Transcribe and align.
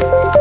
kan 0.00 0.35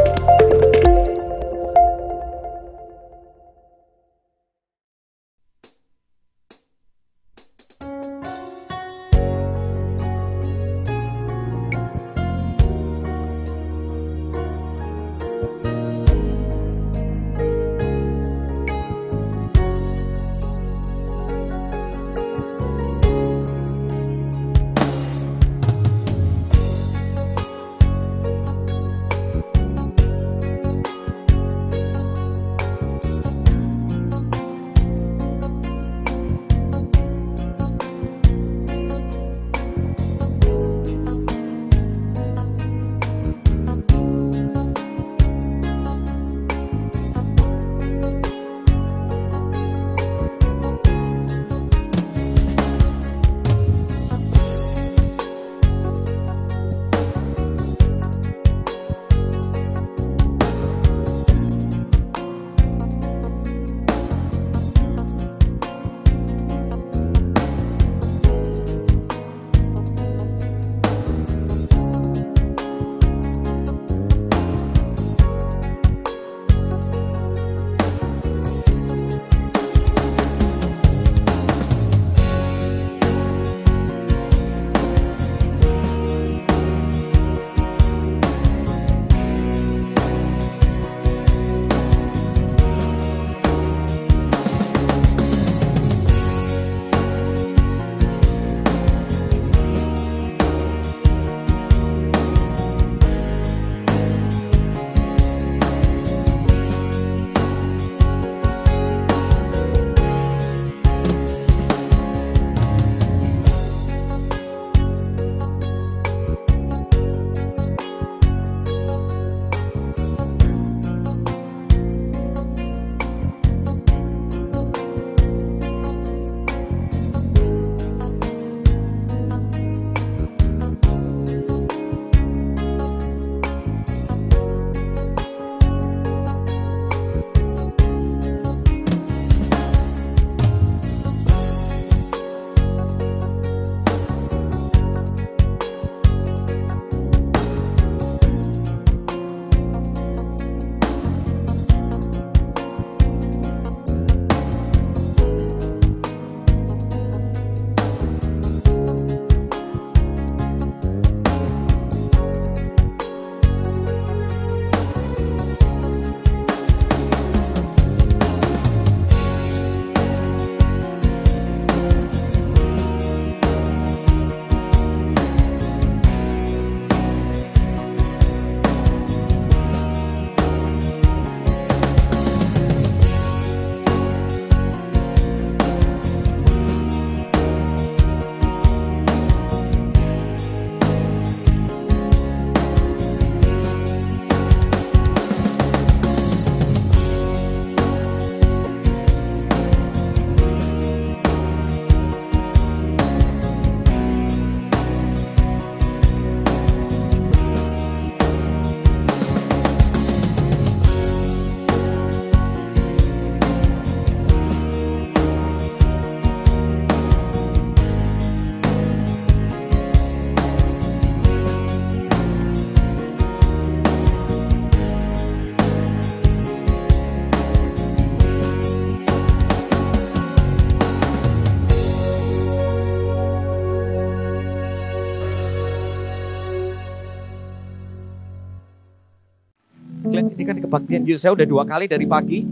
Saya 241.18 241.34
udah 241.34 241.48
dua 241.48 241.64
kali 241.66 241.90
dari 241.90 242.06
pagi. 242.06 242.46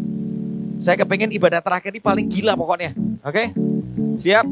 Saya 0.82 0.98
kepengen 0.98 1.30
ibadah 1.32 1.62
terakhir 1.62 1.94
ini 1.94 2.02
paling 2.02 2.26
gila 2.28 2.58
pokoknya. 2.58 2.92
Oke? 3.22 3.30
Okay? 3.30 3.54
Siap? 4.20 4.46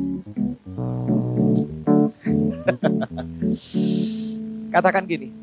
Katakan 4.74 5.04
gini, 5.10 5.34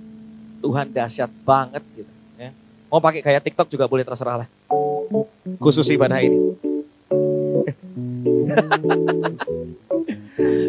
Tuhan 0.62 0.94
dahsyat 0.94 1.30
banget 1.44 1.82
gitu. 1.98 2.12
Ya. 2.38 2.54
Mau 2.88 3.02
pakai 3.02 3.20
gaya 3.20 3.42
TikTok 3.42 3.68
juga 3.68 3.90
boleh 3.90 4.06
terserah 4.06 4.46
lah. 4.46 4.48
Khusus 5.58 5.90
ibadah 5.90 6.22
ini. 6.22 6.38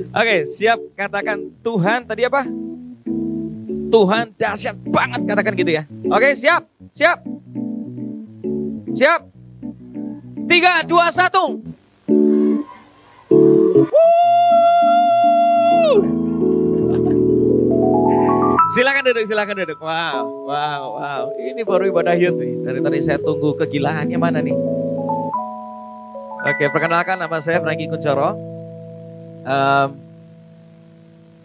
Oke, 0.10 0.26
okay, 0.26 0.42
siap 0.50 0.82
katakan 0.98 1.54
Tuhan 1.62 2.10
tadi 2.10 2.26
apa? 2.26 2.42
Tuhan 3.90 4.30
dahsyat 4.38 4.78
banget 4.90 5.22
katakan 5.30 5.54
gitu 5.54 5.72
ya. 5.78 5.86
Oke, 6.10 6.34
okay, 6.34 6.36
siap? 6.38 6.66
Siap? 6.98 7.22
Siap? 8.94 9.22
Tiga, 10.50 10.82
dua, 10.86 11.14
satu. 11.14 11.62
Silakan 18.70 19.02
duduk, 19.02 19.26
silakan 19.26 19.56
duduk. 19.66 19.82
Wow, 19.82 20.46
wow, 20.46 20.84
wow. 21.02 21.24
Ini 21.42 21.66
baru 21.66 21.90
ibadah 21.90 22.14
youth 22.14 22.38
nih. 22.38 22.54
Dari 22.62 22.80
tadi 22.86 22.98
saya 23.02 23.18
tunggu 23.18 23.58
kegilaannya 23.58 24.18
mana 24.22 24.46
nih. 24.46 24.54
Oke, 26.40 26.70
perkenalkan 26.70 27.18
nama 27.18 27.42
saya 27.42 27.58
Franky 27.66 27.90
Kuncoro. 27.90 28.38
Um, 29.42 29.90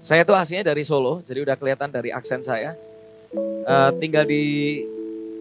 saya 0.05 0.20
tuh 0.29 0.37
aslinya 0.37 0.69
dari 0.69 0.85
Solo, 0.85 1.25
jadi 1.25 1.49
udah 1.49 1.56
kelihatan 1.56 1.88
dari 1.88 2.12
aksen 2.12 2.44
saya. 2.44 2.76
uh, 3.64 3.91
tinggal 3.99 4.29
di 4.29 4.85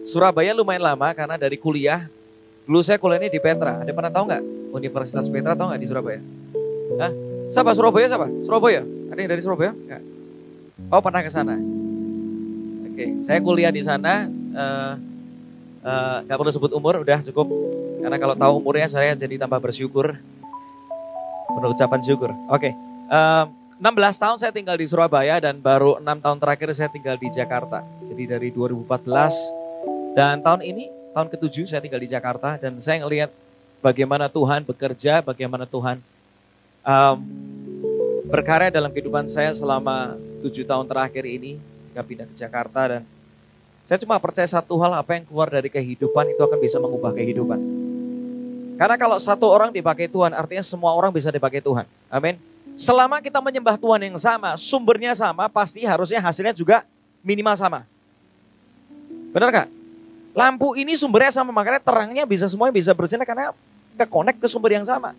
Surabaya 0.04 0.52
lumayan 0.52 0.84
lama 0.84 1.08
karena 1.16 1.40
dari 1.40 1.56
kuliah. 1.56 2.04
Dulu 2.68 2.80
saya 2.84 3.00
kuliahnya 3.00 3.32
di 3.32 3.40
Petra. 3.40 3.80
Ada 3.80 3.92
pernah 3.92 4.12
tahu 4.12 4.24
nggak 4.28 4.42
Universitas 4.76 5.26
Petra 5.32 5.56
tahu 5.56 5.72
nggak 5.72 5.80
di 5.80 5.88
Surabaya? 5.88 6.20
Hah? 7.00 7.12
Siapa 7.48 7.72
Surabaya 7.72 8.06
siapa? 8.06 8.28
Surabaya? 8.44 8.84
Ada 8.84 9.18
yang 9.24 9.30
dari 9.32 9.42
Surabaya? 9.42 9.72
Enggak. 9.72 10.02
Oh 10.92 11.00
pernah 11.00 11.20
ke 11.24 11.30
sana. 11.32 11.56
Oke, 12.84 13.04
saya 13.24 13.38
kuliah 13.40 13.72
di 13.72 13.80
sana. 13.80 14.28
Uh, 14.54 14.94
uh, 15.82 16.36
perlu 16.36 16.52
sebut 16.52 16.70
umur, 16.76 17.00
udah 17.00 17.24
cukup. 17.24 17.48
Karena 18.04 18.16
kalau 18.20 18.34
tahu 18.36 18.52
umurnya 18.60 18.92
saya 18.92 19.16
jadi 19.16 19.40
tambah 19.40 19.56
bersyukur. 19.56 20.20
Menurut 21.56 21.80
ucapan 21.80 22.00
syukur. 22.04 22.30
Oke, 22.52 22.76
uh, 23.08 23.48
16 23.80 24.22
tahun 24.22 24.36
saya 24.36 24.52
tinggal 24.52 24.76
di 24.76 24.86
Surabaya 24.86 25.40
dan 25.40 25.58
baru 25.58 25.96
6 25.96 26.24
tahun 26.24 26.38
terakhir 26.38 26.68
saya 26.76 26.90
tinggal 26.92 27.16
di 27.16 27.28
Jakarta. 27.32 27.80
Jadi 28.04 28.24
dari 28.28 28.48
2014 28.52 29.63
dan 30.14 30.38
tahun 30.40 30.62
ini, 30.62 30.88
tahun 31.10 31.28
ketujuh 31.28 31.66
saya 31.66 31.82
tinggal 31.82 31.98
di 31.98 32.06
Jakarta 32.06 32.54
dan 32.54 32.78
saya 32.78 33.02
ngelihat 33.02 33.34
bagaimana 33.82 34.30
Tuhan 34.30 34.62
bekerja, 34.62 35.20
bagaimana 35.26 35.66
Tuhan 35.66 35.98
um, 36.86 37.18
berkarya 38.30 38.70
dalam 38.70 38.94
kehidupan 38.94 39.26
saya 39.26 39.50
selama 39.52 40.14
tujuh 40.40 40.62
tahun 40.64 40.86
terakhir 40.86 41.26
ini. 41.26 41.58
Ketika 41.90 42.02
pindah 42.10 42.26
ke 42.26 42.34
Jakarta 42.34 42.80
dan 42.90 43.02
saya 43.86 44.02
cuma 44.02 44.18
percaya 44.18 44.50
satu 44.50 44.74
hal 44.82 44.98
apa 44.98 45.14
yang 45.14 45.30
keluar 45.30 45.46
dari 45.46 45.70
kehidupan 45.70 46.26
itu 46.34 46.42
akan 46.42 46.58
bisa 46.58 46.82
mengubah 46.82 47.14
kehidupan. 47.14 47.60
Karena 48.74 48.98
kalau 48.98 49.14
satu 49.22 49.46
orang 49.46 49.70
dipakai 49.70 50.10
Tuhan, 50.10 50.34
artinya 50.34 50.66
semua 50.66 50.90
orang 50.90 51.14
bisa 51.14 51.30
dipakai 51.30 51.62
Tuhan. 51.62 51.86
Amin. 52.10 52.34
Selama 52.74 53.22
kita 53.22 53.38
menyembah 53.38 53.78
Tuhan 53.78 54.02
yang 54.02 54.18
sama, 54.18 54.58
sumbernya 54.58 55.14
sama, 55.14 55.46
pasti 55.46 55.86
harusnya 55.86 56.18
hasilnya 56.18 56.50
juga 56.50 56.82
minimal 57.22 57.54
sama. 57.54 57.86
Benar 59.30 59.50
gak? 59.54 59.68
Lampu 60.34 60.74
ini 60.74 60.98
sumbernya 60.98 61.30
sama, 61.30 61.54
makanya 61.54 61.78
terangnya 61.78 62.26
bisa 62.26 62.50
semuanya 62.50 62.74
bisa 62.74 62.90
bersinar 62.90 63.22
karena 63.22 63.54
ke 63.94 64.06
connect 64.10 64.42
ke 64.42 64.50
sumber 64.50 64.74
yang 64.74 64.82
sama. 64.82 65.14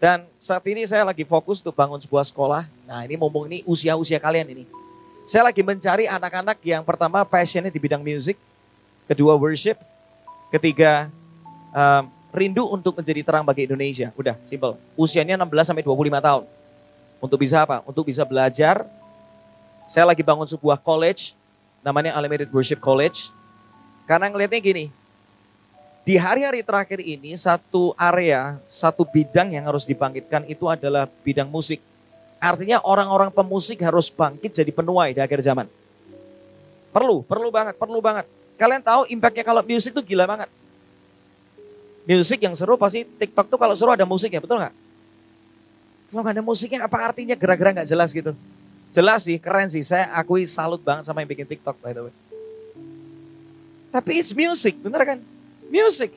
Dan 0.00 0.24
saat 0.40 0.64
ini 0.64 0.88
saya 0.88 1.04
lagi 1.04 1.24
fokus 1.24 1.60
untuk 1.60 1.76
bangun 1.76 2.00
sebuah 2.00 2.24
sekolah. 2.28 2.64
Nah 2.88 3.04
ini 3.04 3.20
ngomong 3.20 3.48
ini 3.52 3.58
usia-usia 3.68 4.16
kalian 4.16 4.48
ini. 4.56 4.64
Saya 5.28 5.48
lagi 5.48 5.60
mencari 5.60 6.08
anak-anak 6.08 6.60
yang 6.64 6.80
pertama 6.80 7.24
passionnya 7.28 7.68
di 7.68 7.80
bidang 7.80 8.00
musik, 8.00 8.40
kedua 9.04 9.36
worship, 9.36 9.76
ketiga 10.48 11.12
um, 11.76 12.08
rindu 12.30 12.64
untuk 12.68 12.96
menjadi 12.96 13.20
terang 13.20 13.44
bagi 13.44 13.64
Indonesia. 13.68 14.12
Udah, 14.16 14.36
simple. 14.48 14.76
Usianya 14.96 15.40
16 15.40 15.72
sampai 15.72 15.84
25 15.84 16.24
tahun. 16.24 16.44
Untuk 17.20 17.38
bisa 17.40 17.64
apa? 17.64 17.80
Untuk 17.88 18.04
bisa 18.08 18.22
belajar. 18.22 18.84
Saya 19.88 20.04
lagi 20.06 20.20
bangun 20.20 20.44
sebuah 20.44 20.78
college, 20.82 21.32
namanya 21.86 22.18
Unlimited 22.18 22.50
Worship 22.50 22.82
College. 22.82 23.30
Karena 24.10 24.26
ngelihatnya 24.26 24.58
gini, 24.58 24.84
di 26.02 26.18
hari-hari 26.18 26.66
terakhir 26.66 26.98
ini 26.98 27.38
satu 27.38 27.94
area, 27.94 28.58
satu 28.66 29.06
bidang 29.06 29.54
yang 29.54 29.70
harus 29.70 29.86
dibangkitkan 29.86 30.42
itu 30.50 30.66
adalah 30.66 31.06
bidang 31.22 31.46
musik. 31.46 31.78
Artinya 32.42 32.82
orang-orang 32.82 33.30
pemusik 33.30 33.82
harus 33.86 34.10
bangkit 34.10 34.50
jadi 34.50 34.70
penuai 34.74 35.14
di 35.14 35.22
akhir 35.22 35.46
zaman. 35.46 35.70
Perlu, 36.90 37.22
perlu 37.22 37.48
banget, 37.54 37.74
perlu 37.78 38.02
banget. 38.02 38.26
Kalian 38.58 38.82
tahu 38.82 39.06
impactnya 39.06 39.44
kalau 39.46 39.62
musik 39.62 39.94
itu 39.94 40.02
gila 40.02 40.26
banget. 40.26 40.50
Musik 42.06 42.38
yang 42.38 42.54
seru 42.54 42.78
pasti 42.78 43.02
TikTok 43.02 43.50
tuh 43.50 43.58
kalau 43.58 43.74
seru 43.74 43.90
ada 43.90 44.06
musiknya, 44.06 44.38
betul 44.38 44.62
nggak? 44.62 44.74
Kalau 46.06 46.22
nggak 46.22 46.34
ada 46.38 46.44
musiknya 46.46 46.80
apa 46.86 46.96
artinya 47.02 47.34
gerak-gerak 47.34 47.82
nggak 47.82 47.90
jelas 47.90 48.14
gitu? 48.14 48.30
Jelas 48.94 49.24
sih, 49.24 49.36
keren 49.36 49.68
sih. 49.68 49.84
Saya 49.84 50.08
akui 50.14 50.44
salut 50.48 50.80
banget 50.80 51.06
sama 51.06 51.20
yang 51.22 51.30
bikin 51.30 51.46
TikTok 51.46 51.76
by 51.80 51.92
the 51.92 52.02
way. 52.08 52.14
Tapi 53.92 54.20
it's 54.20 54.32
music, 54.36 54.76
bener 54.80 55.02
kan? 55.04 55.18
Music. 55.72 56.12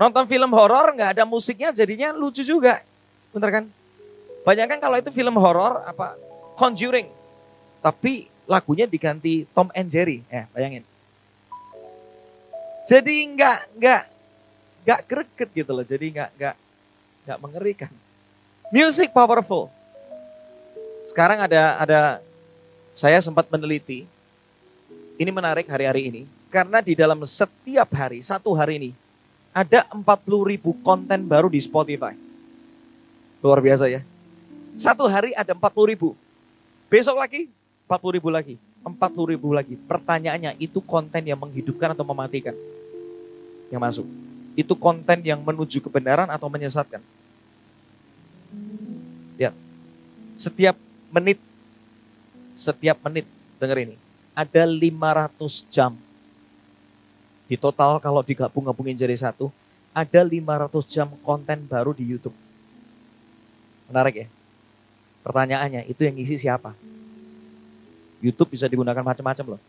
Nonton 0.00 0.24
film 0.24 0.50
horor 0.56 0.96
nggak 0.96 1.18
ada 1.18 1.24
musiknya 1.28 1.74
jadinya 1.74 2.14
lucu 2.14 2.40
juga. 2.40 2.80
Bener 3.34 3.50
kan? 3.50 3.64
Bayangkan 4.46 4.80
kalau 4.80 4.96
itu 4.96 5.10
film 5.12 5.36
horor 5.36 5.84
apa 5.84 6.16
Conjuring. 6.56 7.08
Tapi 7.80 8.28
lagunya 8.44 8.84
diganti 8.84 9.48
Tom 9.56 9.72
and 9.72 9.88
Jerry. 9.88 10.20
Ya, 10.28 10.44
bayangin. 10.52 10.84
Jadi 12.84 13.16
nggak 13.32 13.58
nggak 13.80 14.02
nggak 14.84 15.00
greget 15.08 15.50
gitu 15.56 15.70
loh. 15.72 15.84
Jadi 15.86 16.06
nggak 16.12 16.30
nggak 16.36 16.54
nggak 17.24 17.38
mengerikan. 17.40 17.92
Music 18.68 19.08
powerful. 19.10 19.72
Sekarang 21.10 21.42
ada 21.42 21.74
ada 21.82 22.00
saya 22.94 23.18
sempat 23.18 23.50
meneliti. 23.50 24.06
Ini 25.18 25.28
menarik 25.34 25.66
hari-hari 25.66 26.06
ini 26.06 26.22
karena 26.48 26.78
di 26.78 26.94
dalam 26.94 27.18
setiap 27.26 27.90
hari, 27.92 28.22
satu 28.22 28.54
hari 28.54 28.78
ini 28.78 28.90
ada 29.50 29.84
40 29.90 30.06
ribu 30.46 30.70
konten 30.86 31.26
baru 31.26 31.50
di 31.50 31.58
Spotify. 31.58 32.14
Luar 33.42 33.58
biasa 33.58 33.90
ya. 33.90 34.06
Satu 34.78 35.10
hari 35.10 35.34
ada 35.34 35.50
40 35.50 35.92
ribu. 35.92 36.14
Besok 36.86 37.18
lagi 37.18 37.50
40 37.90 38.16
ribu 38.16 38.28
lagi. 38.30 38.54
40 38.86 39.32
ribu 39.34 39.48
lagi. 39.52 39.74
Pertanyaannya 39.76 40.56
itu 40.62 40.78
konten 40.78 41.26
yang 41.26 41.36
menghidupkan 41.36 41.92
atau 41.92 42.06
mematikan? 42.06 42.54
Yang 43.68 43.82
masuk. 43.82 44.06
Itu 44.54 44.78
konten 44.78 45.20
yang 45.26 45.42
menuju 45.42 45.82
kebenaran 45.82 46.30
atau 46.30 46.46
menyesatkan? 46.46 47.02
Ya. 49.36 49.52
Setiap 50.40 50.78
menit, 51.10 51.38
setiap 52.54 52.98
menit, 53.04 53.26
dengar 53.58 53.78
ini. 53.82 53.98
Ada 54.32 54.64
500 54.64 55.66
jam. 55.68 55.92
Di 57.50 57.58
total 57.58 57.98
kalau 57.98 58.22
digabung-gabungin 58.22 58.94
jadi 58.94 59.14
satu, 59.18 59.50
ada 59.90 60.22
500 60.22 60.86
jam 60.86 61.10
konten 61.26 61.66
baru 61.66 61.90
di 61.90 62.06
YouTube. 62.06 62.34
Menarik 63.90 64.24
ya? 64.24 64.28
Pertanyaannya, 65.26 65.84
itu 65.90 66.00
yang 66.06 66.14
ngisi 66.14 66.46
siapa? 66.46 66.72
YouTube 68.22 68.54
bisa 68.54 68.70
digunakan 68.70 69.02
macam-macam 69.02 69.58
loh. 69.58 69.62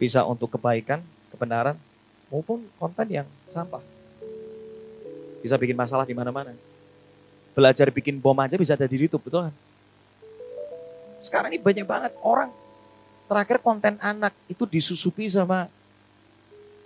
Bisa 0.00 0.24
untuk 0.24 0.48
kebaikan, 0.56 1.04
kebenaran, 1.28 1.76
maupun 2.32 2.64
konten 2.80 3.06
yang 3.10 3.28
sampah. 3.52 3.84
Bisa 5.44 5.60
bikin 5.60 5.76
masalah 5.76 6.08
di 6.08 6.16
mana-mana. 6.16 6.56
Belajar 7.52 7.90
bikin 7.90 8.16
bom 8.22 8.38
aja 8.38 8.54
bisa 8.56 8.78
ada 8.78 8.86
di 8.86 8.96
YouTube, 8.96 9.28
betul 9.28 9.50
kan? 9.50 9.54
Sekarang 11.20 11.50
ini 11.50 11.60
banyak 11.60 11.86
banget 11.86 12.12
orang. 12.22 12.50
Terakhir 13.28 13.60
konten 13.60 14.00
anak 14.00 14.32
itu 14.48 14.64
disusupi 14.64 15.28
sama 15.28 15.68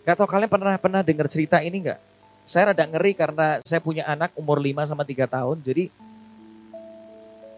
Gak 0.03 0.19
tau 0.19 0.27
kalian 0.27 0.51
pernah 0.51 0.75
pernah 0.83 1.01
dengar 1.07 1.31
cerita 1.31 1.63
ini 1.63 1.79
nggak? 1.79 2.01
Saya 2.43 2.75
rada 2.75 2.83
ngeri 2.91 3.15
karena 3.15 3.63
saya 3.63 3.79
punya 3.79 4.03
anak 4.03 4.35
umur 4.35 4.59
5 4.59 4.91
sama 4.91 5.07
3 5.07 5.31
tahun. 5.31 5.63
Jadi 5.63 5.95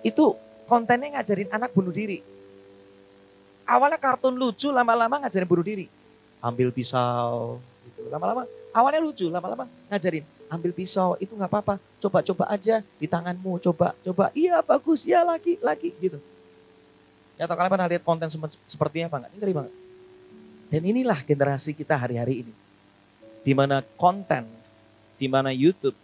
itu 0.04 0.36
kontennya 0.68 1.16
ngajarin 1.16 1.48
anak 1.48 1.72
bunuh 1.72 1.88
diri. 1.88 2.20
Awalnya 3.64 3.96
kartun 3.96 4.36
lucu, 4.36 4.68
lama-lama 4.68 5.24
ngajarin 5.24 5.48
bunuh 5.48 5.64
diri. 5.64 5.88
Ambil 6.44 6.68
pisau, 6.68 7.64
gitu. 7.88 8.12
lama-lama. 8.12 8.44
Awalnya 8.76 9.00
lucu, 9.00 9.32
lama-lama 9.32 9.64
ngajarin. 9.88 10.28
Ambil 10.52 10.76
pisau, 10.76 11.16
itu 11.16 11.32
nggak 11.32 11.48
apa-apa. 11.48 11.80
Coba-coba 11.96 12.52
aja 12.52 12.84
di 13.00 13.08
tanganmu, 13.08 13.56
coba, 13.64 13.96
coba. 14.04 14.28
Iya 14.36 14.60
bagus, 14.60 15.08
ya 15.08 15.24
lagi, 15.24 15.56
lagi, 15.64 15.96
gitu. 15.96 16.20
Ya 17.34 17.50
atau 17.50 17.58
kalian 17.58 17.72
pernah 17.74 17.88
lihat 17.90 18.02
konten 18.06 18.30
seperti 18.66 19.02
apa 19.02 19.24
nggak? 19.24 19.30
Ini 19.34 19.38
ngeri 19.42 19.54
banget. 19.54 19.72
Dan 20.70 20.82
inilah 20.86 21.18
generasi 21.26 21.74
kita 21.74 21.98
hari-hari 21.98 22.46
ini. 22.46 22.52
Di 23.44 23.52
mana 23.52 23.84
konten, 23.98 24.48
di 25.18 25.26
mana 25.26 25.50
YouTube, 25.50 25.96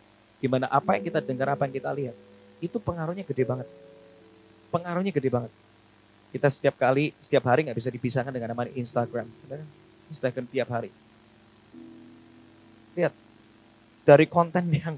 di 0.42 0.46
mana 0.50 0.66
apa 0.68 0.98
yang 0.98 1.06
kita 1.06 1.20
dengar, 1.22 1.54
apa 1.54 1.64
yang 1.70 1.74
kita 1.74 1.90
lihat, 1.94 2.16
itu 2.60 2.76
pengaruhnya 2.76 3.24
gede 3.24 3.44
banget 3.46 3.68
pengaruhnya 4.70 5.12
gede 5.12 5.28
banget. 5.28 5.52
Kita 6.30 6.46
setiap 6.46 6.78
kali, 6.78 7.10
setiap 7.18 7.42
hari 7.50 7.66
nggak 7.66 7.76
bisa 7.76 7.90
dipisahkan 7.90 8.30
dengan 8.30 8.54
namanya 8.54 8.70
Instagram. 8.78 9.26
Instagram 10.08 10.46
tiap 10.46 10.70
hari. 10.70 10.94
Lihat, 12.94 13.14
dari 14.06 14.26
konten 14.30 14.70
yang 14.70 14.94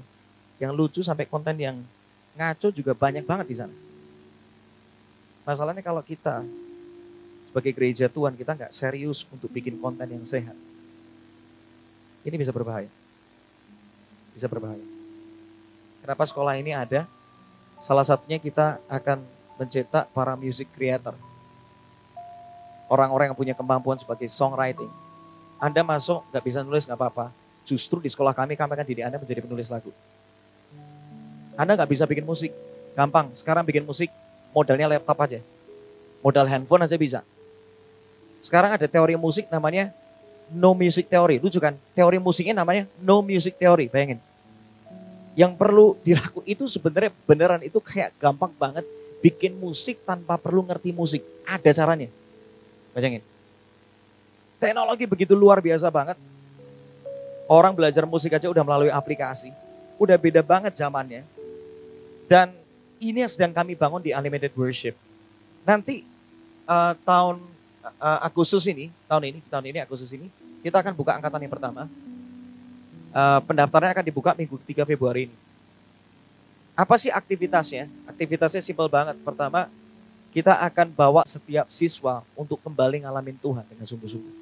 yang 0.61 0.71
lucu 0.71 1.01
sampai 1.01 1.25
konten 1.25 1.57
yang 1.57 1.81
ngaco 2.37 2.69
juga 2.69 2.93
banyak 2.93 3.25
banget 3.25 3.47
di 3.49 3.55
sana. 3.57 3.73
Masalahnya 5.43 5.83
kalau 5.83 5.99
kita 5.99 6.39
sebagai 7.51 7.75
gereja 7.75 8.07
Tuhan 8.07 8.33
kita 8.33 8.55
nggak 8.55 8.71
serius 8.71 9.27
untuk 9.27 9.51
bikin 9.51 9.75
konten 9.75 10.07
yang 10.07 10.23
sehat, 10.23 10.55
ini 12.23 12.35
bisa 12.39 12.55
berbahaya. 12.55 12.87
Bisa 14.31 14.47
berbahaya. 14.47 14.81
Kenapa 15.99 16.23
sekolah 16.23 16.55
ini 16.55 16.71
ada? 16.71 17.03
Salah 17.83 18.07
satunya 18.07 18.39
kita 18.39 18.79
akan 18.87 19.19
mencetak 19.59 20.07
para 20.15 20.33
music 20.39 20.71
creator. 20.71 21.13
Orang-orang 22.87 23.31
yang 23.31 23.37
punya 23.37 23.55
kemampuan 23.55 23.99
sebagai 23.99 24.31
songwriting. 24.31 24.89
Anda 25.59 25.83
masuk 25.83 26.23
nggak 26.31 26.43
bisa 26.43 26.59
nulis 26.63 26.87
nggak 26.87 26.99
apa-apa. 26.99 27.35
Justru 27.67 27.99
di 27.99 28.07
sekolah 28.07 28.31
kami 28.31 28.55
kami 28.55 28.71
akan 28.75 28.87
didik 28.87 29.03
Anda 29.03 29.19
menjadi 29.19 29.43
penulis 29.43 29.67
lagu. 29.67 29.91
Anda 31.59 31.75
nggak 31.75 31.91
bisa 31.91 32.07
bikin 32.07 32.23
musik, 32.23 32.55
gampang. 32.95 33.35
Sekarang 33.35 33.67
bikin 33.67 33.83
musik 33.83 34.07
modalnya 34.53 34.87
laptop 34.87 35.17
aja. 35.25 35.41
Modal 36.23 36.47
handphone 36.47 36.87
aja 36.87 36.95
bisa. 36.95 37.19
Sekarang 38.39 38.71
ada 38.71 38.87
teori 38.87 39.19
musik 39.19 39.51
namanya 39.51 39.91
no 40.53 40.71
music 40.71 41.09
theory. 41.09 41.41
Lucu 41.41 41.59
kan? 41.59 41.75
Teori 41.91 42.21
musiknya 42.21 42.63
namanya 42.63 42.87
no 43.01 43.19
music 43.19 43.59
theory. 43.59 43.91
Bayangin. 43.91 44.21
Yang 45.33 45.51
perlu 45.57 45.97
dilakukan 46.05 46.45
itu 46.45 46.63
sebenarnya 46.69 47.11
beneran 47.25 47.61
itu 47.65 47.81
kayak 47.81 48.13
gampang 48.21 48.53
banget 48.55 48.85
bikin 49.19 49.57
musik 49.57 49.99
tanpa 50.05 50.37
perlu 50.39 50.63
ngerti 50.63 50.93
musik. 50.95 51.25
Ada 51.43 51.73
caranya. 51.73 52.07
Bayangin. 52.93 53.25
Teknologi 54.61 55.03
begitu 55.09 55.33
luar 55.35 55.59
biasa 55.59 55.91
banget. 55.91 56.15
Orang 57.51 57.75
belajar 57.75 58.07
musik 58.07 58.31
aja 58.31 58.47
udah 58.47 58.63
melalui 58.63 58.93
aplikasi. 58.93 59.51
Udah 59.99 60.15
beda 60.15 60.39
banget 60.39 60.79
zamannya. 60.79 61.27
Dan 62.31 62.62
ini 63.11 63.27
yang 63.27 63.31
sedang 63.31 63.51
kami 63.51 63.75
bangun 63.75 63.99
di 63.99 64.15
Unlimited 64.15 64.55
Worship. 64.55 64.95
Nanti 65.67 66.07
uh, 66.63 66.95
tahun 67.03 67.43
uh, 67.99 68.19
Agustus 68.23 68.63
ini, 68.71 68.87
tahun 69.11 69.35
ini, 69.35 69.39
tahun 69.51 69.65
ini 69.67 69.77
Agustus 69.83 70.11
ini, 70.15 70.31
kita 70.63 70.79
akan 70.79 70.95
buka 70.95 71.19
angkatan 71.19 71.43
yang 71.43 71.51
pertama. 71.51 71.83
Uh, 73.13 73.39
pendaftarannya 73.45 73.93
akan 73.93 74.07
dibuka 74.07 74.31
minggu 74.33 74.57
3 74.63 74.89
Februari 74.89 75.29
ini. 75.29 75.37
Apa 76.73 76.97
sih 76.97 77.13
aktivitasnya? 77.13 77.85
Aktivitasnya 78.09 78.63
simpel 78.63 78.89
banget. 78.89 79.19
Pertama, 79.21 79.69
kita 80.33 80.57
akan 80.57 80.89
bawa 80.89 81.21
setiap 81.29 81.69
siswa 81.69 82.25
untuk 82.33 82.57
kembali 82.65 83.05
ngalamin 83.05 83.37
Tuhan 83.37 83.61
dengan 83.69 83.85
sungguh-sungguh. 83.85 84.35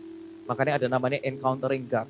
Makanya 0.48 0.80
ada 0.80 0.88
namanya 0.88 1.20
Encountering 1.20 1.84
God. 1.84 2.08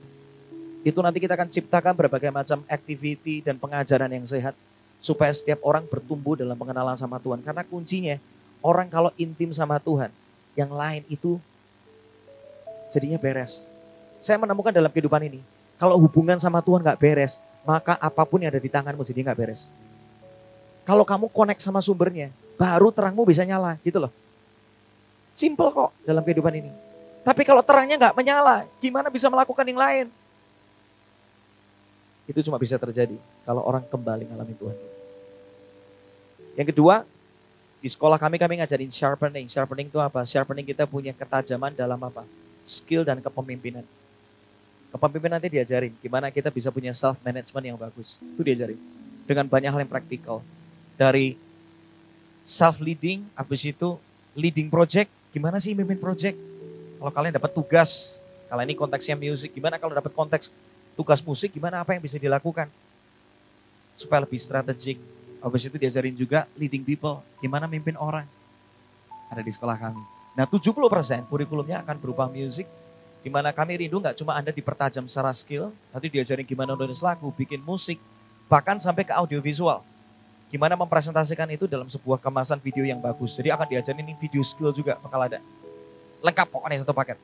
Itu 0.86 1.01
nanti 1.01 1.17
kita 1.17 1.34
akan 1.34 1.50
ciptakan 1.50 1.93
berbagai 1.98 2.29
macam 2.29 2.62
activity 2.70 3.41
dan 3.41 3.58
pengajaran 3.58 4.13
yang 4.13 4.25
sehat 4.29 4.53
supaya 5.01 5.34
setiap 5.34 5.60
orang 5.65 5.84
bertumbuh 5.89 6.38
dalam 6.38 6.53
pengenalan 6.55 6.96
sama 6.96 7.17
Tuhan. 7.17 7.41
Karena 7.41 7.65
kuncinya 7.65 8.15
orang 8.62 8.88
kalau 8.88 9.10
intim 9.17 9.50
sama 9.51 9.81
Tuhan, 9.81 10.13
yang 10.53 10.70
lain 10.70 11.01
itu 11.10 11.41
jadinya 12.93 13.17
beres. 13.17 13.65
Saya 14.22 14.38
menemukan 14.38 14.70
dalam 14.70 14.93
kehidupan 14.93 15.25
ini, 15.25 15.41
kalau 15.81 15.98
hubungan 15.98 16.38
sama 16.38 16.62
Tuhan 16.62 16.86
gak 16.86 17.01
beres, 17.01 17.41
maka 17.65 17.98
apa 17.98 18.22
pun 18.22 18.38
yang 18.38 18.53
ada 18.53 18.62
di 18.62 18.70
tanganmu 18.70 19.01
jadi 19.01 19.34
gak 19.34 19.39
beres. 19.41 19.65
Kalau 20.86 21.01
kamu 21.01 21.34
connect 21.34 21.65
sama 21.65 21.81
sumbernya, 21.81 22.29
baru 22.62 22.93
terangmu 22.93 23.25
bisa 23.25 23.41
nyala 23.41 23.81
gitu 23.81 23.98
loh. 23.98 24.13
Simple 25.34 25.74
kok 25.74 25.89
dalam 26.05 26.22
kehidupan 26.22 26.53
ini. 26.53 26.72
Tapi 27.22 27.46
kalau 27.46 27.62
terangnya 27.62 27.98
nggak 28.01 28.17
menyala, 28.17 28.65
gimana 28.81 29.08
bisa 29.13 29.29
melakukan 29.29 29.65
yang 29.65 29.77
lain? 29.77 30.05
Itu 32.25 32.41
cuma 32.41 32.58
bisa 32.58 32.81
terjadi 32.81 33.13
kalau 33.46 33.62
orang 33.62 33.86
kembali 33.86 34.25
ngalamin 34.25 34.58
Tuhan. 34.58 34.91
Yang 36.62 36.77
kedua, 36.77 37.01
di 37.82 37.89
sekolah 37.89 38.22
kami 38.22 38.38
kami 38.38 38.62
ngajarin 38.62 38.94
sharpening. 38.94 39.50
Sharpening 39.50 39.89
itu 39.89 39.98
apa? 39.98 40.22
Sharpening 40.22 40.62
kita 40.62 40.86
punya 40.86 41.10
ketajaman 41.10 41.74
dalam 41.74 41.98
apa? 41.98 42.22
Skill 42.70 43.01
dan 43.01 43.18
kepemimpinan. 43.18 43.82
Kepemimpinan 44.94 45.41
nanti 45.41 45.50
diajarin 45.50 45.89
gimana 45.98 46.30
kita 46.30 46.53
bisa 46.53 46.70
punya 46.70 46.94
self 46.94 47.18
management 47.25 47.65
yang 47.65 47.77
bagus. 47.82 48.22
Itu 48.22 48.46
diajarin 48.46 48.77
dengan 49.25 49.50
banyak 49.50 49.74
hal 49.74 49.82
yang 49.82 49.89
praktikal. 49.89 50.46
Dari 51.01 51.34
self 52.46 52.77
leading, 52.77 53.25
habis 53.34 53.65
itu 53.65 53.98
leading 54.38 54.70
project, 54.70 55.10
gimana 55.34 55.58
sih 55.58 55.74
mimpin 55.74 55.98
project? 55.98 56.38
Kalau 57.01 57.10
kalian 57.10 57.34
dapat 57.34 57.58
tugas, 57.58 58.22
kalau 58.46 58.62
ini 58.62 58.77
konteksnya 58.77 59.18
musik, 59.18 59.50
gimana 59.50 59.82
kalau 59.82 59.98
dapat 59.98 60.13
konteks 60.13 60.53
tugas 60.94 61.25
musik, 61.25 61.50
gimana 61.50 61.82
apa 61.82 61.98
yang 61.98 62.06
bisa 62.06 62.22
dilakukan? 62.22 62.70
Supaya 63.98 64.22
lebih 64.22 64.38
strategik, 64.38 65.01
Habis 65.42 65.68
itu 65.68 65.76
diajarin 65.82 66.14
juga 66.14 66.46
leading 66.54 66.86
people, 66.86 67.20
gimana 67.42 67.66
mimpin 67.66 67.98
orang. 67.98 68.30
Ada 69.34 69.42
di 69.42 69.52
sekolah 69.52 69.76
kami. 69.76 70.02
Nah 70.38 70.46
70% 70.46 71.28
kurikulumnya 71.28 71.82
akan 71.82 71.98
berupa 71.98 72.30
musik, 72.30 72.70
Gimana 73.22 73.54
kami 73.54 73.86
rindu 73.86 74.02
nggak 74.02 74.18
cuma 74.18 74.34
Anda 74.34 74.50
dipertajam 74.50 75.06
secara 75.06 75.30
skill, 75.30 75.70
tapi 75.94 76.10
diajarin 76.10 76.42
gimana 76.42 76.74
nulis 76.74 77.06
lagu, 77.06 77.30
bikin 77.30 77.62
musik, 77.62 78.02
bahkan 78.50 78.82
sampai 78.82 79.06
ke 79.06 79.14
audiovisual. 79.14 79.86
Gimana 80.50 80.74
mempresentasikan 80.74 81.46
itu 81.54 81.70
dalam 81.70 81.86
sebuah 81.86 82.18
kemasan 82.18 82.58
video 82.58 82.82
yang 82.82 82.98
bagus. 82.98 83.38
Jadi 83.38 83.54
akan 83.54 83.68
diajarin 83.70 84.02
ini 84.04 84.18
video 84.18 84.42
skill 84.42 84.74
juga 84.74 84.98
bakal 84.98 85.22
ada. 85.22 85.40
Lengkap 86.26 86.48
pokoknya 86.50 86.82
satu 86.82 86.98
paket. 86.98 87.16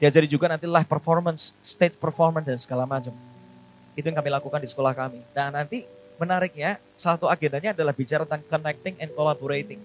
Diajari 0.00 0.26
juga 0.26 0.50
nanti 0.50 0.66
live 0.66 0.88
performance, 0.88 1.52
stage 1.60 1.94
performance 2.00 2.48
dan 2.48 2.58
segala 2.58 2.88
macam. 2.88 3.12
Itu 3.94 4.08
yang 4.08 4.16
kami 4.18 4.32
lakukan 4.32 4.58
di 4.58 4.68
sekolah 4.72 4.96
kami. 4.96 5.20
Nah 5.36 5.52
nanti 5.52 5.84
menariknya, 6.16 6.78
satu 6.94 7.26
agendanya 7.26 7.74
adalah 7.74 7.94
bicara 7.94 8.22
tentang 8.22 8.44
connecting 8.46 8.94
and 9.02 9.10
collaborating. 9.14 9.80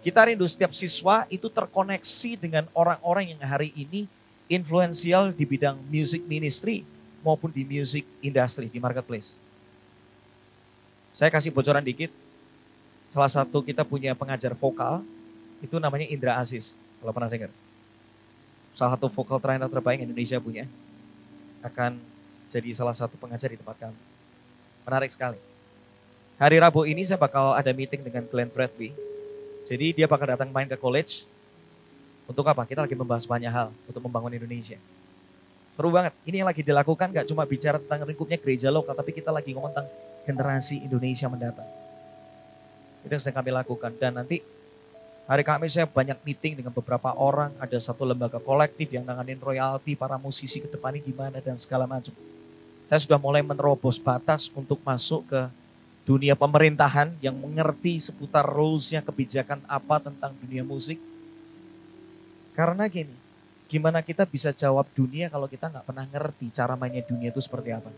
Kita 0.00 0.24
rindu 0.24 0.48
setiap 0.48 0.72
siswa 0.72 1.28
itu 1.28 1.52
terkoneksi 1.52 2.40
dengan 2.40 2.64
orang-orang 2.72 3.36
yang 3.36 3.40
hari 3.44 3.72
ini 3.76 4.08
influensial 4.48 5.30
di 5.30 5.44
bidang 5.44 5.76
music 5.92 6.24
ministry 6.24 6.82
maupun 7.20 7.52
di 7.52 7.62
music 7.68 8.08
industry, 8.24 8.72
di 8.72 8.80
marketplace. 8.80 9.36
Saya 11.12 11.28
kasih 11.28 11.52
bocoran 11.52 11.84
dikit, 11.84 12.08
salah 13.12 13.28
satu 13.28 13.60
kita 13.60 13.84
punya 13.84 14.16
pengajar 14.16 14.56
vokal, 14.56 15.04
itu 15.60 15.76
namanya 15.76 16.08
Indra 16.08 16.40
Aziz, 16.40 16.72
kalau 17.02 17.12
pernah 17.12 17.28
dengar. 17.28 17.52
Salah 18.72 18.96
satu 18.96 19.12
vokal 19.12 19.36
trainer 19.36 19.68
terbaik 19.68 20.00
Indonesia 20.00 20.40
punya, 20.40 20.64
akan 21.60 22.00
jadi 22.48 22.72
salah 22.72 22.96
satu 22.96 23.20
pengajar 23.20 23.52
di 23.52 23.60
tempat 23.60 23.76
kami. 23.76 24.00
Menarik 24.88 25.12
sekali. 25.12 25.49
Hari 26.40 26.56
Rabu 26.56 26.88
ini 26.88 27.04
saya 27.04 27.20
bakal 27.20 27.52
ada 27.52 27.68
meeting 27.68 28.00
dengan 28.00 28.24
Glenn 28.24 28.48
Bradley. 28.48 28.96
Jadi 29.68 29.92
dia 29.92 30.08
bakal 30.08 30.32
datang 30.32 30.48
main 30.48 30.64
ke 30.64 30.72
college. 30.72 31.28
Untuk 32.24 32.48
apa? 32.48 32.64
Kita 32.64 32.80
lagi 32.80 32.96
membahas 32.96 33.28
banyak 33.28 33.52
hal 33.52 33.68
untuk 33.84 34.00
membangun 34.00 34.32
Indonesia. 34.32 34.80
Seru 35.76 35.92
banget. 35.92 36.16
Ini 36.24 36.40
yang 36.40 36.48
lagi 36.48 36.64
dilakukan 36.64 37.12
gak 37.12 37.28
cuma 37.28 37.44
bicara 37.44 37.76
tentang 37.76 38.08
lingkupnya 38.08 38.40
gereja 38.40 38.72
lokal, 38.72 38.96
tapi 38.96 39.12
kita 39.12 39.28
lagi 39.28 39.52
ngomong 39.52 39.68
tentang 39.68 39.92
generasi 40.24 40.80
Indonesia 40.80 41.28
mendatang. 41.28 41.68
Itu 43.04 43.12
yang 43.12 43.20
sedang 43.20 43.44
kami 43.44 43.50
lakukan. 43.52 43.92
Dan 44.00 44.16
nanti 44.16 44.40
hari 45.28 45.44
kami 45.44 45.68
saya 45.68 45.84
banyak 45.84 46.24
meeting 46.24 46.56
dengan 46.56 46.72
beberapa 46.72 47.12
orang. 47.20 47.52
Ada 47.60 47.92
satu 47.92 48.08
lembaga 48.08 48.40
kolektif 48.40 48.88
yang 48.88 49.04
nanganin 49.04 49.36
royalti 49.36 49.92
para 49.92 50.16
musisi 50.16 50.64
ke 50.64 50.72
depan 50.72 50.96
ini 50.96 51.04
gimana 51.04 51.36
dan 51.44 51.60
segala 51.60 51.84
macam. 51.84 52.16
Saya 52.88 52.96
sudah 52.96 53.20
mulai 53.20 53.44
menerobos 53.44 54.00
batas 54.00 54.48
untuk 54.56 54.80
masuk 54.80 55.28
ke 55.28 55.59
dunia 56.10 56.34
pemerintahan 56.34 57.14
yang 57.22 57.38
mengerti 57.38 58.02
seputar 58.02 58.42
rules-nya 58.42 58.98
kebijakan 58.98 59.62
apa 59.70 60.02
tentang 60.02 60.34
dunia 60.42 60.66
musik. 60.66 60.98
Karena 62.50 62.90
gini, 62.90 63.14
gimana 63.70 64.02
kita 64.02 64.26
bisa 64.26 64.50
jawab 64.50 64.90
dunia 64.90 65.30
kalau 65.30 65.46
kita 65.46 65.70
nggak 65.70 65.86
pernah 65.86 66.02
ngerti 66.10 66.50
cara 66.50 66.74
mainnya 66.74 67.06
dunia 67.06 67.30
itu 67.30 67.38
seperti 67.38 67.70
apa. 67.70 67.94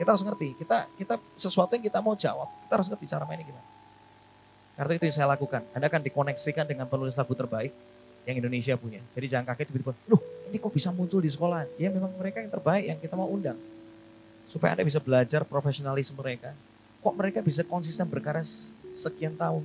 Kita 0.00 0.16
harus 0.16 0.24
ngerti, 0.24 0.56
kita 0.64 0.88
kita 0.96 1.20
sesuatu 1.36 1.76
yang 1.76 1.84
kita 1.84 2.00
mau 2.00 2.16
jawab, 2.16 2.48
kita 2.64 2.72
harus 2.80 2.88
ngerti 2.88 3.04
cara 3.04 3.28
mainnya 3.28 3.44
gimana. 3.52 3.68
Karena 4.72 4.92
itu 4.96 5.04
yang 5.12 5.16
saya 5.20 5.28
lakukan. 5.28 5.62
Anda 5.76 5.92
akan 5.92 6.00
dikoneksikan 6.08 6.64
dengan 6.64 6.88
penulis 6.88 7.12
lagu 7.20 7.36
terbaik 7.36 7.76
yang 8.24 8.40
Indonesia 8.40 8.72
punya. 8.80 9.04
Jadi 9.12 9.28
jangan 9.28 9.52
kaget 9.52 9.68
tiba-tiba, 9.68 9.92
loh 10.08 10.24
ini 10.48 10.56
kok 10.56 10.72
bisa 10.72 10.88
muncul 10.88 11.20
di 11.20 11.28
sekolah? 11.28 11.68
Ya 11.76 11.92
memang 11.92 12.16
mereka 12.16 12.40
yang 12.40 12.48
terbaik 12.48 12.84
yang 12.88 12.96
kita 12.96 13.12
mau 13.12 13.28
undang. 13.28 13.60
Supaya 14.52 14.76
Anda 14.76 14.84
bisa 14.84 15.00
belajar 15.00 15.48
profesionalisme 15.48 16.20
mereka. 16.20 16.52
Kok 17.00 17.14
mereka 17.16 17.40
bisa 17.40 17.64
konsisten 17.64 18.04
berkarya 18.04 18.44
sekian 18.92 19.32
tahun. 19.32 19.64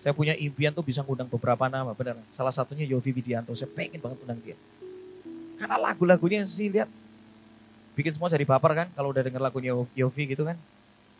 Saya 0.00 0.16
punya 0.16 0.32
impian 0.32 0.72
tuh 0.72 0.80
bisa 0.80 1.04
ngundang 1.04 1.28
beberapa 1.28 1.68
nama, 1.68 1.92
benar. 1.92 2.16
Salah 2.32 2.50
satunya 2.50 2.88
Yofi 2.88 3.12
Widianto, 3.12 3.52
saya 3.52 3.68
pengen 3.68 4.00
banget 4.00 4.24
undang 4.24 4.40
dia. 4.40 4.56
Karena 5.60 5.76
lagu-lagunya 5.76 6.48
sih 6.48 6.72
lihat 6.72 6.88
bikin 7.92 8.16
semua 8.16 8.32
jadi 8.32 8.48
baper 8.48 8.72
kan 8.72 8.88
kalau 8.96 9.12
udah 9.12 9.20
denger 9.20 9.44
lagunya 9.44 9.76
Yofi 9.92 10.24
gitu 10.24 10.48
kan. 10.48 10.56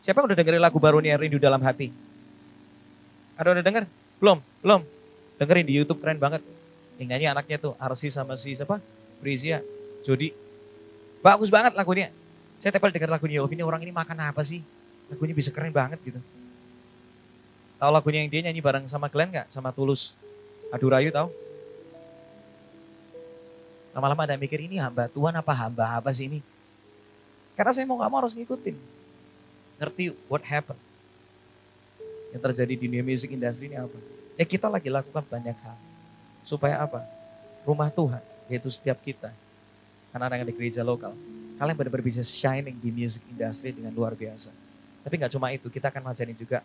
Siapa 0.00 0.24
yang 0.24 0.32
udah 0.32 0.38
dengerin 0.40 0.64
lagu 0.64 0.80
barunya 0.80 1.12
Rindu 1.20 1.36
Dalam 1.36 1.60
Hati? 1.60 1.92
Ada 3.36 3.52
udah 3.52 3.64
denger? 3.64 3.84
Belum? 4.16 4.40
Belum? 4.64 4.80
Dengerin 5.36 5.68
di 5.68 5.76
Youtube 5.76 6.00
keren 6.00 6.16
banget. 6.16 6.40
Yang 6.96 7.28
anaknya 7.28 7.56
tuh 7.60 7.72
Arsi 7.76 8.08
sama 8.08 8.36
si 8.40 8.56
siapa? 8.56 8.80
Brizia, 9.20 9.60
Jody. 10.08 10.32
Bagus 11.20 11.52
banget 11.52 11.76
lagunya. 11.76 12.08
Saya 12.60 12.76
tepel 12.76 12.92
denger 12.92 13.08
lagunya 13.08 13.40
Yofi 13.40 13.56
ini 13.56 13.64
orang 13.64 13.80
ini 13.80 13.88
makan 13.88 14.20
apa 14.20 14.44
sih? 14.44 14.60
Lagunya 15.08 15.32
bisa 15.32 15.48
keren 15.48 15.72
banget 15.72 15.96
gitu. 16.04 16.20
Tahu 17.80 17.90
lagunya 17.90 18.20
yang 18.20 18.28
dia 18.28 18.40
nyanyi 18.44 18.60
bareng 18.60 18.84
sama 18.92 19.08
Glenn 19.08 19.32
gak? 19.32 19.48
Sama 19.48 19.72
Tulus. 19.72 20.12
Adu 20.68 20.92
Rayu 20.92 21.08
tahu? 21.08 21.32
Lama-lama 23.96 24.28
ada 24.28 24.36
mikir 24.36 24.60
ini 24.60 24.76
hamba 24.76 25.08
Tuhan 25.08 25.32
apa 25.32 25.50
hamba 25.56 25.98
apa 25.98 26.12
sih 26.12 26.28
ini? 26.28 26.44
Karena 27.56 27.72
saya 27.72 27.88
mau 27.88 27.96
gak 27.96 28.12
mau 28.12 28.20
harus 28.20 28.36
ngikutin. 28.36 28.76
Ngerti 29.80 30.12
what 30.28 30.44
happened. 30.44 30.78
Yang 32.36 32.40
terjadi 32.44 32.72
di 32.76 32.84
dunia 32.86 33.02
music 33.02 33.32
industry 33.32 33.72
ini 33.72 33.80
apa? 33.80 33.96
Ya 34.36 34.44
kita 34.44 34.68
lagi 34.68 34.92
lakukan 34.92 35.24
banyak 35.24 35.56
hal. 35.64 35.76
Supaya 36.44 36.76
apa? 36.84 37.08
Rumah 37.64 37.88
Tuhan, 37.88 38.22
yaitu 38.52 38.68
setiap 38.68 39.00
kita. 39.00 39.32
Karena 40.12 40.28
anak 40.28 40.44
di 40.44 40.54
gereja 40.54 40.84
lokal 40.84 41.16
kalian 41.60 41.76
benar-benar 41.76 42.06
bisa 42.08 42.24
shining 42.24 42.72
di 42.80 42.88
music 42.88 43.20
industry 43.28 43.76
dengan 43.76 43.92
luar 43.92 44.16
biasa. 44.16 44.48
Tapi 45.04 45.14
nggak 45.20 45.32
cuma 45.36 45.52
itu, 45.52 45.68
kita 45.68 45.92
akan 45.92 46.08
ngajarin 46.08 46.32
juga 46.32 46.64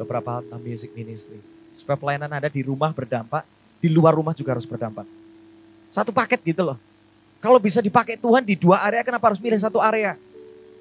beberapa 0.00 0.32
hal 0.32 0.48
tentang 0.48 0.64
music 0.64 0.96
ministry. 0.96 1.36
Supaya 1.76 2.00
pelayanan 2.00 2.32
Anda 2.32 2.48
di 2.48 2.64
rumah 2.64 2.88
berdampak, 2.96 3.44
di 3.84 3.92
luar 3.92 4.16
rumah 4.16 4.32
juga 4.32 4.56
harus 4.56 4.64
berdampak. 4.64 5.04
Satu 5.92 6.08
paket 6.08 6.40
gitu 6.40 6.64
loh. 6.64 6.80
Kalau 7.36 7.60
bisa 7.60 7.84
dipakai 7.84 8.16
Tuhan 8.16 8.40
di 8.48 8.56
dua 8.56 8.80
area, 8.80 9.04
kenapa 9.04 9.28
harus 9.28 9.38
milih 9.44 9.60
satu 9.60 9.76
area? 9.76 10.16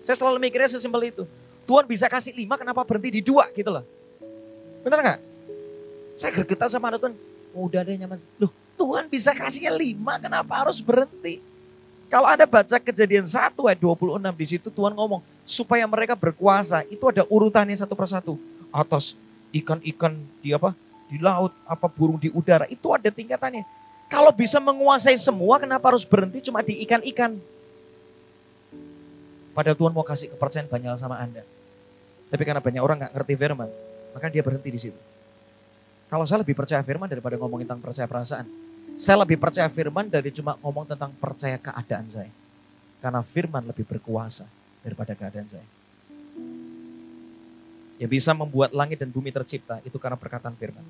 Saya 0.08 0.16
selalu 0.16 0.40
mikirnya 0.48 0.72
sesimpel 0.72 1.12
itu. 1.12 1.28
Tuhan 1.68 1.84
bisa 1.84 2.08
kasih 2.08 2.32
lima, 2.32 2.56
kenapa 2.56 2.80
berhenti 2.88 3.20
di 3.20 3.22
dua 3.22 3.52
gitu 3.52 3.68
loh. 3.68 3.84
Benar 4.88 5.04
nggak? 5.04 5.20
Saya 6.16 6.32
gergetan 6.32 6.72
sama 6.72 6.96
anak 6.96 7.04
Tuhan, 7.04 7.16
udah 7.52 7.82
deh 7.84 7.96
nyaman. 8.00 8.24
Loh, 8.40 8.56
Tuhan 8.80 9.12
bisa 9.12 9.36
kasihnya 9.36 9.76
lima, 9.76 10.16
kenapa 10.16 10.64
harus 10.64 10.80
berhenti? 10.80 11.44
Kalau 12.08 12.24
Anda 12.24 12.48
baca 12.48 12.80
kejadian 12.80 13.28
1 13.28 13.52
ayat 13.68 13.80
26 13.84 14.40
di 14.40 14.46
situ 14.48 14.68
Tuhan 14.72 14.96
ngomong 14.96 15.20
supaya 15.44 15.84
mereka 15.84 16.16
berkuasa. 16.16 16.88
Itu 16.88 17.12
ada 17.12 17.28
urutannya 17.28 17.76
satu 17.76 18.00
persatu. 18.00 18.40
Atas 18.72 19.20
ikan-ikan 19.52 20.16
di 20.40 20.56
apa? 20.56 20.72
Di 21.08 21.20
laut, 21.20 21.52
apa 21.68 21.88
burung 21.92 22.16
di 22.16 22.32
udara. 22.32 22.64
Itu 22.72 22.96
ada 22.96 23.12
tingkatannya. 23.12 23.64
Kalau 24.08 24.32
bisa 24.32 24.60
menguasai 24.64 25.20
semua, 25.20 25.60
kenapa 25.60 25.92
harus 25.92 26.08
berhenti 26.08 26.48
cuma 26.48 26.64
di 26.64 26.80
ikan-ikan? 26.88 27.36
Padahal 29.52 29.76
Tuhan 29.76 29.92
mau 29.92 30.06
kasih 30.08 30.32
kepercayaan 30.32 30.72
banyak 30.72 30.96
sama 30.96 31.20
Anda. 31.20 31.44
Tapi 32.32 32.44
karena 32.44 32.64
banyak 32.64 32.80
orang 32.80 33.04
nggak 33.04 33.14
ngerti 33.20 33.34
firman, 33.36 33.70
maka 34.16 34.32
dia 34.32 34.44
berhenti 34.44 34.70
di 34.72 34.80
situ. 34.80 35.00
Kalau 36.08 36.24
saya 36.24 36.40
lebih 36.40 36.56
percaya 36.56 36.80
firman 36.84 37.12
daripada 37.12 37.36
ngomongin 37.36 37.68
tentang 37.68 37.84
percaya 37.84 38.08
perasaan. 38.08 38.48
Saya 38.98 39.22
lebih 39.22 39.38
percaya 39.38 39.70
firman 39.70 40.10
dari 40.10 40.34
cuma 40.34 40.58
ngomong 40.58 40.90
tentang 40.90 41.14
percaya 41.22 41.62
keadaan 41.62 42.10
saya. 42.10 42.34
Karena 42.98 43.22
firman 43.22 43.62
lebih 43.70 43.86
berkuasa 43.86 44.50
daripada 44.82 45.14
keadaan 45.14 45.46
saya. 45.46 45.68
Ya 48.02 48.10
bisa 48.10 48.34
membuat 48.34 48.74
langit 48.74 48.98
dan 48.98 49.14
bumi 49.14 49.30
tercipta, 49.30 49.78
itu 49.86 50.02
karena 50.02 50.18
perkataan 50.18 50.58
firman. 50.58 50.82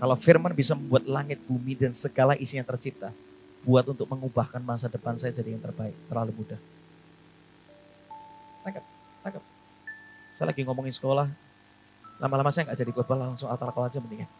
Kalau 0.00 0.16
firman 0.16 0.56
bisa 0.56 0.72
membuat 0.72 1.04
langit, 1.04 1.36
bumi, 1.44 1.76
dan 1.76 1.92
segala 1.92 2.32
isinya 2.32 2.64
tercipta, 2.64 3.12
buat 3.60 3.84
untuk 3.84 4.08
mengubahkan 4.08 4.64
masa 4.64 4.88
depan 4.88 5.20
saya 5.20 5.32
jadi 5.32 5.52
yang 5.52 5.60
terbaik, 5.60 5.92
terlalu 6.08 6.32
mudah. 6.32 6.60
Tangkap, 8.64 8.84
tangkap. 9.20 9.44
Saya 10.40 10.46
lagi 10.48 10.62
ngomongin 10.64 10.94
sekolah, 10.96 11.28
lama-lama 12.20 12.48
saya 12.48 12.72
nggak 12.72 12.78
jadi 12.80 12.90
khotbah 12.92 13.20
langsung 13.20 13.52
call 13.52 13.84
aja 13.84 14.00
mendingan. 14.00 14.30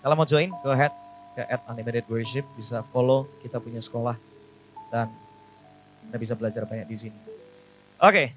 Kalau 0.00 0.14
mau 0.16 0.24
join, 0.24 0.48
go 0.64 0.72
ahead 0.72 0.92
ke 1.36 1.44
at 1.44 1.60
Unlimited 1.68 2.08
Worship, 2.08 2.44
bisa 2.56 2.80
follow 2.88 3.28
kita 3.44 3.60
punya 3.60 3.84
sekolah 3.84 4.16
dan 4.88 5.12
kita 6.08 6.16
bisa 6.16 6.34
belajar 6.34 6.64
banyak 6.64 6.88
di 6.88 6.96
sini. 6.96 7.20
Oke, 8.00 8.32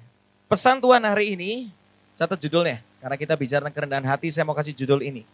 pesan 0.46 0.78
Tuhan 0.78 1.02
hari 1.02 1.34
ini, 1.34 1.72
catat 2.20 2.36
judulnya. 2.36 2.84
Karena 3.00 3.16
kita 3.16 3.34
bicara 3.36 3.64
tentang 3.64 3.76
kerendahan 3.76 4.06
hati, 4.08 4.28
saya 4.32 4.44
mau 4.48 4.56
kasih 4.56 4.76
judul 4.76 5.04
ini. 5.04 5.24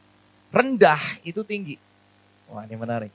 Rendah 0.50 0.98
itu 1.22 1.42
tinggi. 1.46 1.78
Wah 2.50 2.66
ini 2.66 2.74
menarik. 2.74 3.12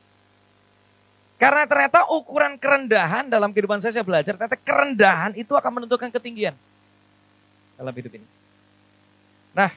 Karena 1.36 1.68
ternyata 1.68 2.08
ukuran 2.08 2.56
kerendahan 2.56 3.28
dalam 3.28 3.52
kehidupan 3.52 3.84
saya, 3.84 3.92
saya 4.00 4.08
belajar, 4.08 4.40
ternyata 4.40 4.56
kerendahan 4.56 5.36
itu 5.36 5.52
akan 5.52 5.72
menentukan 5.84 6.08
ketinggian 6.08 6.56
dalam 7.76 7.92
hidup 7.92 8.16
ini. 8.16 8.28
Nah, 9.52 9.72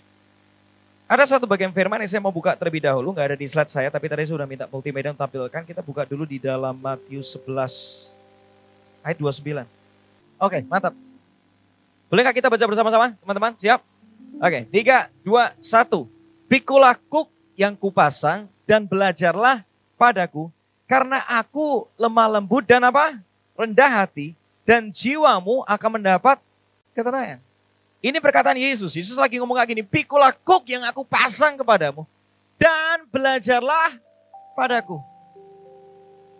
ada 1.09 1.25
satu 1.25 1.49
bagian 1.49 1.73
firman 1.73 2.05
yang 2.05 2.11
saya 2.13 2.21
mau 2.21 2.29
buka 2.29 2.53
terlebih 2.53 2.85
dahulu, 2.85 3.17
nggak 3.17 3.33
ada 3.33 3.37
di 3.41 3.49
slide 3.49 3.73
saya, 3.73 3.89
tapi 3.89 4.13
tadi 4.13 4.29
sudah 4.29 4.45
minta 4.45 4.69
multimedia 4.69 5.17
tampilkan. 5.17 5.65
Kita 5.65 5.81
buka 5.81 6.05
dulu 6.05 6.29
di 6.29 6.37
dalam 6.37 6.77
Matius 6.77 7.33
11 7.33 8.13
ayat 9.01 9.17
29. 9.17 9.65
Oke, 10.37 10.61
mantap. 10.69 10.93
Bolehkah 12.13 12.37
kita 12.37 12.53
baca 12.53 12.61
bersama-sama, 12.61 13.17
teman-teman? 13.25 13.57
Siap? 13.57 13.81
Oke, 14.37 14.69
tiga, 14.69 15.09
dua, 15.25 15.57
satu. 15.65 16.05
Pikulah 16.45 17.01
kuk 17.09 17.33
yang 17.57 17.73
kupasang 17.73 18.45
dan 18.69 18.85
belajarlah 18.85 19.65
padaku. 19.97 20.53
Karena 20.85 21.25
aku 21.25 21.89
lemah 21.97 22.37
lembut 22.37 22.69
dan 22.69 22.85
apa? 22.85 23.17
Rendah 23.57 24.05
hati. 24.05 24.37
Dan 24.69 24.93
jiwamu 24.93 25.65
akan 25.65 25.91
mendapat 25.97 26.37
ketenangan. 26.93 27.48
Ini 27.99 28.23
perkataan 28.23 28.55
Yesus. 28.55 28.95
Yesus 28.95 29.19
lagi 29.19 29.43
ngomong 29.43 29.59
kayak 29.59 29.71
gini. 29.75 29.83
Pikulah 29.83 30.31
kuk 30.31 30.63
yang 30.71 30.87
aku 30.87 31.03
pasang 31.03 31.59
kepadamu. 31.59 32.07
Dan 32.55 33.07
belajarlah 33.11 33.99
padaku. 34.55 35.03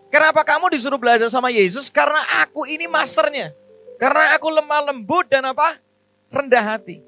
Kenapa 0.09 0.41
kamu 0.41 0.73
disuruh 0.73 0.97
belajar 0.97 1.27
sama 1.27 1.51
Yesus? 1.51 1.91
Karena 1.91 2.23
aku 2.43 2.63
ini 2.65 2.87
masternya. 2.87 3.51
Karena 3.99 4.33
aku 4.39 4.47
lemah 4.47 4.89
lembut 4.89 5.27
dan 5.27 5.43
apa? 5.51 5.77
Rendah 6.31 6.63
hati. 6.63 7.03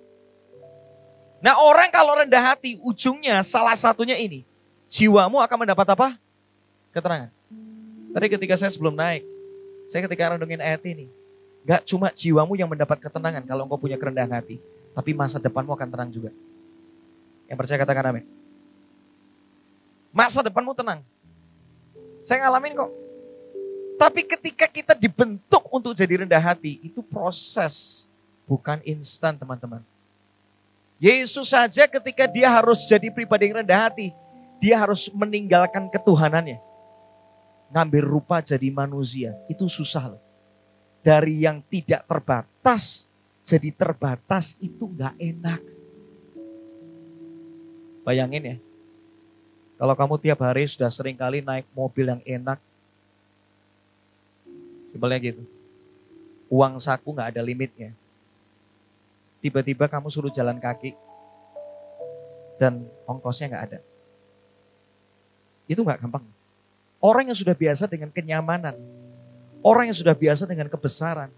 Nah 1.42 1.58
orang 1.58 1.90
kalau 1.90 2.14
rendah 2.14 2.54
hati, 2.54 2.78
ujungnya 2.86 3.42
salah 3.42 3.74
satunya 3.74 4.14
ini. 4.20 4.46
Jiwamu 4.92 5.40
akan 5.42 5.58
mendapat 5.66 5.88
apa? 5.96 6.08
Keterangan. 6.94 7.32
Tadi 8.12 8.28
ketika 8.28 8.60
saya 8.60 8.70
sebelum 8.70 8.94
naik, 8.94 9.24
saya 9.88 10.04
ketika 10.06 10.36
renungin 10.36 10.60
ayat 10.60 10.84
ini. 10.84 11.08
Gak 11.62 11.86
cuma 11.86 12.10
jiwamu 12.10 12.58
yang 12.58 12.70
mendapat 12.70 12.98
ketenangan 12.98 13.46
kalau 13.46 13.70
engkau 13.70 13.78
punya 13.78 13.98
kerendahan 13.98 14.34
hati. 14.34 14.58
Tapi 14.92 15.12
masa 15.14 15.38
depanmu 15.38 15.72
akan 15.72 15.88
tenang 15.88 16.10
juga. 16.10 16.32
Yang 17.46 17.58
percaya 17.58 17.80
katakan 17.84 18.06
amin. 18.12 18.26
Masa 20.12 20.44
depanmu 20.44 20.76
tenang. 20.76 21.00
Saya 22.26 22.44
ngalamin 22.44 22.76
kok. 22.76 22.92
Tapi 24.02 24.22
ketika 24.26 24.66
kita 24.66 24.94
dibentuk 24.98 25.62
untuk 25.70 25.94
jadi 25.94 26.26
rendah 26.26 26.42
hati, 26.42 26.82
itu 26.82 27.06
proses. 27.06 28.06
Bukan 28.50 28.82
instan 28.82 29.38
teman-teman. 29.38 29.86
Yesus 30.98 31.54
saja 31.54 31.86
ketika 31.86 32.26
dia 32.26 32.50
harus 32.50 32.86
jadi 32.90 33.10
pribadi 33.14 33.50
yang 33.50 33.62
rendah 33.62 33.90
hati, 33.90 34.14
dia 34.62 34.78
harus 34.78 35.10
meninggalkan 35.14 35.90
ketuhanannya. 35.90 36.62
Ngambil 37.74 38.04
rupa 38.04 38.38
jadi 38.44 38.70
manusia, 38.70 39.34
itu 39.50 39.66
susah 39.66 40.14
loh. 40.14 40.22
Dari 41.02 41.42
yang 41.42 41.66
tidak 41.66 42.06
terbatas, 42.06 43.10
jadi 43.42 43.74
terbatas 43.74 44.54
itu 44.62 44.86
nggak 44.86 45.18
enak. 45.18 45.62
Bayangin 48.06 48.44
ya, 48.54 48.58
kalau 49.82 49.94
kamu 49.98 50.16
tiap 50.22 50.40
hari 50.46 50.70
sudah 50.70 50.90
sering 50.94 51.18
kali 51.18 51.42
naik 51.42 51.66
mobil 51.74 52.06
yang 52.06 52.22
enak, 52.22 52.62
simpelnya 54.94 55.20
gitu. 55.22 55.44
Uang 56.54 56.78
saku 56.78 57.14
nggak 57.14 57.34
ada 57.34 57.42
limitnya 57.42 57.98
tiba-tiba 59.42 59.90
kamu 59.90 60.08
suruh 60.14 60.30
jalan 60.30 60.62
kaki 60.62 60.94
dan 62.62 62.86
ongkosnya 63.10 63.50
nggak 63.50 63.66
ada. 63.74 63.80
Itu 65.66 65.82
nggak 65.82 66.06
gampang. 66.06 66.24
Orang 67.02 67.34
yang 67.34 67.38
sudah 67.38 67.58
biasa 67.58 67.90
dengan 67.90 68.14
kenyamanan, 68.14 68.78
orang 69.62 69.90
yang 69.90 69.98
sudah 69.98 70.14
biasa 70.14 70.44
dengan 70.50 70.68
kebesaran, 70.68 71.30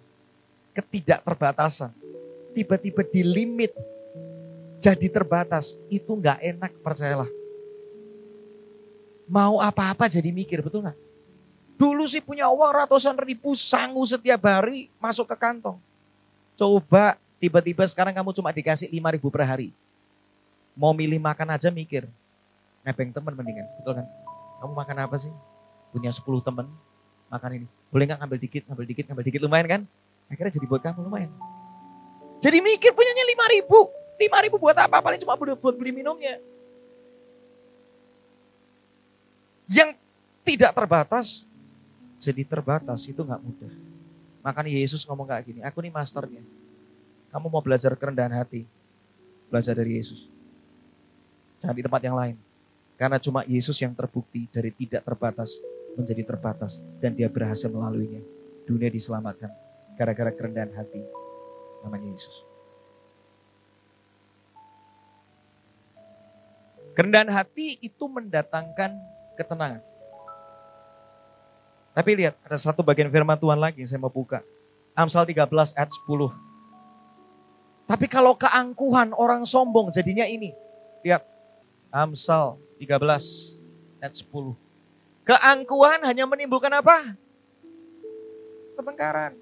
ketidakterbatasan, 0.74 1.92
tiba-tiba 2.56 3.04
di 3.08 3.22
limit 3.22 3.72
jadi 4.84 5.08
terbatas, 5.08 5.78
itu 5.88 6.12
nggak 6.12 6.40
enak 6.44 6.72
percayalah. 6.84 7.30
Mau 9.28 9.64
apa-apa 9.64 10.12
jadi 10.12 10.32
mikir, 10.32 10.60
betul 10.60 10.84
nggak? 10.84 10.98
Dulu 11.80 12.04
sih 12.08 12.20
punya 12.20 12.52
uang 12.52 12.84
ratusan 12.86 13.16
ribu 13.18 13.56
sangu 13.56 14.04
setiap 14.04 14.40
hari 14.46 14.92
masuk 15.00 15.26
ke 15.32 15.36
kantong. 15.40 15.80
Coba 16.54 17.18
Tiba-tiba 17.44 17.84
sekarang 17.84 18.16
kamu 18.16 18.32
cuma 18.40 18.56
dikasih 18.56 18.88
5 18.88 19.20
ribu 19.20 19.28
per 19.28 19.44
hari. 19.44 19.76
Mau 20.80 20.96
milih 20.96 21.20
makan 21.20 21.52
aja 21.52 21.68
mikir. 21.68 22.08
Nebeng 22.88 23.12
temen 23.12 23.36
mendingan, 23.36 23.68
betul 23.76 24.00
kan? 24.00 24.08
Kamu 24.64 24.72
makan 24.72 24.98
apa 25.04 25.20
sih? 25.20 25.28
Punya 25.92 26.08
10 26.08 26.24
temen, 26.40 26.72
makan 27.34 27.50
ini. 27.58 27.68
Boleh 27.90 28.06
nggak 28.06 28.20
ngambil 28.22 28.38
dikit, 28.38 28.64
ngambil 28.70 28.86
dikit, 28.86 29.06
ngambil 29.10 29.26
dikit, 29.26 29.42
lumayan 29.42 29.68
kan? 29.68 29.82
Akhirnya 30.30 30.54
jadi 30.54 30.66
buat 30.70 30.82
kamu 30.86 31.02
lumayan. 31.10 31.32
Jadi 32.38 32.58
mikir 32.62 32.92
punyanya 32.94 33.26
5 33.26 33.56
ribu. 33.58 33.80
5 34.22 34.46
ribu 34.46 34.56
buat 34.62 34.78
apa? 34.78 35.02
Paling 35.02 35.20
cuma 35.26 35.34
buat 35.36 35.76
beli 35.76 35.92
minumnya. 35.96 36.38
Yang 39.66 39.98
tidak 40.44 40.72
terbatas, 40.76 41.48
jadi 42.22 42.44
terbatas 42.46 43.08
itu 43.10 43.24
nggak 43.24 43.42
mudah. 43.42 43.74
Makanya 44.44 44.76
Yesus 44.76 45.08
ngomong 45.08 45.26
kayak 45.26 45.44
gini, 45.48 45.60
aku 45.64 45.80
nih 45.80 45.90
masternya. 45.90 46.44
Kamu 47.32 47.48
mau 47.50 47.64
belajar 47.64 47.96
kerendahan 47.96 48.44
hati, 48.44 48.68
belajar 49.48 49.74
dari 49.74 49.98
Yesus. 49.98 50.28
Jangan 51.64 51.74
di 51.80 51.84
tempat 51.88 52.02
yang 52.04 52.14
lain. 52.20 52.36
Karena 53.00 53.18
cuma 53.18 53.42
Yesus 53.48 53.80
yang 53.80 53.96
terbukti 53.96 54.46
dari 54.52 54.70
tidak 54.76 55.02
terbatas 55.08 55.58
menjadi 55.98 56.24
terbatas. 56.26 56.82
Dan 57.00 57.14
dia 57.18 57.30
berhasil 57.30 57.70
melaluinya. 57.70 58.22
Dunia 58.64 58.88
diselamatkan 58.88 59.52
gara-gara 59.94 60.32
kerendahan 60.34 60.74
hati 60.74 61.02
namanya 61.86 62.08
Yesus. 62.10 62.36
Kerendahan 66.94 67.30
hati 67.34 67.82
itu 67.82 68.06
mendatangkan 68.06 68.94
ketenangan. 69.34 69.82
Tapi 71.94 72.12
lihat, 72.18 72.38
ada 72.42 72.58
satu 72.58 72.82
bagian 72.82 73.10
firman 73.10 73.38
Tuhan 73.38 73.58
lagi 73.58 73.82
yang 73.82 73.90
saya 73.90 74.02
mau 74.02 74.14
buka. 74.14 74.42
Amsal 74.94 75.26
13 75.26 75.78
ayat 75.78 75.90
10. 75.90 76.34
Tapi 77.90 78.06
kalau 78.10 78.38
keangkuhan 78.38 79.14
orang 79.14 79.46
sombong 79.46 79.90
jadinya 79.94 80.26
ini. 80.26 80.54
Lihat. 81.06 81.26
Amsal 81.94 82.58
13 82.82 82.98
ayat 84.02 84.14
10. 84.14 84.63
Keangkuhan 85.24 86.04
hanya 86.04 86.28
menimbulkan 86.28 86.72
apa? 86.72 87.16
Pertengkaran. 88.76 89.40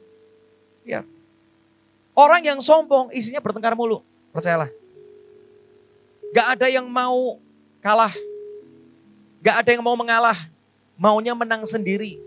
Ya. 0.86 1.02
Orang 2.14 2.46
yang 2.46 2.60
sombong 2.62 3.10
isinya 3.10 3.42
bertengkar 3.42 3.74
mulu. 3.74 4.06
Percayalah. 4.30 4.70
Gak 6.32 6.48
ada 6.58 6.68
yang 6.70 6.86
mau 6.86 7.42
kalah. 7.82 8.14
Gak 9.42 9.66
ada 9.66 9.70
yang 9.74 9.82
mau 9.82 9.98
mengalah. 9.98 10.38
Maunya 11.02 11.34
menang 11.34 11.66
sendiri. 11.66 12.22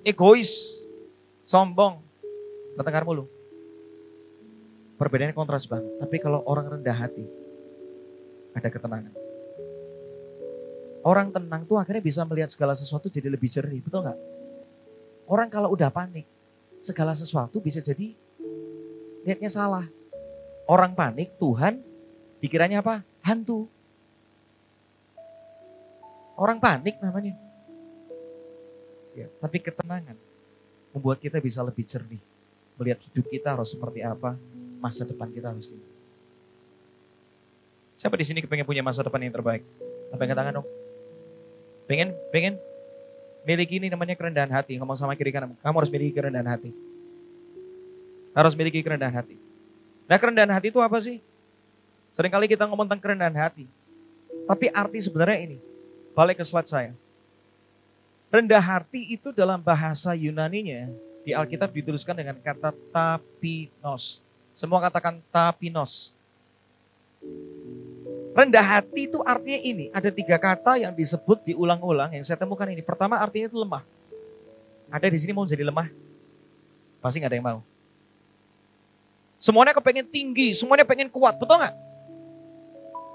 Egois. 0.00 0.72
Sombong. 1.44 2.00
Bertengkar 2.72 3.04
mulu. 3.04 3.28
Perbedaannya 4.96 5.36
kontras 5.36 5.68
banget. 5.68 5.92
Tapi 6.00 6.16
kalau 6.18 6.42
orang 6.42 6.80
rendah 6.80 6.96
hati, 6.96 7.22
ada 8.50 8.66
ketenangan. 8.66 9.27
Orang 11.06 11.30
tenang 11.30 11.62
tuh 11.64 11.78
akhirnya 11.78 12.02
bisa 12.02 12.26
melihat 12.26 12.50
segala 12.50 12.74
sesuatu 12.74 13.06
jadi 13.06 13.30
lebih 13.30 13.46
jernih, 13.46 13.78
betul 13.78 14.02
nggak? 14.02 14.18
Orang 15.28 15.48
kalau 15.52 15.70
udah 15.72 15.92
panik, 15.92 16.26
segala 16.82 17.14
sesuatu 17.14 17.60
bisa 17.60 17.78
jadi 17.78 18.16
lihatnya 19.22 19.50
salah. 19.52 19.86
Orang 20.68 20.92
panik, 20.96 21.32
Tuhan 21.40 21.80
dikiranya 22.40 22.80
apa? 22.84 23.00
Hantu. 23.24 23.68
Orang 26.38 26.60
panik 26.60 27.00
namanya. 27.00 27.34
Ya, 29.16 29.26
tapi 29.42 29.58
ketenangan 29.58 30.14
membuat 30.94 31.18
kita 31.18 31.42
bisa 31.42 31.64
lebih 31.64 31.82
jernih. 31.82 32.20
Melihat 32.78 33.02
hidup 33.10 33.26
kita 33.26 33.58
harus 33.58 33.74
seperti 33.74 34.06
apa, 34.06 34.38
masa 34.78 35.02
depan 35.02 35.26
kita 35.34 35.50
harus 35.50 35.66
gimana. 35.66 35.96
Siapa 37.98 38.14
di 38.14 38.22
sini 38.22 38.38
kepengen 38.38 38.62
punya 38.62 38.86
masa 38.86 39.02
depan 39.02 39.18
yang 39.18 39.34
terbaik? 39.34 39.66
Apa 40.14 40.22
yang 40.22 40.38
tangan 40.38 40.62
dong? 40.62 40.77
Pengen, 41.88 42.12
pengen 42.28 42.60
miliki 43.48 43.80
ini 43.80 43.88
namanya 43.88 44.12
kerendahan 44.12 44.52
hati. 44.52 44.76
Ngomong 44.76 45.00
sama 45.00 45.16
kiri 45.16 45.32
kanan, 45.32 45.56
kamu 45.64 45.76
harus 45.80 45.88
miliki 45.88 46.12
kerendahan 46.12 46.44
hati. 46.44 46.70
Harus 48.36 48.52
miliki 48.52 48.84
kerendahan 48.84 49.24
hati. 49.24 49.40
Nah 50.04 50.20
kerendahan 50.20 50.52
hati 50.52 50.68
itu 50.68 50.78
apa 50.84 51.00
sih? 51.00 51.24
Seringkali 52.12 52.44
kita 52.44 52.68
ngomong 52.68 52.84
tentang 52.84 53.00
kerendahan 53.00 53.36
hati. 53.40 53.64
Tapi 54.44 54.68
arti 54.68 55.00
sebenarnya 55.00 55.48
ini. 55.48 55.58
Balik 56.12 56.38
ke 56.40 56.44
slide 56.44 56.68
saya. 56.68 56.92
Rendah 58.28 58.60
hati 58.60 59.16
itu 59.16 59.32
dalam 59.32 59.56
bahasa 59.56 60.12
Yunaninya 60.12 60.92
di 61.24 61.32
Alkitab 61.32 61.72
dituliskan 61.72 62.12
dengan 62.12 62.36
kata 62.36 62.76
tapinos. 62.92 64.20
Semua 64.52 64.84
katakan 64.84 65.24
tapinos. 65.32 66.12
Rendah 68.36 68.64
hati 68.64 69.10
itu 69.10 69.18
artinya 69.24 69.60
ini. 69.60 69.84
Ada 69.92 70.10
tiga 70.12 70.36
kata 70.36 70.78
yang 70.78 70.92
disebut 70.94 71.42
diulang-ulang 71.48 72.14
yang 72.14 72.24
saya 72.24 72.38
temukan 72.38 72.68
ini. 72.68 72.80
Pertama 72.84 73.18
artinya 73.18 73.50
itu 73.50 73.58
lemah. 73.58 73.82
Ada 74.88 75.06
di 75.12 75.18
sini 75.20 75.32
mau 75.36 75.44
jadi 75.44 75.64
lemah? 75.64 75.88
Pasti 77.02 77.20
nggak 77.20 77.30
ada 77.30 77.38
yang 77.38 77.46
mau. 77.46 77.60
Semuanya 79.38 79.70
kepengen 79.70 80.06
tinggi, 80.10 80.50
semuanya 80.50 80.82
pengen 80.82 81.06
kuat, 81.06 81.38
betul 81.38 81.62
nggak? 81.62 81.74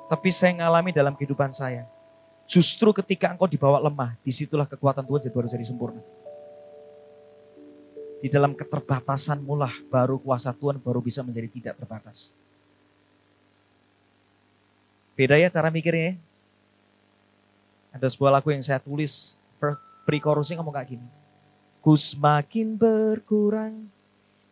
Tapi 0.07 0.29
saya 0.31 0.55
ngalami 0.55 0.95
dalam 0.95 1.11
kehidupan 1.19 1.51
saya. 1.51 1.83
Justru 2.47 2.95
ketika 2.95 3.31
engkau 3.31 3.47
dibawa 3.47 3.79
lemah, 3.83 4.15
di 4.23 4.31
situlah 4.31 4.67
kekuatan 4.67 5.03
Tuhan 5.03 5.31
baru 5.31 5.47
jadi 5.51 5.65
sempurna. 5.67 5.99
Di 8.23 8.31
dalam 8.31 8.55
keterbatasan 8.55 9.43
mulah 9.43 9.75
baru 9.91 10.15
kuasa 10.15 10.55
Tuhan 10.55 10.79
baru 10.79 11.03
bisa 11.03 11.19
menjadi 11.27 11.51
tidak 11.51 11.73
terbatas. 11.75 12.31
Beda 15.13 15.37
ya 15.37 15.49
cara 15.49 15.69
mikirnya. 15.69 16.13
Ya. 16.13 16.15
Ada 17.93 18.09
sebuah 18.09 18.33
lagu 18.33 18.49
yang 18.49 18.65
saya 18.65 18.81
tulis, 18.81 19.37
pre-chorusnya 20.09 20.57
ngomong 20.57 20.73
kayak 20.73 20.97
gini. 20.97 21.07
Ku 21.77 21.93
semakin 21.93 22.73
berkurang, 22.73 23.85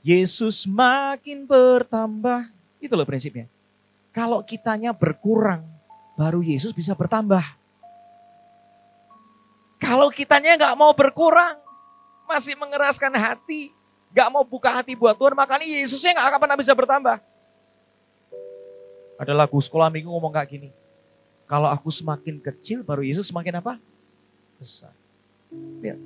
Yesus 0.05 0.69
makin 0.69 1.49
bertambah. 1.49 2.53
Itu 2.77 2.93
loh 2.93 3.07
prinsipnya. 3.07 3.49
Kalau 4.13 4.45
kitanya 4.45 4.93
berkurang, 4.93 5.65
baru 6.13 6.43
Yesus 6.45 6.69
bisa 6.75 6.93
bertambah. 6.93 7.41
Kalau 9.81 10.13
kitanya 10.13 10.59
nggak 10.61 10.77
mau 10.77 10.93
berkurang, 10.93 11.57
masih 12.29 12.53
mengeraskan 12.53 13.09
hati, 13.17 13.73
nggak 14.13 14.29
mau 14.29 14.45
buka 14.45 14.69
hati 14.69 14.93
buat 14.93 15.17
Tuhan, 15.17 15.33
makanya 15.33 15.65
Yesusnya 15.65 16.13
nggak 16.13 16.27
akan 16.29 16.39
pernah 16.45 16.57
bisa 16.59 16.73
bertambah. 16.77 17.17
Ada 19.21 19.37
lagu 19.37 19.61
sekolah 19.61 19.93
minggu 19.93 20.09
ngomong 20.09 20.33
kayak 20.33 20.49
gini. 20.49 20.69
Kalau 21.45 21.69
aku 21.69 21.93
semakin 21.93 22.41
kecil, 22.41 22.81
baru 22.81 23.05
Yesus 23.05 23.29
semakin 23.29 23.61
apa? 23.61 23.77
Besar. 24.57 24.89
Lihat. 25.77 26.01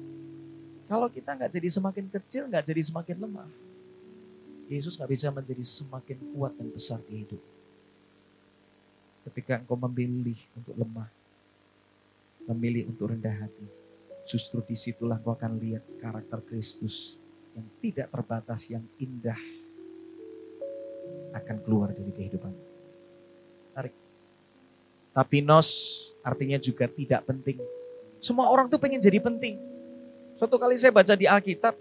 Kalau 0.92 1.08
kita 1.08 1.32
nggak 1.32 1.48
jadi 1.48 1.70
semakin 1.72 2.06
kecil, 2.12 2.52
nggak 2.52 2.68
jadi 2.68 2.82
semakin 2.84 3.16
lemah. 3.24 3.48
Yesus 4.68 5.00
nggak 5.00 5.12
bisa 5.16 5.32
menjadi 5.32 5.64
semakin 5.64 6.18
kuat 6.36 6.52
dan 6.60 6.68
besar 6.76 7.00
di 7.08 7.24
hidup. 7.24 7.40
Ketika 9.32 9.64
engkau 9.64 9.80
memilih 9.80 10.38
untuk 10.60 10.76
lemah, 10.76 11.08
memilih 12.52 12.92
untuk 12.92 13.16
rendah 13.16 13.48
hati, 13.48 13.68
justru 14.28 14.60
di 14.68 14.76
situlah 14.76 15.16
engkau 15.16 15.40
akan 15.40 15.56
lihat 15.64 15.88
karakter 16.04 16.44
Kristus 16.52 17.16
yang 17.56 17.66
tidak 17.80 18.12
terbatas, 18.12 18.68
yang 18.68 18.84
indah 19.00 19.40
akan 21.32 21.58
keluar 21.64 21.96
dari 21.96 22.12
kehidupan. 22.12 22.75
Tarik. 23.76 23.92
Tapi 25.12 25.44
nos 25.44 25.68
artinya 26.24 26.56
juga 26.56 26.88
tidak 26.88 27.28
penting. 27.28 27.60
Semua 28.24 28.48
orang 28.48 28.72
tuh 28.72 28.80
pengen 28.80 29.04
jadi 29.04 29.20
penting. 29.20 29.60
Suatu 30.40 30.56
kali 30.56 30.80
saya 30.80 30.96
baca 30.96 31.12
di 31.16 31.28
Alkitab, 31.28 31.76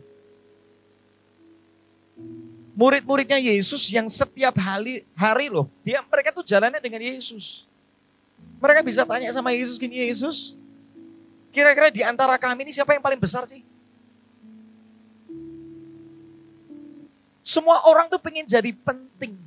murid-muridnya 2.75 3.39
Yesus 3.39 3.87
yang 3.91 4.11
setiap 4.11 4.55
hari, 4.59 5.07
hari 5.15 5.47
loh, 5.51 5.71
dia 5.87 6.03
mereka 6.03 6.35
tuh 6.35 6.47
jalannya 6.47 6.83
dengan 6.83 7.03
Yesus. 7.03 7.67
Mereka 8.59 8.83
bisa 8.83 9.03
tanya 9.07 9.31
sama 9.31 9.55
Yesus 9.55 9.79
gini, 9.79 9.99
Yesus, 9.99 10.55
kira-kira 11.55 11.91
di 11.91 12.03
antara 12.03 12.35
kami 12.39 12.67
ini 12.67 12.73
siapa 12.75 12.95
yang 12.95 13.03
paling 13.03 13.19
besar 13.19 13.47
sih? 13.47 13.63
Semua 17.45 17.83
orang 17.87 18.09
tuh 18.09 18.19
pengen 18.19 18.47
jadi 18.47 18.73
penting 18.73 19.44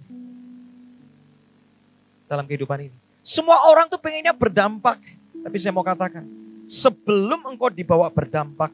dalam 2.28 2.46
kehidupan 2.46 2.92
ini. 2.92 2.98
Semua 3.26 3.68
orang 3.68 3.92
tuh 3.92 4.00
pengennya 4.00 4.32
berdampak. 4.32 5.00
Tapi 5.44 5.58
saya 5.60 5.72
mau 5.76 5.84
katakan, 5.84 6.24
sebelum 6.68 7.44
engkau 7.48 7.72
dibawa 7.72 8.12
berdampak, 8.12 8.72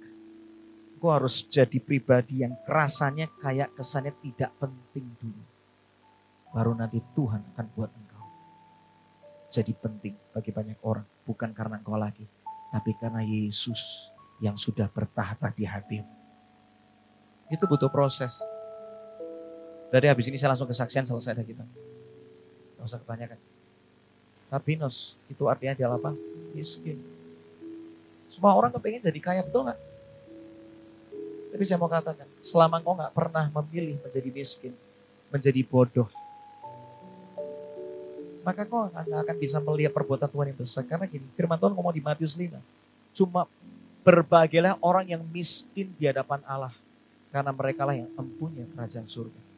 engkau 0.97 1.09
harus 1.13 1.45
jadi 1.45 1.77
pribadi 1.77 2.41
yang 2.41 2.57
kerasanya 2.65 3.29
kayak 3.41 3.73
kesannya 3.77 4.13
tidak 4.21 4.51
penting 4.57 5.05
dulu. 5.21 5.43
Baru 6.53 6.73
nanti 6.77 7.01
Tuhan 7.13 7.41
akan 7.53 7.65
buat 7.73 7.89
engkau 7.93 8.13
jadi 9.53 9.69
penting 9.77 10.17
bagi 10.33 10.49
banyak 10.49 10.81
orang. 10.81 11.05
Bukan 11.29 11.53
karena 11.53 11.77
engkau 11.77 11.93
lagi, 11.93 12.25
tapi 12.73 12.97
karena 12.97 13.21
Yesus 13.21 14.09
yang 14.41 14.57
sudah 14.57 14.89
bertahta 14.89 15.53
di 15.53 15.69
hatimu. 15.69 16.09
Itu 17.53 17.69
butuh 17.69 17.93
proses. 17.93 18.33
Dari 19.93 20.09
habis 20.09 20.25
ini 20.25 20.41
saya 20.41 20.57
langsung 20.57 20.65
kesaksian 20.65 21.05
selesai 21.05 21.37
dari 21.37 21.53
kita. 21.53 21.61
Gak 22.83 22.91
usah 22.91 22.99
kebanyakan. 22.99 23.39
Tabinos, 24.51 25.15
itu 25.31 25.47
artinya 25.47 25.71
adalah 25.71 25.95
apa? 26.03 26.11
Miskin. 26.51 26.99
Semua 28.27 28.51
orang 28.59 28.75
kepengen 28.75 29.07
jadi 29.07 29.19
kaya, 29.23 29.39
betul 29.39 29.71
nggak? 29.71 29.79
Tapi 31.55 31.63
saya 31.63 31.79
mau 31.79 31.87
katakan, 31.87 32.27
selama 32.43 32.83
engkau 32.83 32.91
nggak 32.99 33.15
pernah 33.15 33.47
memilih 33.47 33.95
menjadi 34.03 34.29
miskin, 34.35 34.73
menjadi 35.31 35.63
bodoh, 35.63 36.11
maka 38.43 38.67
kau 38.67 38.91
nggak 38.91 39.21
akan 39.23 39.37
bisa 39.39 39.63
melihat 39.63 39.95
perbuatan 39.95 40.27
Tuhan 40.27 40.51
yang 40.51 40.59
besar. 40.59 40.83
Karena 40.83 41.07
gini, 41.07 41.23
firman 41.39 41.55
Tuhan 41.55 41.71
ngomong 41.71 41.95
di 41.95 42.03
Matius 42.03 42.35
5, 42.35 42.59
cuma 43.15 43.47
berbahagialah 44.03 44.75
orang 44.83 45.07
yang 45.07 45.23
miskin 45.31 45.87
di 45.95 46.03
hadapan 46.03 46.43
Allah, 46.43 46.75
karena 47.31 47.55
mereka 47.55 47.87
lah 47.87 47.95
yang 47.95 48.11
empunya 48.19 48.67
kerajaan 48.75 49.07
surga. 49.07 49.52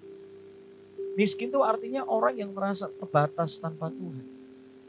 Miskin 1.15 1.47
itu 1.47 1.63
artinya 1.63 2.04
orang 2.04 2.36
yang 2.36 2.51
merasa 2.51 2.91
terbatas 2.91 3.56
tanpa 3.58 3.88
Tuhan. 3.88 4.28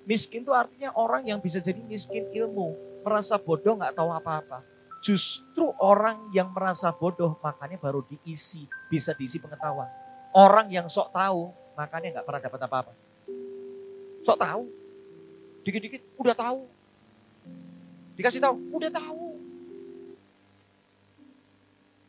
Miskin 0.07 0.43
itu 0.43 0.51
artinya 0.51 0.91
orang 0.99 1.23
yang 1.27 1.39
bisa 1.39 1.63
jadi 1.63 1.79
miskin 1.83 2.27
ilmu, 2.35 2.75
merasa 3.07 3.39
bodoh 3.39 3.79
nggak 3.79 3.95
tahu 3.95 4.11
apa-apa. 4.11 4.63
Justru 4.99 5.71
orang 5.79 6.31
yang 6.35 6.51
merasa 6.51 6.91
bodoh 6.91 7.39
makanya 7.39 7.79
baru 7.79 8.03
diisi, 8.11 8.67
bisa 8.91 9.15
diisi 9.15 9.39
pengetahuan. 9.39 9.87
Orang 10.35 10.67
yang 10.67 10.91
sok 10.91 11.15
tahu 11.15 11.55
makanya 11.79 12.19
nggak 12.19 12.27
pernah 12.27 12.43
dapat 12.43 12.61
apa-apa. 12.67 12.93
Sok 14.27 14.39
tahu, 14.43 14.63
dikit-dikit 15.63 16.03
udah 16.19 16.35
tahu. 16.35 16.67
Dikasih 18.19 18.43
tahu, 18.43 18.57
udah 18.75 18.91
tahu. 18.91 19.39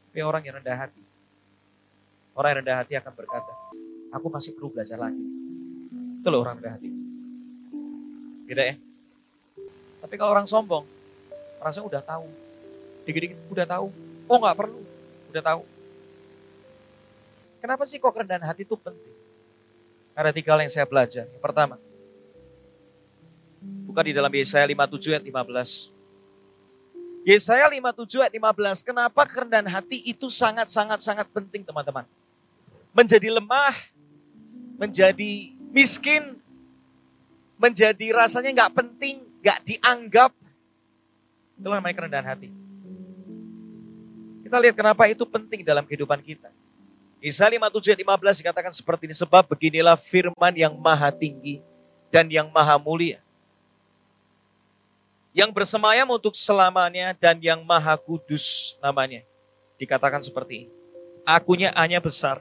Tapi 0.09 0.25
orang 0.25 0.41
yang 0.41 0.57
rendah 0.57 0.73
hati, 0.73 1.03
orang 2.33 2.49
yang 2.49 2.59
rendah 2.65 2.77
hati 2.81 2.93
akan 2.97 3.13
berkata, 3.13 3.53
aku 4.11 4.27
masih 4.31 4.55
perlu 4.55 4.71
belajar 4.71 4.97
lagi. 4.99 5.23
Itu 6.21 6.27
loh 6.31 6.43
orang 6.43 6.59
rendah 6.59 6.73
hati. 6.75 6.89
Beda 8.47 8.63
ya. 8.63 8.75
Tapi 10.03 10.13
kalau 10.15 10.31
orang 10.31 10.47
sombong, 10.47 10.87
merasa 11.59 11.83
udah 11.83 11.99
tahu. 11.99 12.27
Dikit-dikit 13.03 13.39
udah 13.51 13.67
tahu. 13.67 13.87
Oh 14.27 14.37
nggak 14.39 14.57
perlu, 14.59 14.79
udah 15.31 15.43
tahu. 15.43 15.61
Kenapa 17.59 17.83
sih 17.89 17.97
kok 17.99 18.13
kerendahan 18.13 18.45
hati 18.47 18.63
itu 18.63 18.75
penting? 18.77 19.15
Ada 20.17 20.31
tiga 20.31 20.55
hal 20.55 20.65
yang 20.65 20.73
saya 20.73 20.87
belajar. 20.87 21.25
Yang 21.27 21.43
pertama, 21.43 21.75
buka 23.85 24.01
di 24.05 24.13
dalam 24.13 24.31
Yesaya 24.31 24.65
57 24.65 25.13
ayat 25.13 25.25
15. 25.25 25.91
Yesaya 27.27 27.67
57 27.67 28.23
ayat 28.23 28.33
15. 28.33 28.87
Kenapa 28.87 29.21
kerendahan 29.27 29.67
hati 29.67 29.99
itu 30.07 30.31
sangat-sangat-sangat 30.31 31.27
penting 31.33 31.67
teman-teman. 31.67 32.07
Menjadi 32.95 33.27
lemah, 33.27 33.75
menjadi 34.77 35.51
miskin, 35.73 36.37
menjadi 37.57 38.13
rasanya 38.13 38.53
nggak 38.53 38.73
penting, 38.77 39.25
nggak 39.41 39.59
dianggap. 39.65 40.31
Itulah 41.57 41.81
namanya 41.81 41.95
kerendahan 41.97 42.27
hati. 42.37 42.49
Kita 44.45 44.63
lihat 44.63 44.79
kenapa 44.79 45.09
itu 45.11 45.27
penting 45.27 45.65
dalam 45.65 45.83
kehidupan 45.83 46.23
kita. 46.23 46.47
Isa 47.17 47.49
57 47.49 47.97
ayat 47.97 47.99
15 47.99 48.39
dikatakan 48.45 48.71
seperti 48.71 49.09
ini. 49.09 49.15
Sebab 49.17 49.43
beginilah 49.49 49.97
firman 49.99 50.53
yang 50.55 50.71
maha 50.77 51.09
tinggi 51.11 51.59
dan 52.13 52.29
yang 52.29 52.47
maha 52.53 52.77
mulia. 52.77 53.19
Yang 55.35 55.51
bersemayam 55.51 56.07
untuk 56.13 56.31
selamanya 56.37 57.11
dan 57.17 57.35
yang 57.41 57.59
maha 57.65 57.97
kudus 57.99 58.77
namanya. 58.79 59.25
Dikatakan 59.75 60.23
seperti 60.23 60.65
ini. 60.65 60.69
Akunya 61.27 61.73
hanya 61.75 61.99
besar. 61.99 62.39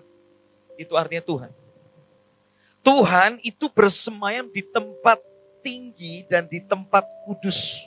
Itu 0.78 0.94
artinya 0.94 1.24
Tuhan. 1.24 1.50
Tuhan 2.86 3.42
itu 3.42 3.66
bersemayam 3.66 4.46
di 4.46 4.62
tempat 4.62 5.18
tinggi 5.58 6.22
dan 6.30 6.46
di 6.46 6.62
tempat 6.62 7.02
kudus. 7.26 7.82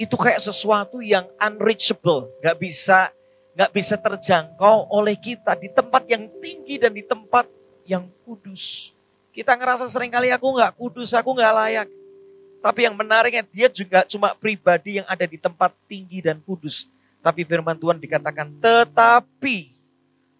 Itu 0.00 0.16
kayak 0.16 0.40
sesuatu 0.40 1.04
yang 1.04 1.28
unreachable, 1.36 2.32
gak 2.40 2.56
bisa 2.56 3.12
gak 3.52 3.76
bisa 3.76 4.00
terjangkau 4.00 4.88
oleh 4.88 5.12
kita 5.20 5.52
di 5.60 5.68
tempat 5.68 6.08
yang 6.08 6.24
tinggi 6.40 6.80
dan 6.80 6.96
di 6.96 7.04
tempat 7.04 7.44
yang 7.84 8.08
kudus. 8.24 8.96
Kita 9.36 9.52
ngerasa 9.60 9.84
sering 9.92 10.08
kali 10.08 10.32
aku 10.32 10.56
gak 10.56 10.72
kudus, 10.72 11.12
aku 11.12 11.36
gak 11.36 11.52
layak. 11.52 11.88
Tapi 12.64 12.88
yang 12.88 12.96
menariknya 12.96 13.44
dia 13.44 13.68
juga 13.68 14.08
cuma 14.08 14.32
pribadi 14.32 15.04
yang 15.04 15.08
ada 15.12 15.28
di 15.28 15.36
tempat 15.36 15.76
tinggi 15.84 16.24
dan 16.24 16.40
kudus. 16.40 16.88
Tapi 17.20 17.44
firman 17.44 17.76
Tuhan 17.76 18.00
dikatakan 18.00 18.56
tetapi 18.56 19.76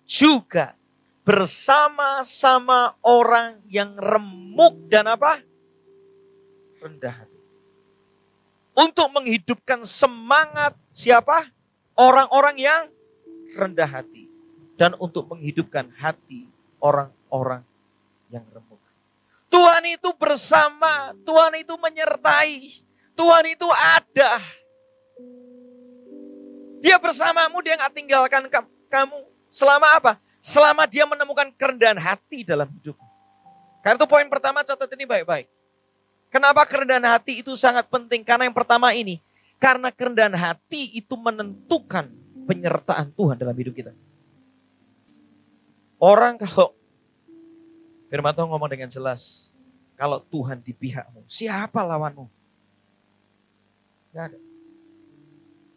juga 0.08 0.79
bersama-sama 1.24 2.96
orang 3.04 3.60
yang 3.68 3.92
remuk 3.96 4.88
dan 4.88 5.06
apa? 5.10 5.44
Rendah 6.80 7.14
hati. 7.24 7.40
Untuk 8.72 9.08
menghidupkan 9.12 9.84
semangat 9.84 10.72
siapa? 10.96 11.52
Orang-orang 11.92 12.56
yang 12.56 12.82
rendah 13.52 13.88
hati. 13.88 14.24
Dan 14.80 14.96
untuk 14.96 15.28
menghidupkan 15.28 15.92
hati 16.00 16.48
orang-orang 16.80 17.60
yang 18.32 18.46
remuk. 18.48 18.80
Tuhan 19.50 19.82
itu 19.92 20.08
bersama, 20.16 21.12
Tuhan 21.26 21.58
itu 21.58 21.74
menyertai, 21.76 22.80
Tuhan 23.18 23.44
itu 23.50 23.68
ada. 23.68 24.40
Dia 26.80 26.96
bersamamu, 26.96 27.60
dia 27.60 27.76
nggak 27.76 27.92
tinggalkan 27.92 28.48
kamu. 28.88 29.20
Selama 29.50 30.00
apa? 30.00 30.12
Selama 30.40 30.88
dia 30.88 31.04
menemukan 31.04 31.52
kerendahan 31.52 32.00
hati 32.00 32.42
dalam 32.42 32.68
hidup. 32.72 32.96
Karena 33.84 33.96
itu 34.00 34.08
poin 34.08 34.28
pertama 34.28 34.64
catat 34.64 34.88
ini 34.96 35.04
baik-baik. 35.04 35.48
Kenapa 36.32 36.64
kerendahan 36.64 37.04
hati 37.04 37.44
itu 37.44 37.52
sangat 37.56 37.88
penting? 37.92 38.24
Karena 38.24 38.48
yang 38.48 38.56
pertama 38.56 38.92
ini, 38.96 39.20
karena 39.60 39.92
kerendahan 39.92 40.32
hati 40.32 40.96
itu 40.96 41.12
menentukan 41.18 42.08
penyertaan 42.48 43.12
Tuhan 43.12 43.36
dalam 43.36 43.56
hidup 43.56 43.74
kita. 43.76 43.92
Orang 46.00 46.40
kalau 46.40 46.72
Firman 48.10 48.34
Tuhan 48.34 48.50
ngomong 48.50 48.70
dengan 48.72 48.90
jelas, 48.90 49.54
kalau 49.94 50.18
Tuhan 50.18 50.58
di 50.58 50.74
pihakmu, 50.74 51.22
siapa 51.30 51.78
lawanmu? 51.86 52.26
Gak 54.10 54.34
ada. 54.34 54.38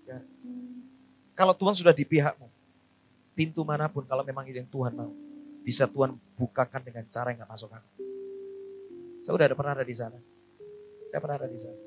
Gak 0.09 0.17
ada. 0.17 0.27
Kalau 1.37 1.53
Tuhan 1.53 1.75
sudah 1.77 1.93
di 1.93 2.01
pihakmu, 2.01 2.49
pintu 3.33 3.65
mana 3.65 3.89
pun 3.89 4.05
kalau 4.05 4.21
memang 4.21 4.45
itu 4.47 4.61
yang 4.61 4.69
Tuhan 4.69 4.93
mau. 4.93 5.11
Bisa 5.63 5.89
Tuhan 5.89 6.15
bukakan 6.37 6.81
dengan 6.85 7.05
cara 7.09 7.33
yang 7.33 7.45
gak 7.45 7.51
masuk 7.51 7.69
akal. 7.73 7.93
Saya 9.23 9.33
udah 9.33 9.47
ada 9.47 9.55
pernah 9.55 9.73
ada 9.73 9.85
di 9.85 9.95
sana. 9.95 10.19
Saya 11.09 11.19
pernah 11.23 11.37
ada 11.39 11.47
di 11.47 11.59
sana. 11.59 11.79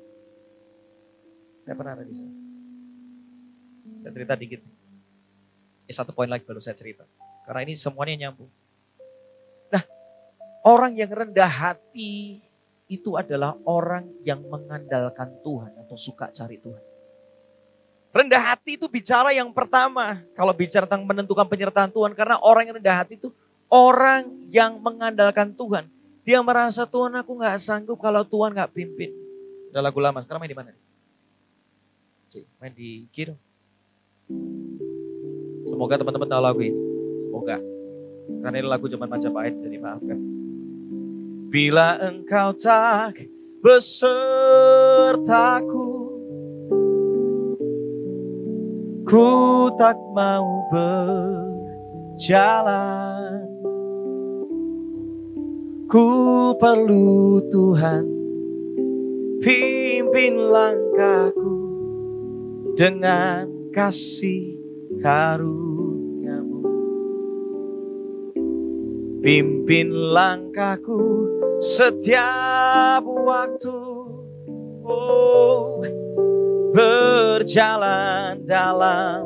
Saya 1.61 1.75
pernah 1.77 1.93
ada 1.93 2.05
di 2.07 2.15
sana. 2.15 2.33
Saya 4.01 4.11
cerita 4.15 4.33
dikit. 4.33 4.61
Ini 5.87 5.93
satu 5.93 6.11
poin 6.11 6.27
lagi 6.27 6.43
baru 6.43 6.59
saya 6.63 6.73
cerita. 6.73 7.05
Karena 7.45 7.63
ini 7.63 7.77
semuanya 7.77 8.27
nyambung. 8.27 8.51
Nah, 9.71 9.83
orang 10.65 10.97
yang 10.97 11.11
rendah 11.11 11.47
hati 11.47 12.41
itu 12.87 13.19
adalah 13.19 13.55
orang 13.67 14.07
yang 14.23 14.47
mengandalkan 14.47 15.43
Tuhan 15.43 15.75
atau 15.85 15.95
suka 15.99 16.31
cari 16.31 16.57
Tuhan. 16.59 16.86
Rendah 18.17 18.41
hati 18.41 18.81
itu 18.81 18.89
bicara 18.89 19.29
yang 19.29 19.53
pertama. 19.53 20.17
Kalau 20.33 20.49
bicara 20.49 20.89
tentang 20.89 21.05
menentukan 21.05 21.45
penyertaan 21.45 21.93
Tuhan. 21.93 22.17
Karena 22.17 22.41
orang 22.41 22.65
yang 22.65 22.81
rendah 22.81 23.05
hati 23.05 23.13
itu 23.13 23.29
orang 23.69 24.25
yang 24.49 24.81
mengandalkan 24.81 25.53
Tuhan. 25.53 25.85
Dia 26.25 26.41
merasa 26.41 26.89
Tuhan 26.89 27.13
aku 27.13 27.37
nggak 27.37 27.61
sanggup 27.61 28.01
kalau 28.01 28.25
Tuhan 28.25 28.57
nggak 28.57 28.73
pimpin. 28.73 29.13
Ada 29.69 29.85
lagu 29.85 30.01
lama. 30.01 30.17
Sekarang 30.25 30.41
main 30.41 30.49
di 30.49 30.57
mana? 30.57 30.73
Main 32.57 32.73
di 32.73 33.05
Kiro. 33.13 33.37
Semoga 35.69 36.01
teman-teman 36.01 36.25
tahu 36.25 36.41
lagu 36.41 36.59
ini. 36.65 36.73
Semoga. 37.29 37.61
Karena 38.41 38.57
ini 38.59 38.67
lagu 38.67 38.89
zaman 38.89 39.07
Majapahit, 39.07 39.55
jadi 39.61 39.77
maafkan. 39.77 40.19
Bila 41.47 41.95
engkau 42.01 42.51
tak 42.57 43.23
besertaku 43.63 44.57
Ku 49.07 49.71
tak 49.79 49.95
mau 50.11 50.67
berjalan. 52.19 52.27
Ku 55.87 56.51
perlu 56.59 57.39
Tuhan 57.47 58.03
Pimpin 59.39 60.51
langkahku 60.51 61.55
Dengan 62.75 63.47
kasih 63.71 64.59
karuniamu. 64.99 66.67
Pimpin 69.23 69.87
langkahku 70.11 71.31
setiap 71.63 73.07
waktu. 73.07 73.79
Oh 74.83 75.79
berjalan 76.77 78.45
dalam 78.45 79.25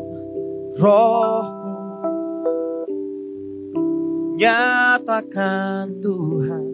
rohmu. 0.79 1.75
Nyatakan 4.39 5.99
Tuhan 5.99 6.65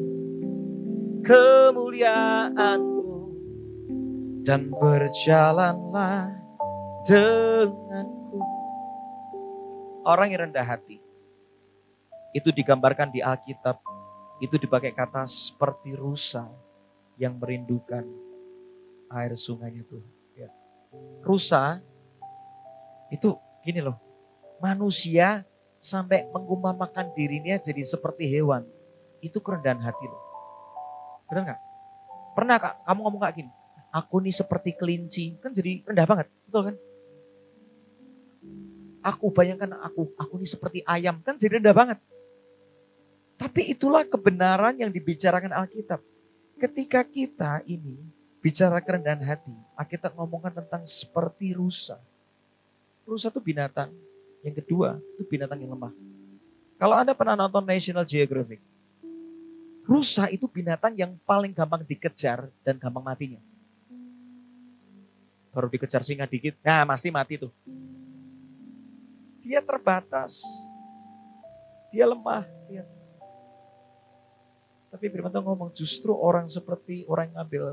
kemuliaanmu 1.26 3.18
dan 4.46 4.70
berjalanlah 4.70 6.30
denganku. 7.10 8.40
Orang 10.06 10.30
yang 10.30 10.48
rendah 10.48 10.63
hati 10.63 11.02
itu 12.38 12.54
digambarkan 12.54 13.10
di 13.10 13.26
Alkitab 13.26 13.82
itu 14.46 14.62
dipakai 14.62 14.94
kata 14.94 15.26
seperti 15.26 15.98
rusa 15.98 16.46
yang 17.18 17.42
merindukan 17.42 18.06
air 19.10 19.34
sungainya 19.34 19.82
Tuhan 19.90 20.16
rusa 21.24 21.84
itu 23.12 23.36
gini 23.64 23.84
loh, 23.84 24.00
manusia 24.64 25.44
sampai 25.78 26.28
mengumpamakan 26.34 27.14
dirinya 27.14 27.56
jadi 27.60 27.84
seperti 27.84 28.28
hewan. 28.28 28.66
Itu 29.20 29.42
kerendahan 29.42 29.82
hati 29.82 30.06
loh. 30.08 30.22
Benar 31.28 31.42
nggak? 31.54 31.62
Pernah 32.38 32.56
kak, 32.62 32.74
kamu 32.86 33.00
ngomong 33.02 33.22
kayak 33.26 33.36
gini, 33.42 33.52
aku 33.90 34.16
nih 34.22 34.36
seperti 34.36 34.70
kelinci, 34.78 35.26
kan 35.42 35.52
jadi 35.52 35.82
rendah 35.90 36.06
banget, 36.06 36.28
betul 36.46 36.62
kan? 36.70 36.76
Aku 39.02 39.34
bayangkan 39.34 39.74
aku, 39.82 40.14
aku 40.20 40.38
nih 40.38 40.50
seperti 40.50 40.80
ayam, 40.86 41.18
kan 41.26 41.34
jadi 41.40 41.58
rendah 41.58 41.74
banget. 41.74 41.98
Tapi 43.38 43.74
itulah 43.74 44.06
kebenaran 44.06 44.78
yang 44.78 44.90
dibicarakan 44.90 45.54
Alkitab. 45.54 46.02
Ketika 46.58 47.06
kita 47.06 47.62
ini 47.70 48.02
Bicara 48.38 48.78
kerendahan 48.80 49.21
hati, 49.26 49.54
Alkitab 49.73 50.13
ngomongkan 50.13 50.54
tentang 50.63 50.86
seperti 50.86 51.52
rusa. 51.58 51.97
Rusa 53.04 53.34
itu 53.34 53.41
binatang. 53.41 53.89
Yang 54.45 54.62
kedua, 54.63 55.02
itu 55.17 55.26
binatang 55.26 55.58
yang 55.60 55.73
lemah. 55.73 55.91
Kalau 56.78 56.93
Anda 56.93 57.17
pernah 57.17 57.34
nonton 57.34 57.65
National 57.65 58.06
Geographic, 58.06 58.62
Rusa 59.88 60.28
itu 60.28 60.52
binatang 60.52 60.91
yang 61.00 61.15
paling 61.23 61.56
gampang 61.56 61.80
dikejar 61.88 62.52
dan 62.60 62.76
gampang 62.76 63.00
matinya. 63.00 63.39
Baru 65.56 65.71
dikejar 65.71 66.04
singa 66.04 66.28
dikit, 66.28 66.60
nah 66.60 66.84
pasti 66.84 67.08
mati 67.08 67.39
tuh. 67.39 67.50
Dia 69.39 69.63
terbatas. 69.63 70.43
Dia 71.88 72.04
lemah. 72.04 72.43
Dia. 72.67 72.84
Tapi 74.91 75.08
firman 75.08 75.32
Tuhan 75.32 75.47
ngomong 75.47 75.71
justru 75.71 76.12
orang 76.12 76.52
seperti 76.52 77.08
orang 77.08 77.32
yang 77.32 77.39
ambil 77.47 77.63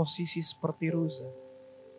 posisi 0.00 0.40
seperti 0.40 0.88
Rusa. 0.88 1.28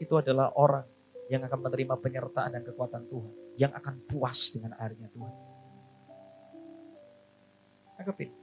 Itu 0.01 0.17
adalah 0.17 0.49
orang 0.57 0.81
yang 1.29 1.45
akan 1.45 1.69
menerima 1.69 2.01
penyertaan 2.01 2.57
dan 2.57 2.65
kekuatan 2.65 3.05
Tuhan. 3.05 3.33
Yang 3.61 3.71
akan 3.77 3.95
puas 4.09 4.49
dengan 4.49 4.73
airnya 4.81 5.05
Tuhan. 5.13 5.33
Anggapin. 8.01 8.33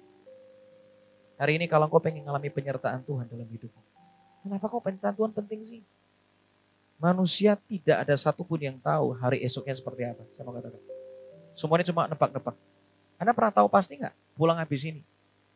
Hari 1.42 1.52
ini 1.58 1.66
kalau 1.66 1.90
kau 1.90 1.98
pengen 1.98 2.22
mengalami 2.22 2.54
penyertaan 2.54 3.02
Tuhan 3.02 3.26
dalam 3.26 3.50
hidupmu. 3.50 3.82
Kenapa 4.46 4.70
kau 4.70 4.78
penyertaan 4.78 5.18
Tuhan 5.18 5.34
penting 5.34 5.66
sih? 5.66 5.82
Manusia 7.02 7.58
tidak 7.58 8.06
ada 8.06 8.14
satupun 8.14 8.62
yang 8.62 8.78
tahu 8.78 9.18
hari 9.18 9.42
esoknya 9.42 9.74
seperti 9.74 10.06
apa. 10.06 10.22
Saya 10.38 10.46
mau 10.46 10.54
katakan. 10.54 10.82
Semuanya 11.58 11.86
cuma 11.90 12.06
nebak-nebak. 12.06 12.54
Anda 13.18 13.34
pernah 13.34 13.50
tahu 13.50 13.66
pasti 13.66 13.98
nggak 13.98 14.14
pulang 14.38 14.62
habis 14.62 14.86
ini? 14.86 15.02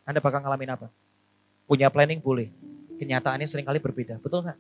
Anda 0.03 0.19
bakal 0.19 0.43
ngalamin 0.43 0.75
apa? 0.75 0.91
Punya 1.71 1.87
planning 1.87 2.19
boleh. 2.19 2.51
Kenyataannya 3.01 3.49
sering 3.49 3.67
kali 3.67 3.79
berbeda. 3.79 4.19
Betul 4.21 4.45
nggak? 4.49 4.59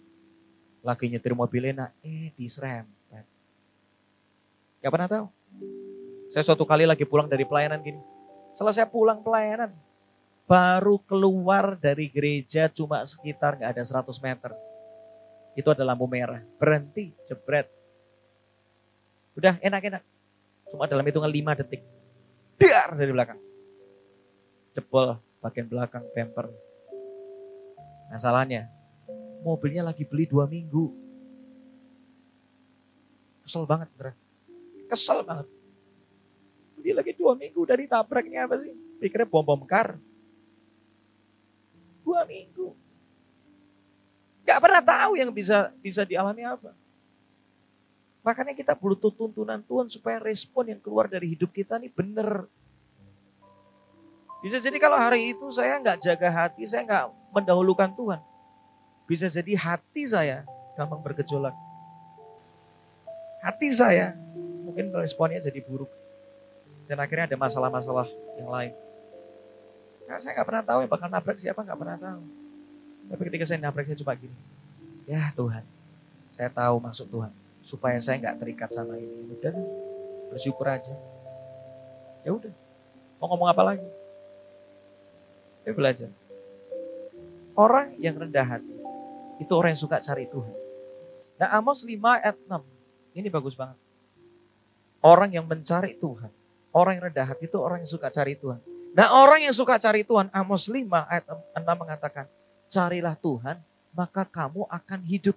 Lagi 0.83 1.07
nyetir 1.11 1.35
mobil 1.37 1.73
enak, 1.73 1.95
eh 2.03 2.35
diserempet. 2.35 3.25
Gak 4.83 4.90
pernah 4.90 5.09
tahu. 5.09 5.27
Saya 6.35 6.42
suatu 6.42 6.66
kali 6.66 6.88
lagi 6.88 7.07
pulang 7.07 7.31
dari 7.31 7.47
pelayanan 7.47 7.79
gini. 7.85 8.01
Selesai 8.59 8.90
pulang 8.90 9.23
pelayanan, 9.23 9.71
baru 10.45 10.99
keluar 11.07 11.79
dari 11.79 12.11
gereja 12.11 12.68
cuma 12.68 13.01
sekitar 13.07 13.57
nggak 13.57 13.71
ada 13.79 13.83
100 13.85 14.12
meter. 14.21 14.51
Itu 15.57 15.68
ada 15.71 15.85
lampu 15.85 16.09
merah. 16.09 16.40
Berhenti, 16.57 17.12
jebret. 17.29 17.68
Udah 19.37 19.57
enak-enak. 19.61 20.03
Cuma 20.73 20.88
dalam 20.88 21.05
hitungan 21.05 21.29
5 21.29 21.61
detik. 21.64 21.85
Dar 22.57 22.97
dari 22.97 23.12
belakang. 23.12 23.40
Jebol 24.73 25.21
bagian 25.45 25.68
belakang 25.68 26.05
bumper. 26.16 26.49
Masalahnya, 28.12 28.68
mobilnya 29.40 29.88
lagi 29.88 30.05
beli 30.05 30.29
dua 30.29 30.44
minggu. 30.44 30.92
Kesel 33.48 33.64
banget, 33.64 33.88
beneran. 33.96 34.16
Kesel 34.92 35.25
banget. 35.25 35.48
Beli 36.77 36.92
lagi 36.92 37.12
dua 37.16 37.33
minggu 37.33 37.64
dari 37.64 37.88
tabraknya 37.88 38.44
apa 38.44 38.61
sih? 38.61 38.68
Pikirnya 39.01 39.25
bom-bom 39.25 39.64
kar. 39.64 39.96
Dua 42.05 42.29
minggu. 42.29 42.77
Gak 44.44 44.61
pernah 44.61 44.83
tahu 44.85 45.16
yang 45.16 45.33
bisa 45.33 45.72
bisa 45.81 46.05
dialami 46.05 46.44
apa. 46.44 46.77
Makanya 48.22 48.53
kita 48.53 48.77
butuh 48.77 49.11
tuntunan 49.11 49.64
Tuhan 49.64 49.88
supaya 49.88 50.20
respon 50.20 50.68
yang 50.68 50.79
keluar 50.85 51.09
dari 51.09 51.33
hidup 51.33 51.48
kita 51.51 51.81
ini 51.81 51.88
benar. 51.88 52.44
Bisa 54.42 54.59
jadi 54.59 54.74
kalau 54.83 54.98
hari 54.98 55.31
itu 55.31 55.46
saya 55.55 55.78
nggak 55.78 56.02
jaga 56.02 56.28
hati, 56.28 56.66
saya 56.66 56.83
nggak 56.83 57.05
mendahulukan 57.31 57.94
Tuhan. 57.94 58.18
Bisa 59.07 59.31
jadi 59.31 59.55
hati 59.55 60.02
saya 60.11 60.42
gampang 60.74 60.98
bergejolak. 60.98 61.55
Hati 63.38 63.70
saya 63.70 64.18
mungkin 64.66 64.90
responnya 64.98 65.38
jadi 65.38 65.62
buruk. 65.62 65.90
Dan 66.90 66.98
akhirnya 66.98 67.31
ada 67.31 67.38
masalah-masalah 67.38 68.11
yang 68.35 68.50
lain. 68.50 68.74
Nah, 70.11 70.18
saya 70.18 70.35
nggak 70.35 70.48
pernah 70.50 70.64
tahu 70.66 70.78
yang 70.83 70.90
bakal 70.90 71.09
nabrak 71.09 71.38
siapa, 71.38 71.62
nggak 71.62 71.78
pernah 71.78 71.96
tahu. 71.96 72.22
Tapi 73.14 73.22
ketika 73.31 73.44
saya 73.46 73.62
nabrak, 73.62 73.87
saya 73.87 73.98
coba 74.02 74.18
gini. 74.18 74.37
Ya 75.07 75.31
Tuhan, 75.38 75.62
saya 76.35 76.50
tahu 76.50 76.76
maksud 76.83 77.07
Tuhan. 77.07 77.33
Supaya 77.62 77.98
saya 78.02 78.18
nggak 78.18 78.42
terikat 78.42 78.70
sama 78.74 78.98
ini. 78.98 79.38
Udah, 79.38 79.55
bersyukur 80.35 80.66
aja. 80.66 80.94
Ya 82.26 82.35
udah, 82.35 82.50
mau 83.22 83.31
ngomong 83.31 83.50
apa 83.50 83.62
lagi? 83.62 84.01
Saya 85.62 85.75
belajar. 85.79 86.11
Orang 87.55 87.94
yang 88.03 88.18
rendah 88.18 88.42
hati, 88.42 88.75
itu 89.38 89.53
orang 89.55 89.79
yang 89.79 89.83
suka 89.83 90.03
cari 90.03 90.27
Tuhan. 90.27 90.55
Nah 91.38 91.48
Amos 91.59 91.83
5 91.87 91.94
ayat 91.98 92.37
6, 92.48 93.18
ini 93.18 93.29
bagus 93.31 93.55
banget. 93.55 93.79
Orang 95.03 95.31
yang 95.35 95.46
mencari 95.46 95.98
Tuhan, 95.98 96.31
orang 96.70 96.92
yang 96.98 97.05
rendah 97.11 97.27
hati 97.27 97.51
itu 97.51 97.59
orang 97.59 97.83
yang 97.83 97.90
suka 97.90 98.09
cari 98.11 98.38
Tuhan. 98.38 98.59
Nah 98.92 99.09
orang 99.12 99.44
yang 99.44 99.55
suka 99.55 99.79
cari 99.79 100.03
Tuhan, 100.03 100.31
Amos 100.33 100.66
5 100.66 100.87
ayat 100.87 101.25
6 101.29 101.83
mengatakan, 101.83 102.27
carilah 102.72 103.14
Tuhan, 103.18 103.57
maka 103.92 104.25
kamu 104.25 104.64
akan 104.66 105.01
hidup. 105.05 105.37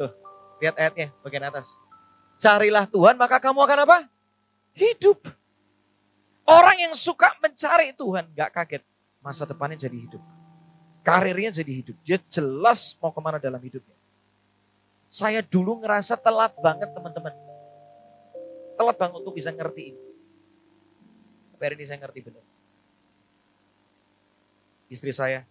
Tuh, 0.00 0.12
lihat 0.64 0.74
ayatnya 0.80 1.12
bagian 1.20 1.44
atas. 1.46 1.68
Carilah 2.40 2.88
Tuhan, 2.88 3.16
maka 3.16 3.36
kamu 3.40 3.58
akan 3.64 3.78
apa? 3.84 3.98
Hidup. 4.76 5.20
Orang 6.46 6.78
yang 6.78 6.94
suka 6.94 7.34
mencari 7.42 7.90
Tuhan, 7.90 8.30
gak 8.30 8.50
kaget. 8.54 8.82
Masa 9.18 9.42
depannya 9.42 9.74
jadi 9.74 9.98
hidup. 9.98 10.22
Karirnya 11.02 11.50
jadi 11.50 11.72
hidup. 11.82 11.96
Dia 12.06 12.22
jelas 12.30 12.94
mau 13.02 13.10
ke 13.10 13.18
mana 13.18 13.42
dalam 13.42 13.58
hidupnya. 13.58 13.94
Saya 15.10 15.42
dulu 15.42 15.82
ngerasa 15.82 16.14
telat 16.18 16.54
banget 16.58 16.90
teman-teman. 16.94 17.34
Telat 18.78 18.96
banget 18.98 19.14
untuk 19.18 19.34
bisa 19.34 19.50
ngerti 19.50 19.94
ini. 19.94 20.02
Tapi 21.54 21.72
ini 21.72 21.84
saya 21.86 21.98
ngerti 21.98 22.20
benar. 22.22 22.44
Istri 24.86 25.10
saya 25.10 25.42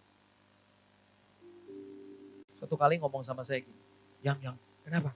suatu 2.56 2.74
kali 2.74 2.96
ngomong 2.96 3.20
sama 3.20 3.44
saya 3.44 3.60
gini, 3.60 3.80
yang 4.24 4.40
yang 4.40 4.56
kenapa? 4.80 5.12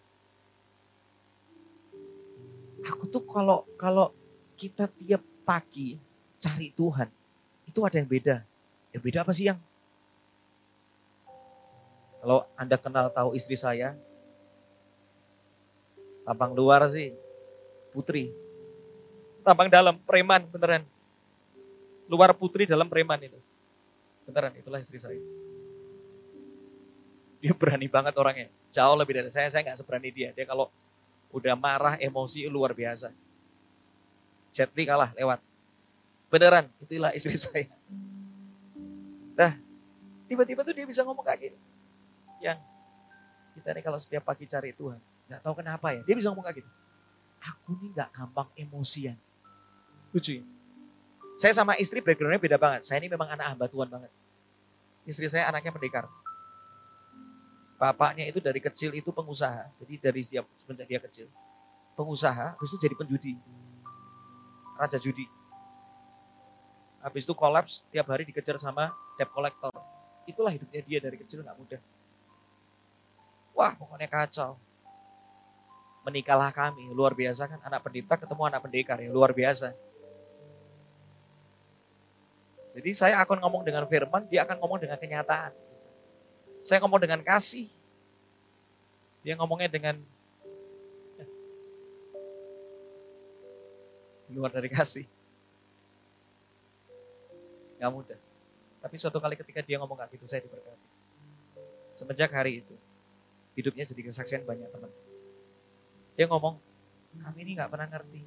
Aku 2.85 3.09
tuh 3.09 3.25
kalau 3.25 3.65
kalau 3.81 4.13
kita 4.61 4.87
tiap 5.01 5.25
pagi 5.51 5.99
cari 6.39 6.71
Tuhan, 6.71 7.11
itu 7.67 7.83
ada 7.83 7.99
yang 7.99 8.07
beda. 8.07 8.47
Yang 8.95 9.03
beda 9.03 9.19
apa 9.27 9.33
sih 9.35 9.51
yang? 9.51 9.59
Kalau 12.23 12.47
Anda 12.55 12.79
kenal 12.79 13.11
tahu 13.11 13.35
istri 13.35 13.59
saya, 13.59 13.99
tampang 16.23 16.55
luar 16.55 16.87
sih, 16.87 17.11
putri, 17.91 18.31
Tampang 19.41 19.73
dalam, 19.73 19.97
preman 20.05 20.45
beneran. 20.53 20.85
Luar 22.11 22.37
putri 22.37 22.69
dalam 22.69 22.85
preman 22.87 23.17
itu. 23.25 23.41
Beneran, 24.29 24.53
itulah 24.53 24.81
istri 24.85 25.01
saya. 25.01 25.17
Dia 27.41 27.57
berani 27.57 27.89
banget 27.89 28.13
orangnya. 28.21 28.53
Jauh 28.69 28.97
lebih 29.01 29.17
dari 29.17 29.33
saya, 29.33 29.49
saya 29.49 29.65
nggak 29.65 29.81
seberani 29.81 30.13
dia. 30.13 30.29
Dia 30.37 30.45
kalau 30.45 30.69
udah 31.33 31.57
marah, 31.57 31.97
emosi 31.97 32.45
luar 32.53 32.77
biasa. 32.77 33.09
Jetli 34.51 34.83
kalah 34.87 35.15
lewat. 35.15 35.39
Beneran, 36.31 36.71
itulah 36.83 37.11
istri 37.15 37.35
saya. 37.43 37.67
Nah, 39.35 39.59
tiba-tiba 40.31 40.63
tuh 40.63 40.75
dia 40.75 40.87
bisa 40.87 41.03
ngomong 41.03 41.27
kayak 41.27 41.51
gini. 41.51 41.59
Yang 42.43 42.59
kita 43.59 43.69
nih 43.75 43.83
kalau 43.83 43.99
setiap 43.99 44.23
pagi 44.27 44.47
cari 44.47 44.71
Tuhan, 44.75 44.99
nggak 45.27 45.41
tahu 45.43 45.55
kenapa 45.59 45.91
ya, 45.95 46.01
dia 46.07 46.15
bisa 46.15 46.31
ngomong 46.31 46.47
kayak 46.47 46.63
gitu. 46.63 46.71
Aku 47.41 47.75
nih 47.81 47.91
nggak 47.97 48.11
gampang 48.15 48.49
emosian. 48.55 49.17
Lucu 50.15 50.39
ya? 50.39 50.45
Saya 51.41 51.57
sama 51.57 51.73
istri 51.81 52.05
backgroundnya 52.05 52.37
beda 52.37 52.61
banget. 52.61 52.85
Saya 52.85 53.01
ini 53.01 53.09
memang 53.09 53.33
anak 53.33 53.57
hamba 53.57 53.65
Tuhan 53.65 53.89
banget. 53.89 54.13
Istri 55.09 55.33
saya 55.33 55.49
anaknya 55.49 55.73
pendekar. 55.73 56.05
Bapaknya 57.81 58.29
itu 58.29 58.45
dari 58.45 58.61
kecil 58.61 58.93
itu 58.93 59.09
pengusaha. 59.09 59.73
Jadi 59.81 59.95
dari 59.97 60.21
dia 60.29 60.45
semenjak 60.61 60.85
dia 60.85 61.01
kecil. 61.01 61.27
Pengusaha, 61.97 62.61
habis 62.61 62.77
itu 62.77 62.79
jadi 62.85 62.93
penjudi. 62.93 63.41
Raja 64.81 64.97
judi. 64.97 65.29
Habis 67.05 67.29
itu 67.29 67.37
kolaps, 67.37 67.85
tiap 67.93 68.09
hari 68.09 68.25
dikejar 68.25 68.57
sama 68.57 68.97
debt 69.21 69.29
collector. 69.29 69.73
Itulah 70.25 70.53
hidupnya 70.57 70.81
dia 70.81 70.99
dari 71.05 71.21
kecil 71.21 71.45
nggak 71.45 71.57
mudah. 71.61 71.81
Wah, 73.53 73.77
pokoknya 73.77 74.09
kacau. 74.09 74.57
Menikahlah 76.09 76.49
kami, 76.49 76.89
luar 76.97 77.13
biasa 77.13 77.45
kan. 77.45 77.61
Anak 77.61 77.85
pendeta 77.85 78.17
ketemu 78.17 78.43
anak 78.49 78.61
pendekar 78.65 78.97
ya, 79.05 79.13
luar 79.13 79.37
biasa. 79.37 79.77
Jadi 82.73 82.91
saya 82.97 83.21
akan 83.21 83.37
ngomong 83.45 83.63
dengan 83.67 83.85
firman, 83.85 84.25
dia 84.33 84.49
akan 84.49 84.57
ngomong 84.65 84.81
dengan 84.81 84.97
kenyataan. 84.97 85.53
Saya 86.65 86.81
ngomong 86.81 87.01
dengan 87.03 87.21
kasih, 87.21 87.69
dia 89.21 89.37
ngomongnya 89.37 89.69
dengan 89.69 90.01
luar 94.33 94.51
dari 94.55 94.71
kasih. 94.71 95.07
Gak 97.81 97.91
mudah. 97.91 98.19
Tapi 98.81 98.95
suatu 98.97 99.21
kali 99.21 99.37
ketika 99.37 99.61
dia 99.61 99.77
ngomong 99.81 99.97
kayak 100.01 100.17
gitu, 100.17 100.25
saya 100.29 100.41
diberkati. 100.45 100.87
Semenjak 101.97 102.33
hari 102.33 102.65
itu, 102.65 102.75
hidupnya 103.57 103.85
jadi 103.85 104.01
kesaksian 104.09 104.43
banyak 104.49 104.69
teman. 104.73 104.89
Dia 106.17 106.25
ngomong, 106.29 106.57
kami 107.21 107.39
ini 107.45 107.61
gak 107.61 107.69
pernah 107.69 107.89
ngerti. 107.89 108.21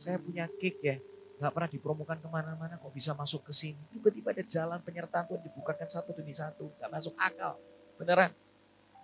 Saya 0.00 0.16
punya 0.16 0.48
kick 0.60 0.80
ya, 0.80 0.96
Gak 1.38 1.54
pernah 1.54 1.70
dipromokan 1.70 2.18
ke 2.18 2.26
mana-mana 2.26 2.74
kok 2.74 2.90
bisa 2.90 3.14
masuk 3.14 3.46
ke 3.46 3.54
sini. 3.54 3.78
Tiba-tiba 3.94 4.34
ada 4.34 4.42
jalan 4.42 4.82
penyertaan 4.82 5.22
Tuhan 5.30 5.38
dibukakan 5.46 5.86
satu 5.86 6.10
demi 6.10 6.34
satu. 6.34 6.66
Gak 6.82 6.90
masuk 6.90 7.14
akal. 7.14 7.54
Beneran. 7.94 8.34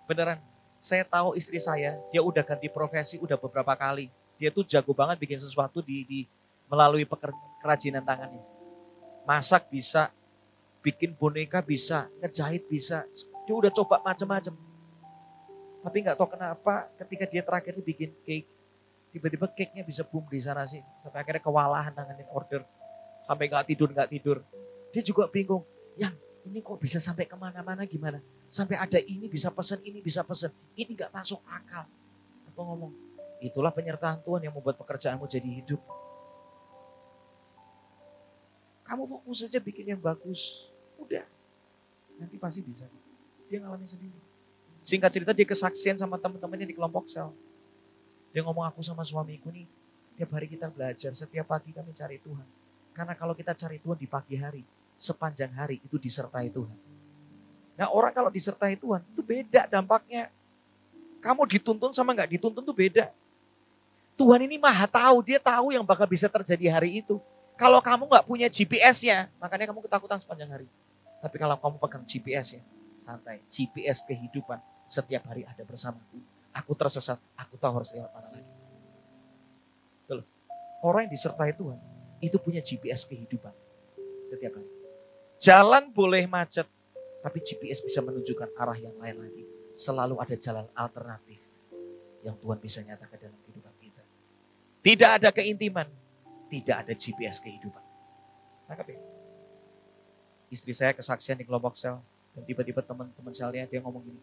Beneran. 0.03 0.43
Saya 0.83 1.07
tahu 1.07 1.39
istri 1.39 1.63
saya, 1.63 1.95
dia 2.11 2.19
udah 2.19 2.43
ganti 2.43 2.67
profesi 2.67 3.15
udah 3.23 3.39
beberapa 3.39 3.71
kali. 3.79 4.11
Dia 4.35 4.51
tuh 4.51 4.67
jago 4.67 4.91
banget 4.91 5.15
bikin 5.15 5.39
sesuatu 5.39 5.79
di, 5.79 6.03
di 6.03 6.19
melalui 6.69 7.05
kerajinan 7.61 8.03
tangannya. 8.05 8.41
Masak 9.25 9.69
bisa, 9.73 10.13
bikin 10.85 11.17
boneka 11.17 11.65
bisa, 11.65 12.05
ngejahit 12.21 12.69
bisa. 12.69 13.05
Dia 13.49 13.53
udah 13.57 13.73
coba 13.73 14.01
macam-macam. 14.05 14.53
Tapi 15.85 15.97
nggak 16.01 16.17
tahu 16.17 16.29
kenapa 16.33 16.89
ketika 17.01 17.25
dia 17.29 17.41
terakhir 17.45 17.77
bikin 17.81 18.13
cake, 18.25 18.49
tiba-tiba 19.13 19.45
cake-nya 19.49 19.85
bisa 19.85 20.01
boom 20.05 20.25
di 20.29 20.41
sana 20.41 20.65
sih. 20.65 20.81
Sampai 21.01 21.21
akhirnya 21.25 21.41
kewalahan 21.41 21.93
nanganin 21.93 22.29
order. 22.33 22.61
Sampai 23.25 23.49
nggak 23.49 23.65
tidur, 23.69 23.89
nggak 23.93 24.09
tidur. 24.13 24.37
Dia 24.93 25.01
juga 25.01 25.25
bingung, 25.29 25.65
yang 25.97 26.13
ini 26.45 26.61
kok 26.61 26.77
bisa 26.77 27.01
sampai 27.01 27.25
ke 27.25 27.33
mana-mana 27.33 27.85
gimana? 27.89 28.21
Sampai 28.53 28.77
ada 28.77 29.01
ini 29.01 29.25
bisa 29.25 29.49
pesen, 29.49 29.81
ini 29.81 29.99
bisa 30.01 30.21
pesen. 30.21 30.53
Ini 30.77 30.93
nggak 30.93 31.11
masuk 31.13 31.41
akal. 31.49 31.89
Aku 32.53 32.61
ngomong, 32.61 32.93
itulah 33.41 33.73
penyertaan 33.73 34.21
Tuhan 34.21 34.45
yang 34.45 34.53
membuat 34.53 34.77
pekerjaanmu 34.77 35.25
jadi 35.25 35.49
hidup. 35.49 35.81
Kamu 38.85 39.09
fokus 39.09 39.45
saja 39.45 39.57
bikin 39.57 39.97
yang 39.97 40.01
bagus. 40.01 40.69
Udah. 41.01 41.25
Nanti 42.21 42.37
pasti 42.37 42.61
bisa. 42.61 42.85
Dia 43.49 43.61
ngalamin 43.61 43.89
sendiri. 43.89 44.19
Singkat 44.85 45.09
cerita 45.09 45.31
dia 45.33 45.47
kesaksian 45.49 45.97
sama 45.97 46.21
teman-temannya 46.21 46.69
di 46.69 46.75
kelompok 46.77 47.09
sel. 47.09 47.33
Dia 48.29 48.45
ngomong 48.45 48.69
aku 48.69 48.85
sama 48.85 49.01
suamiku 49.01 49.49
nih, 49.49 49.65
tiap 50.19 50.29
hari 50.35 50.45
kita 50.45 50.69
belajar, 50.69 51.15
setiap 51.17 51.49
pagi 51.49 51.73
kami 51.73 51.95
cari 51.95 52.21
Tuhan. 52.21 52.45
Karena 52.93 53.17
kalau 53.17 53.33
kita 53.33 53.57
cari 53.57 53.81
Tuhan 53.81 53.97
di 53.97 54.05
pagi 54.05 54.35
hari, 54.37 54.61
sepanjang 54.93 55.51
hari 55.57 55.81
itu 55.81 55.97
disertai 55.97 56.53
Tuhan. 56.53 56.77
Nah 57.75 57.87
orang 57.91 58.13
kalau 58.15 58.29
disertai 58.31 58.79
Tuhan 58.79 59.01
itu 59.03 59.21
beda 59.25 59.67
dampaknya. 59.67 60.31
Kamu 61.19 61.49
dituntun 61.49 61.91
sama 61.91 62.13
nggak 62.13 62.37
dituntun 62.37 62.61
tuh 62.61 62.75
beda. 62.75 63.09
Tuhan 64.15 64.47
ini 64.47 64.55
maha 64.55 64.87
tahu, 64.87 65.25
dia 65.25 65.41
tahu 65.41 65.75
yang 65.75 65.83
bakal 65.83 66.07
bisa 66.07 66.31
terjadi 66.31 66.71
hari 66.71 67.03
itu. 67.03 67.19
Kalau 67.55 67.79
kamu 67.79 68.11
nggak 68.11 68.25
punya 68.27 68.47
GPS-nya, 68.51 69.31
makanya 69.39 69.71
kamu 69.71 69.79
ketakutan 69.83 70.19
sepanjang 70.19 70.51
hari. 70.51 70.67
Tapi 71.23 71.35
kalau 71.39 71.55
kamu 71.55 71.75
pegang 71.79 72.03
GPS 72.03 72.59
ya, 72.59 72.63
santai. 73.07 73.39
GPS 73.47 74.03
kehidupan 74.03 74.59
setiap 74.91 75.23
hari 75.25 75.47
ada 75.47 75.63
bersamaku 75.63 76.19
aku 76.55 76.71
tersesat, 76.71 77.19
aku 77.35 77.59
tahu 77.59 77.83
harus 77.83 77.91
lewat 77.91 78.09
mana 78.15 78.31
lagi. 78.31 78.51
Betul. 80.07 80.19
Orang 80.79 81.01
yang 81.05 81.11
disertai 81.11 81.51
Tuhan, 81.51 81.79
itu 82.23 82.37
punya 82.39 82.63
GPS 82.63 83.03
kehidupan 83.03 83.51
setiap 84.31 84.55
hari. 84.55 84.69
Jalan 85.43 85.91
boleh 85.91 86.23
macet, 86.31 86.65
tapi 87.19 87.43
GPS 87.43 87.83
bisa 87.83 87.99
menunjukkan 87.99 88.55
arah 88.55 88.79
yang 88.79 88.95
lain 88.95 89.19
lagi. 89.19 89.43
Selalu 89.75 90.15
ada 90.23 90.35
jalan 90.39 90.65
alternatif 90.71 91.43
yang 92.23 92.39
Tuhan 92.39 92.57
bisa 92.63 92.79
nyatakan 92.79 93.19
dalam 93.19 93.35
kehidupan 93.43 93.75
kita. 93.83 94.03
Tidak 94.79 95.09
ada 95.19 95.29
keintiman, 95.35 95.91
tidak 96.49 96.85
ada 96.85 96.93
GPS 96.93 97.41
kehidupan. 97.41 97.83
Tangkap 98.65 98.87
ya? 98.89 98.99
Istri 100.53 100.73
saya 100.77 100.91
kesaksian 100.93 101.37
di 101.41 101.45
kelompok 101.45 101.77
sel, 101.77 101.97
dan 102.37 102.43
tiba-tiba 102.45 102.83
teman-teman 102.85 103.33
selnya 103.33 103.65
dia 103.65 103.79
ngomong 103.81 104.03
gini, 104.05 104.21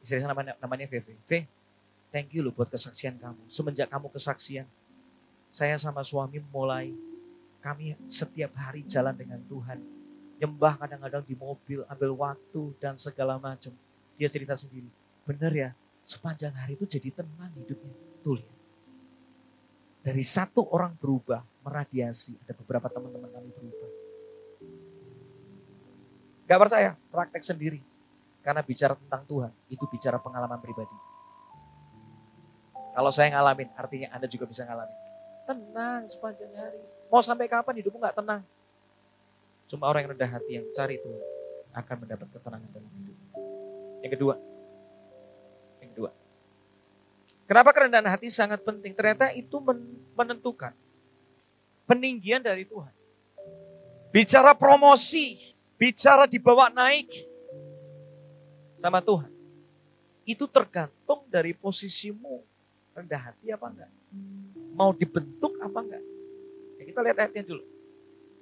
Istri 0.00 0.24
saya 0.24 0.32
namanya, 0.32 0.56
namanya 0.56 0.88
Veve. 0.88 1.12
Ve, 1.28 1.44
thank 2.08 2.32
you 2.32 2.40
loh 2.40 2.52
buat 2.56 2.72
kesaksian 2.72 3.20
kamu. 3.20 3.52
Semenjak 3.52 3.92
kamu 3.92 4.08
kesaksian, 4.08 4.64
saya 5.52 5.76
sama 5.76 6.00
suami 6.00 6.40
mulai 6.48 6.88
kami 7.60 7.92
setiap 8.08 8.56
hari 8.56 8.80
jalan 8.88 9.12
dengan 9.12 9.40
Tuhan. 9.44 9.78
Nyembah 10.40 10.80
kadang-kadang 10.80 11.20
di 11.28 11.36
mobil, 11.36 11.84
ambil 11.84 12.10
waktu 12.16 12.72
dan 12.80 12.96
segala 12.96 13.36
macam. 13.36 13.76
Dia 14.16 14.32
cerita 14.32 14.56
sendiri. 14.56 14.88
Benar 15.28 15.52
ya, 15.52 15.70
sepanjang 16.08 16.56
hari 16.56 16.80
itu 16.80 16.88
jadi 16.88 17.12
tenang 17.12 17.52
hidupnya. 17.60 17.92
Betul 18.16 18.40
ya. 18.40 18.52
Dari 20.00 20.24
satu 20.24 20.64
orang 20.72 20.96
berubah, 20.96 21.44
meradiasi. 21.60 22.36
Ada 22.44 22.56
beberapa 22.56 22.88
teman-teman 22.88 23.28
kami 23.28 23.50
berubah. 23.52 23.90
Gak 26.48 26.60
percaya, 26.66 26.90
praktek 27.12 27.44
sendiri. 27.44 27.80
Karena 28.40 28.64
bicara 28.64 28.96
tentang 28.96 29.22
Tuhan, 29.28 29.52
itu 29.68 29.84
bicara 29.84 30.16
pengalaman 30.16 30.56
pribadi. 30.56 30.96
Kalau 32.96 33.12
saya 33.12 33.30
ngalamin, 33.36 33.68
artinya 33.76 34.08
Anda 34.16 34.26
juga 34.26 34.48
bisa 34.48 34.64
ngalamin. 34.64 34.98
Tenang 35.44 36.02
sepanjang 36.08 36.52
hari. 36.56 36.80
Mau 37.12 37.20
sampai 37.20 37.46
kapan 37.46 37.84
hidupmu 37.84 38.00
gak 38.00 38.16
tenang? 38.16 38.42
Cuma 39.70 39.86
orang 39.86 40.02
yang 40.02 40.10
rendah 40.16 40.30
hati 40.32 40.58
yang 40.58 40.66
cari 40.74 40.98
Tuhan 40.98 41.22
akan 41.76 41.96
mendapat 42.02 42.26
ketenangan 42.34 42.70
dalam 42.74 42.90
hidup. 42.98 43.16
Yang 44.02 44.12
kedua, 44.18 44.34
Kenapa 47.50 47.74
kerendahan 47.74 48.06
hati 48.06 48.30
sangat 48.30 48.62
penting? 48.62 48.94
Ternyata 48.94 49.34
itu 49.34 49.58
menentukan 50.14 50.70
peninggian 51.82 52.38
dari 52.38 52.62
Tuhan. 52.62 52.94
Bicara 54.14 54.54
promosi, 54.54 55.34
bicara 55.74 56.30
dibawa 56.30 56.70
naik, 56.70 57.10
sama 58.78 59.02
Tuhan. 59.02 59.34
Itu 60.22 60.46
tergantung 60.46 61.26
dari 61.26 61.50
posisimu 61.50 62.38
rendah 62.94 63.34
hati 63.34 63.50
apa 63.50 63.66
enggak. 63.66 63.90
Mau 64.70 64.94
dibentuk 64.94 65.58
apa 65.58 65.78
enggak. 65.82 66.04
Ya, 66.78 66.82
kita 66.86 67.00
lihat 67.02 67.16
ayatnya 67.18 67.42
dulu. 67.50 67.66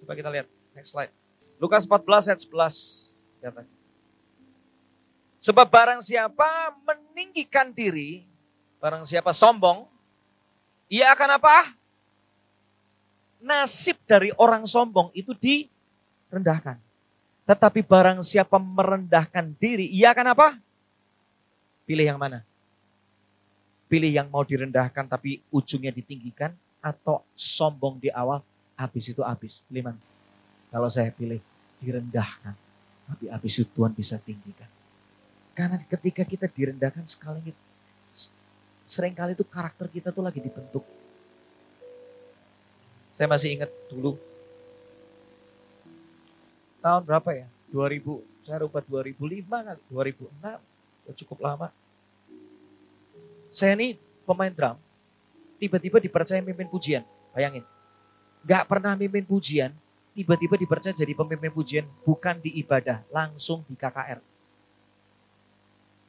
Coba 0.05 0.13
kita 0.21 0.29
lihat. 0.29 0.47
Next 0.77 0.93
slide. 0.93 1.17
Lukas 1.57 1.89
14 1.89 2.29
ayat 2.29 2.41
11. 2.45 3.17
Katanya. 3.41 3.73
Sebab 5.41 5.65
barang 5.65 6.05
siapa 6.05 6.77
meninggikan 6.85 7.73
diri, 7.73 8.29
barang 8.79 9.05
siapa 9.05 9.35
sombong, 9.35 9.87
ia 10.87 11.11
akan 11.13 11.39
apa? 11.39 11.57
Nasib 13.39 13.99
dari 14.07 14.35
orang 14.35 14.67
sombong 14.67 15.15
itu 15.15 15.35
direndahkan. 15.35 16.79
Tetapi 17.47 17.81
barang 17.81 18.19
siapa 18.27 18.59
merendahkan 18.59 19.55
diri, 19.57 19.87
ia 19.91 20.11
akan 20.11 20.27
apa? 20.35 20.49
Pilih 21.87 22.05
yang 22.05 22.21
mana? 22.21 22.45
Pilih 23.89 24.13
yang 24.13 24.29
mau 24.29 24.45
direndahkan 24.45 25.09
tapi 25.09 25.41
ujungnya 25.49 25.89
ditinggikan 25.95 26.53
atau 26.85 27.25
sombong 27.33 27.97
di 27.97 28.13
awal, 28.13 28.45
habis 28.77 29.09
itu 29.09 29.25
habis. 29.25 29.65
Pilih 29.71 29.89
mana? 29.89 30.01
Kalau 30.69 30.93
saya 30.93 31.09
pilih 31.09 31.41
direndahkan, 31.81 32.53
tapi 33.09 33.25
habis 33.33 33.57
itu 33.57 33.65
Tuhan 33.73 33.97
bisa 33.97 34.21
tinggikan. 34.21 34.69
Karena 35.57 35.81
ketika 35.81 36.23
kita 36.29 36.47
direndahkan 36.47 37.09
sekali 37.09 37.57
sering 38.89 39.13
kali 39.13 39.37
itu 39.37 39.45
karakter 39.45 39.87
kita 39.93 40.09
tuh 40.09 40.25
lagi 40.25 40.41
dibentuk. 40.41 40.83
Saya 43.13 43.29
masih 43.29 43.53
ingat 43.61 43.71
dulu 43.93 44.17
tahun 46.81 47.03
berapa 47.05 47.31
ya? 47.37 47.47
2000, 47.69 48.49
saya 48.49 48.65
lupa 48.65 48.81
2005 48.81 49.45
kali, 49.45 49.81
2006, 49.93 50.57
ya 51.05 51.13
cukup 51.21 51.39
lama. 51.45 51.69
Saya 53.53 53.77
ini 53.77 54.01
pemain 54.25 54.49
drum, 54.49 54.81
tiba-tiba 55.61 56.01
dipercaya 56.01 56.41
mimpin 56.41 56.65
pujian, 56.65 57.05
bayangin. 57.37 57.65
Gak 58.47 58.65
pernah 58.65 58.97
mimpin 58.97 59.27
pujian, 59.27 59.75
tiba-tiba 60.17 60.57
dipercaya 60.57 60.97
jadi 60.97 61.13
pemimpin 61.13 61.53
pujian, 61.53 61.85
bukan 62.09 62.41
di 62.41 62.57
ibadah, 62.57 63.05
langsung 63.13 63.61
di 63.69 63.77
KKR. 63.77 64.21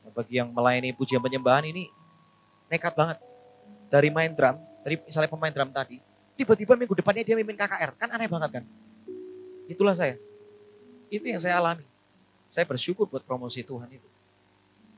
Nah, 0.06 0.12
bagi 0.16 0.40
yang 0.40 0.48
melayani 0.56 0.96
pujian 0.96 1.20
penyembahan 1.20 1.68
ini, 1.68 1.92
nekat 2.70 2.94
banget. 2.96 3.18
Dari 3.90 4.10
main 4.14 4.32
drum, 4.32 4.56
dari 4.86 4.96
misalnya 5.02 5.30
pemain 5.30 5.50
drum 5.50 5.74
tadi, 5.74 5.98
tiba-tiba 6.38 6.78
minggu 6.78 6.94
depannya 6.94 7.26
dia 7.26 7.36
mimpin 7.36 7.58
KKR, 7.58 7.98
kan 7.98 8.10
aneh 8.14 8.30
banget 8.30 8.62
kan? 8.62 8.64
Itulah 9.66 9.98
saya 9.98 10.18
itu 11.10 11.26
yang 11.26 11.42
saya 11.42 11.58
alami. 11.58 11.86
Saya 12.54 12.66
bersyukur 12.66 13.10
buat 13.10 13.26
promosi 13.26 13.66
Tuhan 13.66 13.90
itu. 13.90 14.10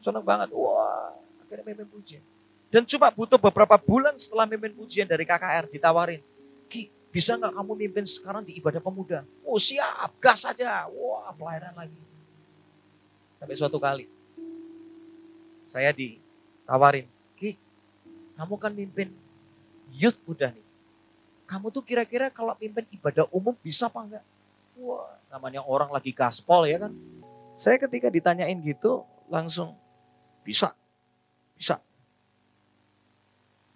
Senang 0.03 0.23
banget. 0.23 0.51
Wah, 0.51 1.15
akhirnya 1.43 1.63
mimpin 1.71 1.87
pujian. 1.87 2.23
Dan 2.71 2.87
cuma 2.87 3.11
butuh 3.11 3.35
beberapa 3.35 3.75
bulan 3.75 4.15
setelah 4.15 4.47
mimpin 4.47 4.71
pujian 4.71 5.07
dari 5.07 5.27
KKR 5.27 5.67
ditawarin. 5.67 6.23
Ki, 6.71 6.87
bisa 7.11 7.35
nggak 7.35 7.51
kamu 7.51 7.73
mimpin 7.75 8.05
sekarang 8.07 8.47
di 8.47 8.55
ibadah 8.59 8.79
pemuda? 8.79 9.27
Oh 9.43 9.59
siap, 9.59 10.15
gas 10.23 10.47
saja. 10.47 10.87
Wah, 10.87 11.31
pelayanan 11.35 11.75
lagi. 11.75 11.99
Sampai 13.39 13.55
suatu 13.59 13.79
kali. 13.79 14.07
Saya 15.67 15.91
ditawarin. 15.91 17.07
Kamu 18.41 18.57
kan 18.57 18.73
mimpin 18.73 19.13
youth 19.93 20.17
muda 20.25 20.49
nih. 20.49 20.65
Kamu 21.45 21.69
tuh 21.69 21.85
kira-kira 21.85 22.33
kalau 22.33 22.57
mimpin 22.57 22.89
ibadah 22.89 23.29
umum 23.29 23.53
bisa 23.61 23.85
apa 23.85 24.01
enggak? 24.01 24.25
Wah, 24.81 25.13
namanya 25.29 25.61
orang 25.61 25.93
lagi 25.93 26.09
gaspol 26.09 26.65
ya 26.65 26.81
kan. 26.81 26.89
Saya 27.53 27.77
ketika 27.77 28.09
ditanyain 28.09 28.57
gitu 28.65 29.05
langsung 29.29 29.77
bisa, 30.41 30.73
bisa. 31.53 31.77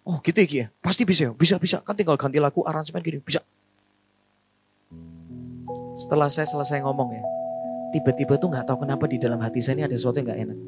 Oh 0.01 0.17
gitu 0.25 0.41
ya 0.41 0.65
ya? 0.65 0.67
Pasti 0.81 1.05
bisa 1.05 1.29
ya? 1.29 1.31
Bisa, 1.37 1.61
bisa. 1.61 1.77
Kan 1.85 1.93
tinggal 1.93 2.17
ganti 2.17 2.41
lagu, 2.41 2.65
aransemen 2.65 3.05
gini, 3.05 3.21
bisa. 3.21 3.45
Setelah 6.01 6.25
saya 6.25 6.49
selesai 6.49 6.81
ngomong 6.81 7.13
ya, 7.13 7.23
tiba-tiba 7.93 8.41
tuh 8.41 8.49
nggak 8.49 8.65
tahu 8.65 8.81
kenapa 8.81 9.05
di 9.05 9.21
dalam 9.21 9.37
hati 9.45 9.61
saya 9.61 9.77
ini 9.77 9.83
ada 9.85 9.93
sesuatu 9.93 10.17
yang 10.17 10.33
nggak 10.33 10.41
enak. 10.41 10.59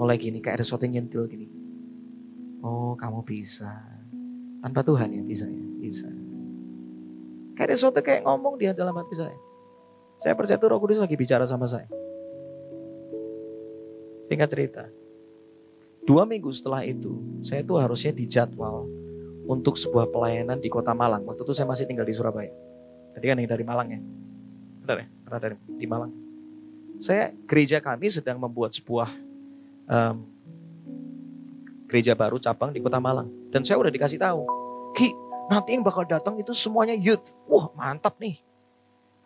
Mulai 0.00 0.16
gini, 0.16 0.40
kayak 0.40 0.56
ada 0.56 0.64
sesuatu 0.64 0.88
yang 0.88 1.04
nyentil 1.04 1.28
gini. 1.28 1.44
Oh 2.64 2.96
kamu 2.96 3.20
bisa. 3.20 3.68
Tanpa 4.64 4.80
Tuhan 4.80 5.12
ya 5.12 5.20
bisa 5.20 5.44
ya, 5.44 5.66
bisa. 5.76 6.08
Kayak 7.52 7.68
ada 7.68 7.74
sesuatu 7.76 8.00
kayak 8.00 8.24
ngomong 8.24 8.56
dia 8.56 8.72
dalam 8.72 8.96
hati 8.96 9.12
saya. 9.12 9.36
Saya 10.16 10.32
percaya 10.32 10.56
tuh 10.56 10.72
roh 10.72 10.80
kudus 10.80 10.96
lagi 10.96 11.20
bicara 11.20 11.44
sama 11.44 11.68
saya. 11.68 11.84
Singkat 14.32 14.48
cerita. 14.48 14.84
Dua 16.08 16.24
minggu 16.24 16.48
setelah 16.48 16.80
itu, 16.80 17.20
saya 17.44 17.60
tuh 17.60 17.76
harusnya 17.76 18.16
dijadwal 18.16 18.88
untuk 19.44 19.76
sebuah 19.76 20.08
pelayanan 20.08 20.64
di 20.64 20.72
kota 20.72 20.96
Malang. 20.96 21.28
Waktu 21.28 21.44
itu 21.44 21.52
saya 21.52 21.68
masih 21.68 21.84
tinggal 21.84 22.08
di 22.08 22.16
Surabaya. 22.16 22.52
Tadi 23.12 23.24
kan 23.28 23.36
yang 23.36 23.52
dari 23.52 23.64
Malang 23.68 23.88
ya. 23.92 24.00
Benar 24.80 24.96
ya? 24.96 25.06
Karena 25.28 25.38
dari 25.44 25.56
di 25.76 25.86
Malang. 25.88 26.12
Saya 27.00 27.36
gereja 27.44 27.84
kami 27.84 28.08
sedang 28.08 28.40
membuat 28.40 28.72
sebuah 28.72 29.29
um, 29.90 30.14
gereja 31.90 32.14
baru 32.14 32.38
cabang 32.38 32.70
di 32.70 32.78
kota 32.78 33.02
Malang. 33.02 33.26
Dan 33.50 33.66
saya 33.66 33.82
udah 33.82 33.90
dikasih 33.90 34.22
tahu, 34.22 34.46
Ki, 34.94 35.10
nanti 35.50 35.74
yang 35.74 35.82
bakal 35.82 36.06
datang 36.06 36.38
itu 36.38 36.54
semuanya 36.54 36.94
youth. 36.94 37.34
Wah 37.50 37.68
mantap 37.74 38.16
nih. 38.22 38.38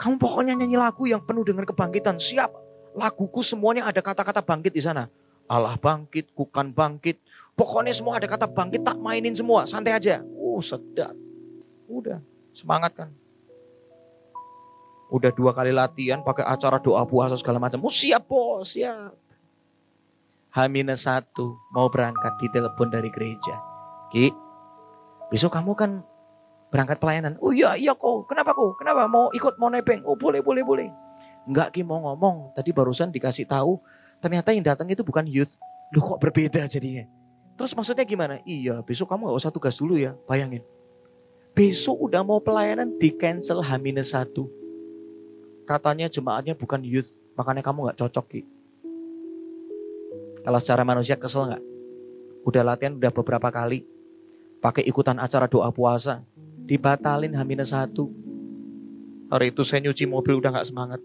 Kamu 0.00 0.18
pokoknya 0.18 0.58
nyanyi 0.58 0.80
lagu 0.80 1.06
yang 1.06 1.22
penuh 1.22 1.44
dengan 1.46 1.68
kebangkitan. 1.68 2.18
Siap. 2.18 2.50
Laguku 2.94 3.42
semuanya 3.42 3.86
ada 3.86 4.00
kata-kata 4.02 4.42
bangkit 4.42 4.72
di 4.74 4.82
sana. 4.82 5.06
Allah 5.46 5.76
bangkit, 5.78 6.32
kukan 6.34 6.72
bangkit. 6.72 7.20
Pokoknya 7.54 7.94
semua 7.94 8.18
ada 8.18 8.26
kata 8.26 8.50
bangkit, 8.50 8.82
tak 8.82 8.98
mainin 8.98 9.34
semua. 9.36 9.68
Santai 9.68 9.94
aja. 9.94 10.24
Uh, 10.34 10.58
sedap. 10.58 11.14
Udah, 11.86 12.18
semangat 12.50 12.96
kan. 12.96 13.10
Udah 15.14 15.30
dua 15.30 15.54
kali 15.54 15.70
latihan 15.70 16.26
pakai 16.26 16.42
acara 16.42 16.82
doa 16.82 17.06
puasa 17.06 17.38
segala 17.38 17.62
macam. 17.62 17.78
Oh 17.86 17.92
siap 17.92 18.26
bos, 18.26 18.74
siap. 18.74 19.14
Hamina 20.54 20.94
satu 20.94 21.58
mau 21.74 21.90
berangkat 21.90 22.38
di 22.38 22.46
telepon 22.54 22.86
dari 22.86 23.10
gereja. 23.10 23.58
Ki, 24.14 24.30
besok 25.26 25.50
kamu 25.50 25.74
kan 25.74 25.90
berangkat 26.70 27.02
pelayanan. 27.02 27.34
Oh 27.42 27.50
iya, 27.50 27.74
iya 27.74 27.90
kok. 27.90 28.30
Kenapa 28.30 28.54
kok? 28.54 28.78
Kenapa? 28.78 29.10
Mau 29.10 29.34
ikut, 29.34 29.58
mau 29.58 29.66
nebeng? 29.66 30.06
Oh 30.06 30.14
boleh, 30.14 30.46
boleh, 30.46 30.62
boleh. 30.62 30.88
Enggak 31.50 31.74
Ki 31.74 31.82
mau 31.82 31.98
ngomong. 32.06 32.54
Tadi 32.54 32.70
barusan 32.70 33.10
dikasih 33.10 33.50
tahu. 33.50 33.82
Ternyata 34.22 34.54
yang 34.54 34.62
datang 34.62 34.86
itu 34.86 35.02
bukan 35.02 35.26
youth. 35.26 35.58
Loh 35.90 36.14
kok 36.14 36.22
berbeda 36.22 36.70
jadinya? 36.70 37.02
Terus 37.58 37.74
maksudnya 37.74 38.06
gimana? 38.06 38.38
Iya 38.46 38.78
besok 38.86 39.10
kamu 39.10 39.34
gak 39.34 39.38
usah 39.42 39.50
tugas 39.50 39.74
dulu 39.74 39.98
ya. 39.98 40.14
Bayangin. 40.30 40.62
Besok 41.50 41.98
udah 41.98 42.22
mau 42.22 42.38
pelayanan 42.38 42.94
di 42.94 43.10
cancel 43.10 43.58
H-1. 43.58 44.38
Katanya 45.66 46.06
jemaatnya 46.06 46.54
bukan 46.54 46.82
youth, 46.86 47.18
makanya 47.34 47.62
kamu 47.62 47.90
nggak 47.90 47.98
cocok 47.98 48.26
Ki. 48.30 48.42
Kalau 50.44 50.60
secara 50.60 50.84
manusia 50.84 51.16
kesel 51.16 51.48
nggak? 51.48 51.64
Udah 52.44 52.62
latihan 52.62 52.92
udah 52.92 53.08
beberapa 53.08 53.48
kali, 53.48 53.88
pakai 54.60 54.84
ikutan 54.84 55.16
acara 55.16 55.48
doa 55.48 55.72
puasa, 55.72 56.20
dibatalin 56.68 57.32
H-1. 57.32 57.96
Hari 59.32 59.46
itu 59.48 59.62
saya 59.64 59.80
nyuci 59.88 60.04
mobil 60.04 60.36
udah 60.36 60.52
nggak 60.52 60.68
semangat. 60.68 61.00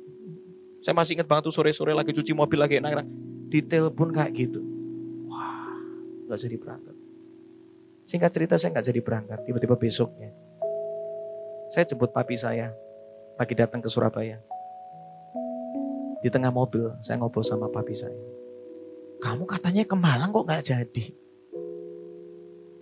Saya 0.84 0.92
masih 0.92 1.16
ingat 1.16 1.28
banget 1.32 1.48
tuh 1.48 1.56
sore-sore 1.56 1.96
lagi 1.96 2.12
cuci 2.12 2.36
mobil 2.36 2.60
lagi 2.60 2.84
enak-enak. 2.84 3.08
Ditelepon 3.48 4.12
kayak 4.12 4.32
gitu. 4.36 4.60
Wah, 5.32 5.80
nggak 6.28 6.40
jadi 6.44 6.56
berangkat. 6.60 6.96
Singkat 8.04 8.32
cerita 8.36 8.56
saya 8.60 8.76
nggak 8.76 8.88
jadi 8.92 9.00
berangkat. 9.00 9.40
Tiba-tiba 9.48 9.76
besoknya, 9.80 10.36
saya 11.72 11.88
jemput 11.88 12.12
papi 12.12 12.36
saya 12.36 12.76
lagi 13.40 13.56
datang 13.56 13.80
ke 13.80 13.88
Surabaya. 13.88 14.44
Di 16.20 16.28
tengah 16.28 16.52
mobil, 16.52 16.92
saya 17.00 17.16
ngobrol 17.16 17.48
sama 17.48 17.72
papi 17.72 17.96
saya. 17.96 18.39
Kamu 19.20 19.44
katanya 19.44 19.84
ke 19.84 19.96
Malang 20.00 20.32
kok 20.32 20.48
nggak 20.48 20.64
jadi? 20.64 21.06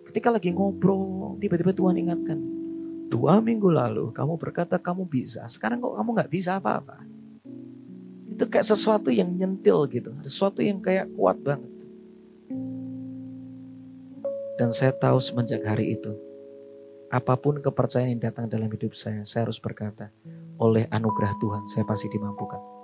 Ketika 0.05 0.29
lagi 0.29 0.53
ngobrol, 0.53 1.35
tiba-tiba 1.41 1.73
Tuhan 1.73 1.97
ingatkan. 1.97 2.39
Dua 3.09 3.41
minggu 3.41 3.73
lalu 3.73 4.13
kamu 4.13 4.37
berkata 4.37 4.77
kamu 4.77 5.09
bisa, 5.09 5.49
sekarang 5.49 5.81
kok 5.81 5.97
kamu 5.97 6.09
nggak 6.13 6.31
bisa 6.31 6.61
apa-apa. 6.61 7.01
Itu 8.29 8.45
kayak 8.45 8.69
sesuatu 8.69 9.09
yang 9.09 9.33
nyentil 9.33 9.89
gitu, 9.89 10.13
sesuatu 10.21 10.61
yang 10.61 10.77
kayak 10.77 11.09
kuat 11.17 11.41
banget. 11.41 11.73
Dan 14.61 14.69
saya 14.73 14.93
tahu 14.93 15.17
semenjak 15.17 15.65
hari 15.65 15.97
itu, 15.97 16.13
apa 17.09 17.33
pun 17.39 17.57
kepercayaan 17.57 18.13
yang 18.13 18.21
datang 18.21 18.45
dalam 18.45 18.69
hidup 18.69 18.93
saya, 18.93 19.25
saya 19.25 19.49
harus 19.49 19.57
berkata, 19.57 20.13
oleh 20.61 20.85
anugerah 20.89 21.33
Tuhan 21.41 21.63
saya 21.69 21.85
pasti 21.85 22.09
dimampukan. 22.13 22.76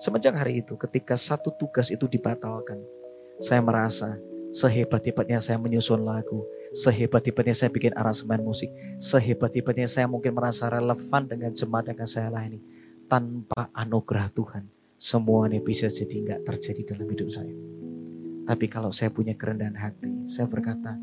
Semenjak 0.00 0.32
hari 0.32 0.64
itu 0.64 0.80
ketika 0.80 1.12
satu 1.12 1.52
tugas 1.60 1.92
itu 1.92 2.08
dibatalkan, 2.08 2.80
saya 3.36 3.60
merasa 3.60 4.16
sehebat-hebatnya 4.48 5.44
saya 5.44 5.60
menyusun 5.60 6.00
lagu, 6.00 6.48
sehebat-hebatnya 6.72 7.52
saya 7.52 7.68
bikin 7.68 7.92
aransemen 7.92 8.40
musik, 8.40 8.72
sehebat-hebatnya 8.96 9.84
saya 9.84 10.08
mungkin 10.08 10.32
merasa 10.32 10.72
relevan 10.72 11.28
dengan 11.28 11.52
jemaat 11.52 11.92
yang 11.92 12.08
saya 12.08 12.32
layani. 12.32 12.64
Tanpa 13.12 13.68
anugerah 13.76 14.32
Tuhan, 14.32 14.64
semuanya 14.96 15.60
bisa 15.60 15.92
jadi 15.92 16.16
nggak 16.16 16.40
terjadi 16.48 16.96
dalam 16.96 17.04
hidup 17.04 17.28
saya. 17.28 17.52
Tapi 18.48 18.66
kalau 18.72 18.88
saya 18.88 19.12
punya 19.12 19.36
kerendahan 19.36 19.76
hati, 19.76 20.08
saya 20.24 20.48
berkata, 20.48 20.96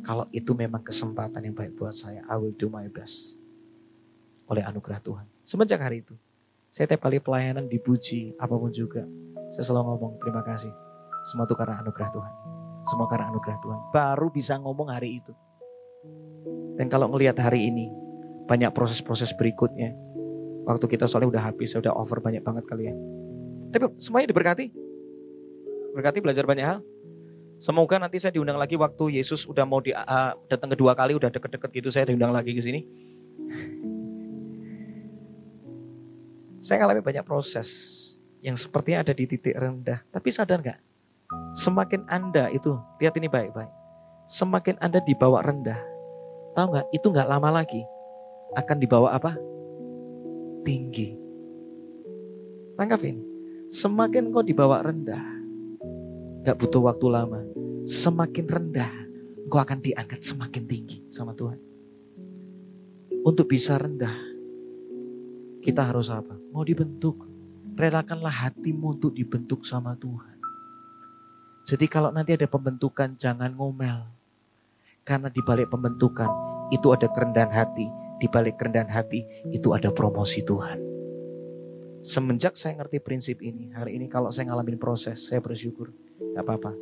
kalau 0.00 0.24
itu 0.32 0.56
memang 0.56 0.80
kesempatan 0.80 1.44
yang 1.44 1.52
baik 1.52 1.76
buat 1.76 1.92
saya, 1.92 2.24
I 2.24 2.40
will 2.40 2.56
do 2.56 2.72
my 2.72 2.88
best 2.88 3.36
oleh 4.48 4.64
anugerah 4.64 5.04
Tuhan. 5.04 5.26
Semenjak 5.44 5.82
hari 5.84 6.00
itu, 6.00 6.16
saya 6.70 6.86
tiap 6.86 7.02
kali 7.02 7.18
pelayanan 7.18 7.66
dipuji, 7.66 8.38
apa 8.38 8.54
pun 8.54 8.70
juga, 8.70 9.02
saya 9.50 9.66
selalu 9.66 9.90
ngomong 9.90 10.12
terima 10.22 10.42
kasih. 10.46 10.70
Semua 11.26 11.44
itu 11.44 11.58
karena 11.58 11.82
anugerah 11.82 12.10
Tuhan. 12.14 12.32
Semua 12.86 13.06
karena 13.10 13.26
anugerah 13.28 13.58
Tuhan. 13.58 13.80
Baru 13.90 14.30
bisa 14.30 14.54
ngomong 14.56 14.88
hari 14.88 15.18
itu. 15.18 15.34
Dan 16.78 16.86
kalau 16.86 17.10
ngelihat 17.10 17.36
hari 17.42 17.68
ini, 17.68 17.90
banyak 18.46 18.70
proses-proses 18.70 19.34
berikutnya. 19.34 19.92
Waktu 20.64 20.86
kita 20.86 21.10
soalnya 21.10 21.34
udah 21.36 21.42
habis, 21.50 21.74
udah 21.74 21.92
over 21.92 22.22
banyak 22.22 22.40
banget 22.40 22.64
kalian. 22.70 22.96
Tapi 23.74 23.90
semuanya 23.98 24.30
diberkati. 24.30 24.70
Berkati 25.92 26.18
belajar 26.22 26.46
banyak 26.46 26.64
hal. 26.64 26.78
Semoga 27.60 28.00
nanti 28.00 28.16
saya 28.16 28.32
diundang 28.32 28.56
lagi 28.56 28.78
waktu 28.78 29.20
Yesus 29.20 29.44
udah 29.44 29.66
mau 29.68 29.82
di, 29.84 29.92
uh, 29.92 30.32
datang 30.48 30.72
kedua 30.72 30.96
kali, 30.96 31.18
udah 31.18 31.28
deket-deket 31.28 31.70
gitu, 31.76 31.88
saya 31.92 32.08
diundang 32.08 32.32
lagi 32.32 32.56
ke 32.56 32.62
sini. 32.62 32.80
Saya 36.60 36.84
ngalami 36.84 37.00
banyak 37.00 37.24
proses 37.24 37.68
yang 38.44 38.52
sepertinya 38.52 39.00
ada 39.00 39.16
di 39.16 39.24
titik 39.24 39.56
rendah. 39.56 40.04
Tapi 40.12 40.28
sadar 40.28 40.60
nggak? 40.60 40.80
Semakin 41.56 42.04
Anda 42.04 42.52
itu, 42.52 42.76
lihat 43.00 43.16
ini 43.16 43.32
baik-baik. 43.32 43.72
Semakin 44.28 44.76
Anda 44.78 45.00
dibawa 45.00 45.40
rendah. 45.40 45.80
Tahu 46.52 46.66
nggak? 46.70 46.86
Itu 46.92 47.10
nggak 47.10 47.28
lama 47.32 47.48
lagi. 47.62 47.80
Akan 48.52 48.76
dibawa 48.76 49.16
apa? 49.16 49.34
Tinggi. 50.62 51.16
Tangkap 52.76 53.00
ini. 53.08 53.22
Semakin 53.70 54.28
kau 54.34 54.44
dibawa 54.44 54.84
rendah. 54.84 55.22
Nggak 56.44 56.56
butuh 56.60 56.82
waktu 56.84 57.06
lama. 57.08 57.40
Semakin 57.88 58.46
rendah. 58.46 58.92
Kau 59.50 59.58
akan 59.58 59.82
diangkat 59.82 60.22
semakin 60.22 60.62
tinggi 60.68 61.02
sama 61.10 61.34
Tuhan. 61.34 61.58
Untuk 63.26 63.50
bisa 63.50 63.74
rendah, 63.78 64.29
kita 65.60 65.84
harus 65.84 66.08
apa? 66.08 66.36
Mau 66.52 66.64
dibentuk. 66.64 67.28
Relakanlah 67.76 68.48
hatimu 68.48 69.00
untuk 69.00 69.16
dibentuk 69.16 69.64
sama 69.64 69.96
Tuhan. 69.96 70.36
Jadi 71.64 71.86
kalau 71.86 72.10
nanti 72.10 72.34
ada 72.34 72.48
pembentukan 72.48 73.14
jangan 73.16 73.52
ngomel. 73.54 74.04
Karena 75.04 75.32
di 75.32 75.40
balik 75.40 75.72
pembentukan 75.72 76.28
itu 76.72 76.92
ada 76.92 77.08
kerendahan 77.08 77.52
hati. 77.52 77.88
Di 78.20 78.28
balik 78.28 78.60
kerendahan 78.60 78.90
hati 78.90 79.24
itu 79.48 79.72
ada 79.72 79.88
promosi 79.88 80.44
Tuhan. 80.44 80.76
Semenjak 82.00 82.56
saya 82.56 82.80
ngerti 82.80 82.96
prinsip 83.00 83.44
ini, 83.44 83.76
hari 83.76 84.00
ini 84.00 84.08
kalau 84.08 84.32
saya 84.32 84.48
ngalamin 84.48 84.80
proses, 84.80 85.20
saya 85.20 85.44
bersyukur. 85.44 85.92
Gak 86.32 86.44
apa-apa, 86.48 86.72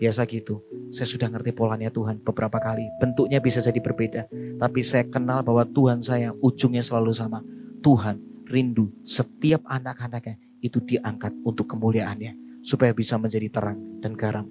biasa 0.00 0.24
gitu. 0.24 0.64
Saya 0.88 1.04
sudah 1.04 1.28
ngerti 1.28 1.52
polanya 1.52 1.92
Tuhan 1.92 2.24
beberapa 2.24 2.56
kali. 2.56 2.88
Bentuknya 2.96 3.36
bisa 3.40 3.60
jadi 3.60 3.76
berbeda. 3.80 4.28
Tapi 4.56 4.80
saya 4.80 5.04
kenal 5.04 5.44
bahwa 5.44 5.68
Tuhan 5.68 6.00
saya 6.00 6.32
ujungnya 6.40 6.80
selalu 6.80 7.12
sama. 7.12 7.44
Tuhan 7.82 8.46
rindu 8.46 8.94
setiap 9.02 9.66
anak-anaknya 9.66 10.38
itu 10.62 10.78
diangkat 10.78 11.34
untuk 11.42 11.66
kemuliaannya. 11.66 12.62
Supaya 12.62 12.94
bisa 12.94 13.18
menjadi 13.18 13.50
terang 13.50 13.98
dan 13.98 14.14
garam 14.14 14.46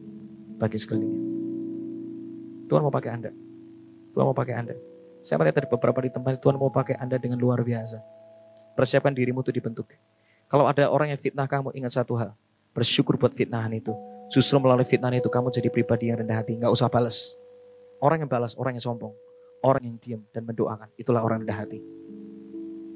bagi 0.60 0.76
sekelilingnya. 0.76 1.24
Tuhan 2.68 2.84
mau 2.84 2.92
pakai 2.92 3.12
Anda. 3.16 3.32
Tuhan 4.12 4.26
mau 4.28 4.36
pakai 4.36 4.56
Anda. 4.60 4.76
Saya 5.24 5.40
melihat 5.40 5.64
dari 5.64 5.68
beberapa 5.72 6.00
di 6.04 6.12
tempat 6.12 6.44
Tuhan 6.44 6.60
mau 6.60 6.68
pakai 6.68 7.00
Anda 7.00 7.16
dengan 7.16 7.40
luar 7.40 7.64
biasa. 7.64 8.04
Persiapkan 8.76 9.16
dirimu 9.16 9.48
untuk 9.48 9.56
dibentuk. 9.56 9.96
Kalau 10.52 10.68
ada 10.68 10.92
orang 10.92 11.16
yang 11.16 11.20
fitnah 11.24 11.48
kamu, 11.48 11.72
ingat 11.72 11.96
satu 12.04 12.20
hal. 12.20 12.36
Bersyukur 12.76 13.16
buat 13.16 13.32
fitnahan 13.32 13.72
itu. 13.72 13.96
Justru 14.28 14.60
melalui 14.60 14.84
fitnah 14.84 15.12
itu 15.16 15.32
kamu 15.32 15.48
jadi 15.48 15.72
pribadi 15.72 16.12
yang 16.12 16.20
rendah 16.20 16.44
hati. 16.44 16.60
Nggak 16.60 16.76
usah 16.76 16.92
balas. 16.92 17.40
Orang 18.04 18.28
yang 18.28 18.32
balas, 18.32 18.60
orang 18.60 18.76
yang 18.76 18.84
sombong. 18.84 19.16
Orang 19.64 19.88
yang 19.88 19.96
diam 20.04 20.22
dan 20.36 20.44
mendoakan. 20.44 20.92
Itulah 21.00 21.24
orang 21.24 21.48
rendah 21.48 21.64
hati. 21.64 21.80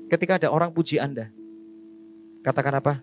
Ketika 0.06 0.38
ada 0.38 0.54
orang 0.54 0.70
puji 0.70 1.02
Anda. 1.02 1.34
Katakan 2.46 2.78
apa? 2.78 3.02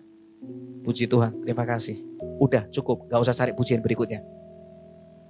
Puji 0.87 1.07
Tuhan, 1.07 1.43
terima 1.43 1.67
kasih. 1.67 1.99
Udah 2.39 2.67
cukup, 2.71 3.11
gak 3.11 3.19
usah 3.23 3.35
cari 3.35 3.51
pujian 3.51 3.83
berikutnya. 3.83 4.23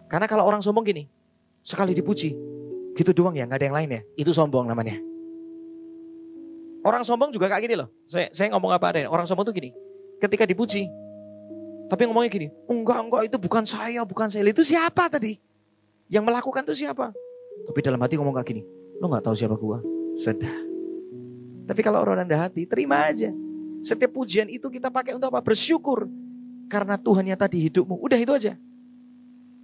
Karena 0.09 0.29
kalau 0.29 0.45
orang 0.45 0.61
sombong 0.61 0.85
gini, 0.85 1.09
sekali 1.65 1.97
dipuji, 1.97 2.37
gitu 2.93 3.11
doang 3.13 3.33
ya, 3.33 3.49
gak 3.49 3.57
ada 3.61 3.65
yang 3.69 3.77
lain 3.77 3.89
ya. 3.89 4.01
Itu 4.13 4.33
sombong 4.33 4.69
namanya. 4.69 5.01
Orang 6.85 7.01
sombong 7.01 7.33
juga 7.33 7.49
kayak 7.49 7.63
gini 7.65 7.75
loh. 7.79 7.89
Saya, 8.05 8.29
saya 8.35 8.51
ngomong 8.53 8.75
apa 8.75 8.93
ada 8.93 9.09
Orang 9.09 9.25
sombong 9.25 9.49
tuh 9.49 9.55
gini. 9.55 9.73
Ketika 10.21 10.45
dipuji, 10.45 10.85
tapi 11.89 12.05
ngomongnya 12.05 12.29
gini, 12.29 12.47
enggak, 12.69 12.99
enggak 13.01 13.21
itu 13.33 13.37
bukan 13.41 13.63
saya, 13.65 14.01
bukan 14.05 14.29
saya. 14.29 14.45
Itu 14.45 14.61
siapa 14.61 15.09
tadi? 15.09 15.37
Yang 16.09 16.23
melakukan 16.29 16.61
itu 16.69 16.85
siapa? 16.85 17.13
Tapi 17.65 17.79
dalam 17.81 18.01
hati 18.01 18.17
ngomong 18.17 18.35
kayak 18.37 18.47
gini, 18.49 18.61
lo 19.01 19.09
gak 19.09 19.25
tahu 19.25 19.35
siapa 19.37 19.55
gua. 19.57 19.79
Sedah. 20.13 20.72
Tapi 21.63 21.79
kalau 21.79 22.03
orang 22.03 22.27
rendah 22.27 22.47
hati, 22.49 22.67
terima 22.67 23.07
aja. 23.07 23.31
Setiap 23.83 24.15
pujian 24.15 24.47
itu 24.47 24.67
kita 24.67 24.87
pakai 24.87 25.15
untuk 25.15 25.31
apa? 25.31 25.43
Bersyukur. 25.43 26.07
Karena 26.67 26.95
Tuhan 26.95 27.27
yang 27.27 27.39
tadi 27.39 27.59
hidupmu. 27.67 27.99
Udah 27.99 28.19
itu 28.19 28.31
aja. 28.31 28.55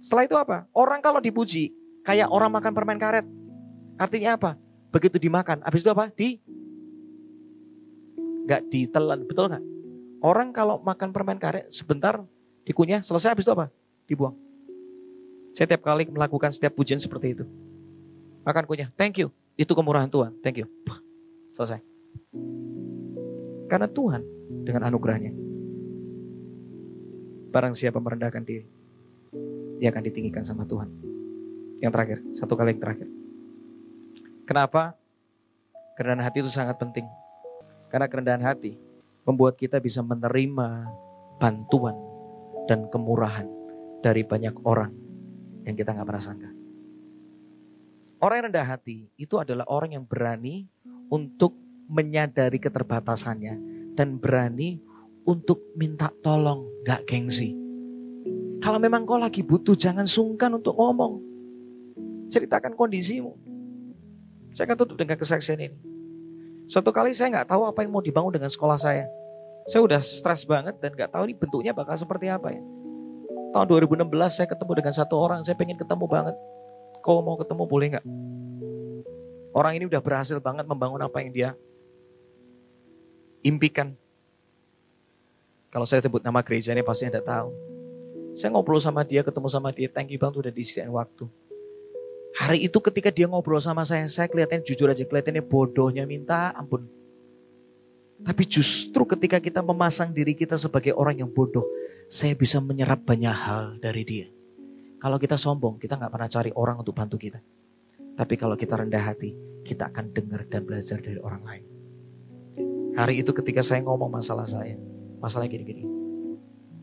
Setelah 0.00 0.24
itu 0.24 0.36
apa? 0.36 0.64
Orang 0.72 1.04
kalau 1.04 1.20
dipuji, 1.20 1.72
kayak 2.04 2.28
orang 2.32 2.52
makan 2.52 2.72
permen 2.72 2.96
karet. 2.96 3.24
Artinya 4.00 4.36
apa? 4.36 4.56
Begitu 4.90 5.20
dimakan, 5.20 5.60
habis 5.60 5.84
itu 5.84 5.90
apa? 5.92 6.08
Di 6.12 6.40
Gak 8.48 8.66
ditelan, 8.72 9.28
betul 9.28 9.52
nggak? 9.52 9.64
Orang 10.24 10.50
kalau 10.50 10.82
makan 10.82 11.14
permen 11.14 11.38
karet 11.38 11.70
sebentar 11.70 12.18
dikunyah, 12.66 13.04
selesai 13.04 13.36
habis 13.36 13.44
itu 13.46 13.52
apa? 13.54 13.70
Dibuang. 14.08 14.34
Saya 15.54 15.70
tiap 15.70 15.86
kali 15.86 16.08
melakukan 16.08 16.50
setiap 16.50 16.74
pujian 16.74 16.98
seperti 16.98 17.38
itu. 17.38 17.44
Makan 18.42 18.64
kunyah, 18.66 18.88
thank 18.96 19.20
you. 19.20 19.30
Itu 19.54 19.76
kemurahan 19.76 20.08
Tuhan, 20.08 20.34
thank 20.40 20.58
you. 20.64 20.66
Selesai. 21.54 21.89
Karena 23.70 23.86
Tuhan 23.86 24.22
dengan 24.66 24.90
anugerahnya. 24.90 25.30
Barang 27.54 27.78
siapa 27.78 28.02
merendahkan 28.02 28.42
diri, 28.42 28.66
dia 29.78 29.94
akan 29.94 30.02
ditinggikan 30.02 30.42
sama 30.42 30.66
Tuhan. 30.66 30.90
Yang 31.78 31.92
terakhir, 31.94 32.18
satu 32.34 32.58
kali 32.58 32.74
yang 32.74 32.82
terakhir. 32.82 33.08
Kenapa? 34.42 34.98
Kerendahan 35.94 36.26
hati 36.26 36.42
itu 36.42 36.50
sangat 36.50 36.82
penting. 36.82 37.06
Karena 37.90 38.10
kerendahan 38.10 38.42
hati 38.42 38.74
membuat 39.22 39.54
kita 39.54 39.78
bisa 39.78 40.02
menerima 40.02 40.90
bantuan 41.38 41.94
dan 42.66 42.90
kemurahan 42.90 43.46
dari 44.02 44.26
banyak 44.26 44.54
orang 44.66 44.90
yang 45.62 45.74
kita 45.78 45.94
nggak 45.94 46.08
pernah 46.10 46.22
sangka. 46.22 46.50
Orang 48.20 48.34
yang 48.36 48.46
rendah 48.52 48.66
hati 48.66 49.08
itu 49.16 49.38
adalah 49.40 49.64
orang 49.70 49.96
yang 49.96 50.04
berani 50.04 50.68
untuk 51.08 51.56
menyadari 51.90 52.62
keterbatasannya 52.62 53.54
dan 53.98 54.16
berani 54.22 54.78
untuk 55.26 55.60
minta 55.74 56.08
tolong, 56.22 56.64
gak 56.86 57.04
gengsi. 57.10 57.52
Kalau 58.62 58.78
memang 58.78 59.02
kau 59.02 59.18
lagi 59.18 59.42
butuh, 59.42 59.74
jangan 59.74 60.06
sungkan 60.06 60.54
untuk 60.54 60.78
ngomong. 60.78 61.18
Ceritakan 62.30 62.78
kondisimu. 62.78 63.34
Saya 64.54 64.70
akan 64.70 64.78
tutup 64.78 64.96
dengan 65.00 65.18
kesaksian 65.18 65.58
ini. 65.58 65.78
Suatu 66.70 66.94
kali 66.94 67.10
saya 67.10 67.34
nggak 67.34 67.50
tahu 67.50 67.66
apa 67.66 67.82
yang 67.82 67.90
mau 67.90 68.04
dibangun 68.04 68.30
dengan 68.30 68.46
sekolah 68.46 68.78
saya. 68.78 69.10
Saya 69.66 69.82
udah 69.82 69.98
stres 69.98 70.46
banget 70.46 70.78
dan 70.78 70.94
gak 70.94 71.10
tahu 71.10 71.26
ini 71.26 71.34
bentuknya 71.34 71.72
bakal 71.74 71.98
seperti 71.98 72.30
apa 72.30 72.54
ya. 72.54 72.62
Tahun 73.50 73.66
2016 73.66 74.06
saya 74.30 74.46
ketemu 74.46 74.72
dengan 74.78 74.94
satu 74.94 75.14
orang, 75.18 75.42
saya 75.42 75.58
pengen 75.58 75.74
ketemu 75.74 76.06
banget. 76.06 76.36
Kau 77.02 77.18
mau 77.24 77.34
ketemu 77.34 77.62
boleh 77.66 77.86
nggak? 77.96 78.06
Orang 79.50 79.72
ini 79.74 79.90
udah 79.90 79.98
berhasil 79.98 80.38
banget 80.38 80.62
membangun 80.68 81.02
apa 81.02 81.18
yang 81.18 81.30
dia 81.34 81.50
impikan. 83.42 83.96
Kalau 85.70 85.86
saya 85.86 86.02
sebut 86.02 86.20
nama 86.24 86.42
gereja 86.42 86.74
ini 86.74 86.82
pasti 86.82 87.06
Anda 87.06 87.22
tahu. 87.22 87.50
Saya 88.34 88.54
ngobrol 88.54 88.82
sama 88.82 89.06
dia, 89.06 89.22
ketemu 89.22 89.48
sama 89.50 89.70
dia, 89.70 89.90
thank 89.90 90.10
you 90.10 90.18
banget 90.18 90.48
udah 90.48 90.52
disediain 90.54 90.90
waktu. 90.90 91.26
Hari 92.38 92.70
itu 92.70 92.78
ketika 92.78 93.10
dia 93.10 93.26
ngobrol 93.26 93.58
sama 93.58 93.82
saya, 93.82 94.06
saya 94.06 94.30
kelihatannya 94.30 94.62
jujur 94.62 94.86
aja, 94.86 95.02
kelihatannya 95.02 95.42
bodohnya 95.42 96.06
minta 96.06 96.54
ampun. 96.54 96.86
Tapi 98.20 98.42
justru 98.46 99.02
ketika 99.08 99.40
kita 99.40 99.64
memasang 99.64 100.12
diri 100.12 100.36
kita 100.36 100.54
sebagai 100.60 100.94
orang 100.94 101.24
yang 101.24 101.30
bodoh, 101.30 101.64
saya 102.06 102.36
bisa 102.36 102.60
menyerap 102.60 103.02
banyak 103.02 103.32
hal 103.32 103.80
dari 103.80 104.02
dia. 104.04 104.26
Kalau 105.00 105.16
kita 105.16 105.40
sombong, 105.40 105.80
kita 105.80 105.96
nggak 105.96 106.12
pernah 106.12 106.28
cari 106.28 106.50
orang 106.52 106.76
untuk 106.76 106.92
bantu 106.92 107.16
kita. 107.16 107.40
Tapi 108.14 108.34
kalau 108.36 108.52
kita 108.52 108.76
rendah 108.76 109.00
hati, 109.00 109.32
kita 109.64 109.88
akan 109.88 110.12
dengar 110.12 110.44
dan 110.44 110.68
belajar 110.68 111.00
dari 111.00 111.16
orang 111.16 111.40
lain. 111.40 111.69
Hari 113.00 113.24
itu 113.24 113.32
ketika 113.32 113.64
saya 113.64 113.80
ngomong 113.80 114.12
masalah 114.12 114.44
saya, 114.44 114.76
masalah 115.24 115.48
gini-gini. 115.48 115.88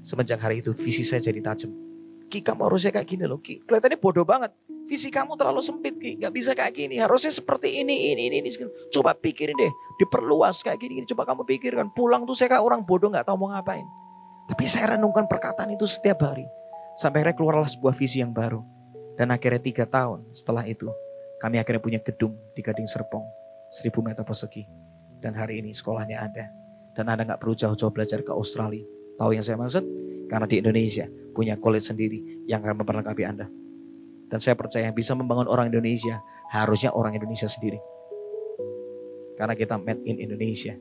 Semenjak 0.02 0.42
hari 0.42 0.66
itu 0.66 0.74
visi 0.74 1.06
saya 1.06 1.22
jadi 1.22 1.46
tajam. 1.46 1.70
Ki 2.26 2.42
kamu 2.42 2.66
harusnya 2.66 2.90
kayak 2.90 3.06
gini 3.06 3.30
loh, 3.30 3.38
Ki. 3.38 3.62
Kelihatannya 3.62 4.02
bodoh 4.02 4.26
banget. 4.26 4.50
Visi 4.90 5.14
kamu 5.14 5.38
terlalu 5.38 5.62
sempit 5.62 5.94
Ki, 6.02 6.18
gak 6.18 6.34
bisa 6.34 6.58
kayak 6.58 6.74
gini. 6.74 6.98
Harusnya 6.98 7.30
seperti 7.30 7.86
ini, 7.86 8.18
ini, 8.18 8.34
ini, 8.34 8.42
ini. 8.42 8.50
Coba 8.90 9.14
pikirin 9.14 9.54
deh, 9.54 9.70
diperluas 10.02 10.66
kayak 10.66 10.82
gini. 10.82 11.06
Coba 11.06 11.30
kamu 11.30 11.46
pikirkan. 11.46 11.94
Pulang 11.94 12.26
tuh 12.26 12.34
saya 12.34 12.50
kayak 12.50 12.66
orang 12.66 12.82
bodoh 12.82 13.14
gak 13.14 13.30
tahu 13.30 13.38
mau 13.38 13.54
ngapain. 13.54 13.86
Tapi 14.50 14.64
saya 14.66 14.98
renungkan 14.98 15.30
perkataan 15.30 15.70
itu 15.78 15.86
setiap 15.86 16.26
hari. 16.26 16.50
Sampai 16.98 17.22
akhirnya 17.22 17.38
keluarlah 17.38 17.70
sebuah 17.70 17.94
visi 17.94 18.26
yang 18.26 18.34
baru. 18.34 18.66
Dan 19.14 19.30
akhirnya 19.30 19.62
tiga 19.62 19.86
tahun 19.86 20.34
setelah 20.34 20.66
itu, 20.66 20.90
kami 21.38 21.62
akhirnya 21.62 21.78
punya 21.78 22.00
gedung 22.02 22.34
di 22.58 22.66
Gading 22.66 22.90
Serpong. 22.90 23.22
Seribu 23.70 24.02
meter 24.02 24.26
persegi. 24.26 24.87
Dan 25.22 25.34
hari 25.34 25.66
ini 25.66 25.74
sekolahnya 25.74 26.18
ada. 26.22 26.46
Dan 26.94 27.10
Anda 27.10 27.26
nggak 27.26 27.42
perlu 27.42 27.54
jauh-jauh 27.54 27.94
belajar 27.94 28.22
ke 28.22 28.32
Australia. 28.34 28.86
Tahu 29.18 29.34
yang 29.34 29.46
saya 29.46 29.58
maksud? 29.58 29.86
Karena 30.30 30.46
di 30.46 30.62
Indonesia 30.62 31.06
punya 31.34 31.58
college 31.58 31.90
sendiri 31.90 32.46
yang 32.50 32.62
akan 32.62 32.82
memperlengkapi 32.82 33.24
Anda. 33.26 33.48
Dan 34.28 34.38
saya 34.44 34.60
percaya 34.60 34.92
bisa 34.92 35.16
membangun 35.16 35.48
orang 35.48 35.72
Indonesia 35.72 36.20
harusnya 36.52 36.92
orang 36.92 37.16
Indonesia 37.16 37.48
sendiri. 37.48 37.80
Karena 39.38 39.54
kita 39.54 39.78
made 39.78 40.04
in 40.04 40.18
Indonesia. 40.18 40.74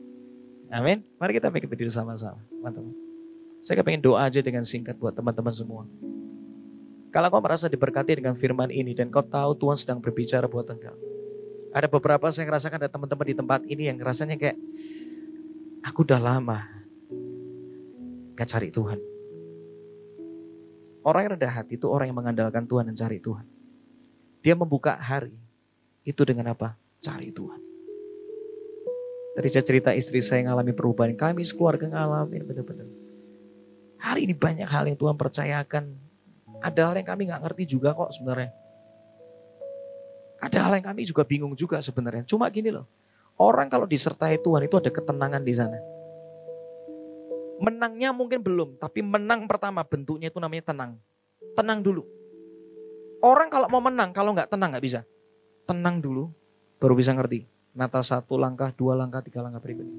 Amin. 0.73 1.05
Mari 1.21 1.37
kita 1.37 1.47
pikir 1.53 1.69
berdiri 1.69 1.93
sama-sama. 1.93 2.43
Teman-teman. 2.49 2.91
Saya 3.63 3.85
pengen 3.85 4.03
doa 4.03 4.27
aja 4.27 4.43
dengan 4.43 4.67
singkat 4.67 4.99
buat 4.99 5.15
teman-teman 5.15 5.53
semua. 5.53 5.83
Kalau 7.07 7.27
kau 7.31 7.39
merasa 7.39 7.71
diberkati 7.71 8.19
dengan 8.19 8.35
firman 8.35 8.67
ini 8.67 8.91
dan 8.91 9.07
kau 9.07 9.23
tahu 9.23 9.55
Tuhan 9.55 9.77
sedang 9.79 9.99
berbicara 10.03 10.45
buat 10.51 10.67
engkau. 10.67 10.93
Ada 11.75 11.87
beberapa 11.91 12.31
saya 12.31 12.47
ngerasakan 12.47 12.79
ada 12.83 12.91
teman-teman 12.91 13.25
di 13.27 13.35
tempat 13.35 13.59
ini 13.67 13.91
yang 13.91 13.97
rasanya 13.99 14.39
kayak 14.39 14.57
aku 15.83 16.07
udah 16.07 16.19
lama 16.19 16.67
gak 18.37 18.47
cari 18.47 18.69
Tuhan. 18.69 18.99
Orang 21.07 21.23
yang 21.23 21.31
rendah 21.39 21.53
hati 21.63 21.79
itu 21.79 21.87
orang 21.87 22.11
yang 22.11 22.19
mengandalkan 22.19 22.67
Tuhan 22.67 22.91
dan 22.91 22.95
cari 22.95 23.17
Tuhan. 23.23 23.45
Dia 24.43 24.53
membuka 24.59 24.99
hari 24.99 25.33
itu 26.03 26.21
dengan 26.27 26.51
apa? 26.51 26.75
Cari 26.99 27.31
Tuhan. 27.31 27.61
Tadi 29.37 29.47
saya 29.53 29.63
cerita 29.63 29.93
istri 29.93 30.19
saya 30.19 30.43
ngalami 30.49 30.73
perubahan. 30.73 31.13
Kami 31.15 31.45
sekeluarga 31.45 31.87
ngalamin 31.87 32.41
benar-benar. 32.41 32.89
Hari 34.01 34.25
ini 34.25 34.33
banyak 34.33 34.65
hal 34.65 34.89
yang 34.89 34.97
Tuhan 34.97 35.15
percayakan. 35.15 35.93
Ada 36.59 36.89
hal 36.89 36.95
yang 36.97 37.07
kami 37.07 37.29
nggak 37.29 37.41
ngerti 37.45 37.63
juga 37.77 37.93
kok 37.93 38.11
sebenarnya. 38.17 38.49
Ada 40.37 40.69
hal 40.69 40.73
yang 40.77 40.85
kami 40.93 41.01
juga 41.07 41.25
bingung 41.25 41.53
juga 41.57 41.81
sebenarnya. 41.81 42.25
Cuma 42.29 42.45
gini 42.53 42.69
loh. 42.69 42.85
Orang 43.37 43.69
kalau 43.69 43.85
disertai 43.85 44.41
Tuhan 44.41 44.65
itu 44.65 44.75
ada 44.77 44.89
ketenangan 44.89 45.41
di 45.45 45.53
sana. 45.53 45.77
Menangnya 47.57 48.13
mungkin 48.13 48.41
belum, 48.41 48.77
tapi 48.77 49.01
menang 49.01 49.49
pertama 49.49 49.81
bentuknya 49.81 50.29
itu 50.29 50.37
namanya 50.37 50.73
tenang. 50.73 50.91
Tenang 51.57 51.81
dulu. 51.81 52.05
Orang 53.21 53.49
kalau 53.49 53.65
mau 53.69 53.81
menang, 53.81 54.13
kalau 54.13 54.33
nggak 54.33 54.49
tenang 54.49 54.73
nggak 54.73 54.85
bisa. 54.85 55.01
Tenang 55.65 55.97
dulu, 56.01 56.29
baru 56.77 56.93
bisa 56.93 57.13
ngerti. 57.17 57.49
Nata 57.73 58.01
satu 58.01 58.37
langkah, 58.37 58.69
dua 58.73 58.93
langkah, 58.97 59.25
tiga 59.25 59.41
langkah 59.41 59.61
berikutnya. 59.61 59.97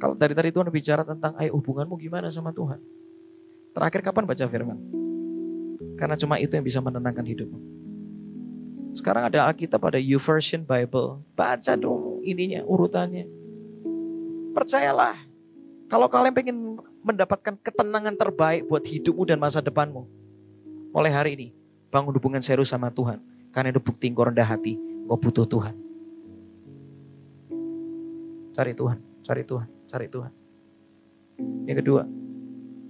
Kalau 0.00 0.16
dari 0.16 0.32
tadi 0.36 0.48
Tuhan 0.52 0.68
bicara 0.72 1.04
tentang, 1.04 1.36
ayo 1.40 1.56
hubunganmu 1.56 1.96
gimana 2.00 2.28
sama 2.32 2.52
Tuhan. 2.52 2.80
Terakhir 3.72 4.00
kapan 4.04 4.24
baca 4.28 4.44
firman? 4.48 4.78
Karena 5.96 6.16
cuma 6.16 6.36
itu 6.36 6.52
yang 6.52 6.64
bisa 6.64 6.80
menenangkan 6.84 7.24
hidupmu. 7.24 7.58
Sekarang 8.92 9.28
ada 9.28 9.48
Alkitab 9.48 9.80
pada 9.80 9.96
YouVersion 9.96 10.68
Bible. 10.68 11.24
Baca 11.32 11.72
dong 11.76 12.20
ininya, 12.20 12.60
urutannya. 12.64 13.24
Percayalah, 14.52 15.16
kalau 15.88 16.06
kalian 16.12 16.36
pengen 16.36 16.56
mendapatkan 17.00 17.56
ketenangan 17.60 18.14
terbaik 18.16 18.68
buat 18.68 18.84
hidupmu 18.84 19.24
dan 19.24 19.40
masa 19.40 19.64
depanmu. 19.64 20.04
Mulai 20.92 21.12
hari 21.12 21.30
ini, 21.40 21.48
bangun 21.88 22.12
hubungan 22.12 22.44
serius 22.44 22.68
sama 22.68 22.92
Tuhan. 22.92 23.20
Karena 23.52 23.72
itu 23.72 23.80
bukti 23.80 24.12
engkau 24.12 24.28
rendah 24.28 24.44
hati, 24.44 24.76
engkau 24.76 25.16
butuh 25.16 25.48
Tuhan. 25.48 25.74
Cari 28.52 28.72
Tuhan, 28.76 28.98
cari 29.24 29.42
Tuhan, 29.48 29.68
cari 29.88 30.06
Tuhan. 30.12 30.32
Yang 31.64 31.76
kedua, 31.80 32.02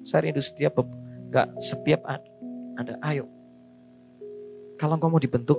saya 0.02 0.26
rindu 0.26 0.42
setiap 0.42 0.82
Gak 1.32 1.48
setiap 1.64 2.04
ada, 2.04 2.92
ayo. 3.08 3.24
Kalau 4.76 5.00
engkau 5.00 5.08
mau 5.08 5.16
dibentuk, 5.16 5.56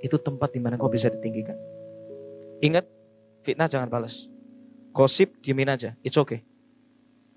itu 0.00 0.16
tempat 0.16 0.52
di 0.52 0.60
mana 0.60 0.80
kau 0.80 0.88
bisa 0.88 1.12
ditinggikan. 1.12 1.56
Ingat, 2.60 2.84
fitnah 3.44 3.68
jangan 3.68 3.88
balas. 3.88 4.28
Gosip 4.90 5.38
diemin 5.40 5.70
aja, 5.70 5.94
it's 6.02 6.18
okay. 6.18 6.42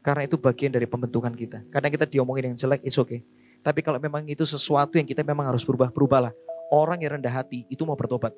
Karena 0.03 0.27
itu 0.27 0.35
bagian 0.35 0.73
dari 0.73 0.83
pembentukan 0.83 1.31
kita. 1.31 1.63
Kadang 1.71 1.91
kita 1.93 2.03
diomongin 2.03 2.51
yang 2.51 2.57
jelek, 2.59 2.83
it's 2.83 2.99
okay. 2.99 3.23
Tapi 3.63 3.79
kalau 3.79 3.95
memang 3.95 4.27
itu 4.27 4.43
sesuatu 4.43 4.99
yang 4.99 5.07
kita 5.07 5.23
memang 5.23 5.47
harus 5.47 5.63
berubah, 5.63 5.87
berubahlah. 5.87 6.35
Orang 6.67 6.99
yang 6.99 7.15
rendah 7.15 7.31
hati 7.31 7.63
itu 7.71 7.87
mau 7.87 7.95
bertobat. 7.95 8.35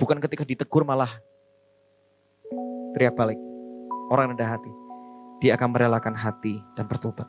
Bukan 0.00 0.16
ketika 0.24 0.46
ditegur 0.48 0.86
malah 0.88 1.12
teriak 2.96 3.12
balik. 3.12 3.36
Orang 4.08 4.32
rendah 4.32 4.56
hati. 4.56 4.72
Dia 5.44 5.60
akan 5.60 5.68
merelakan 5.76 6.16
hati 6.16 6.56
dan 6.72 6.88
bertobat. 6.88 7.28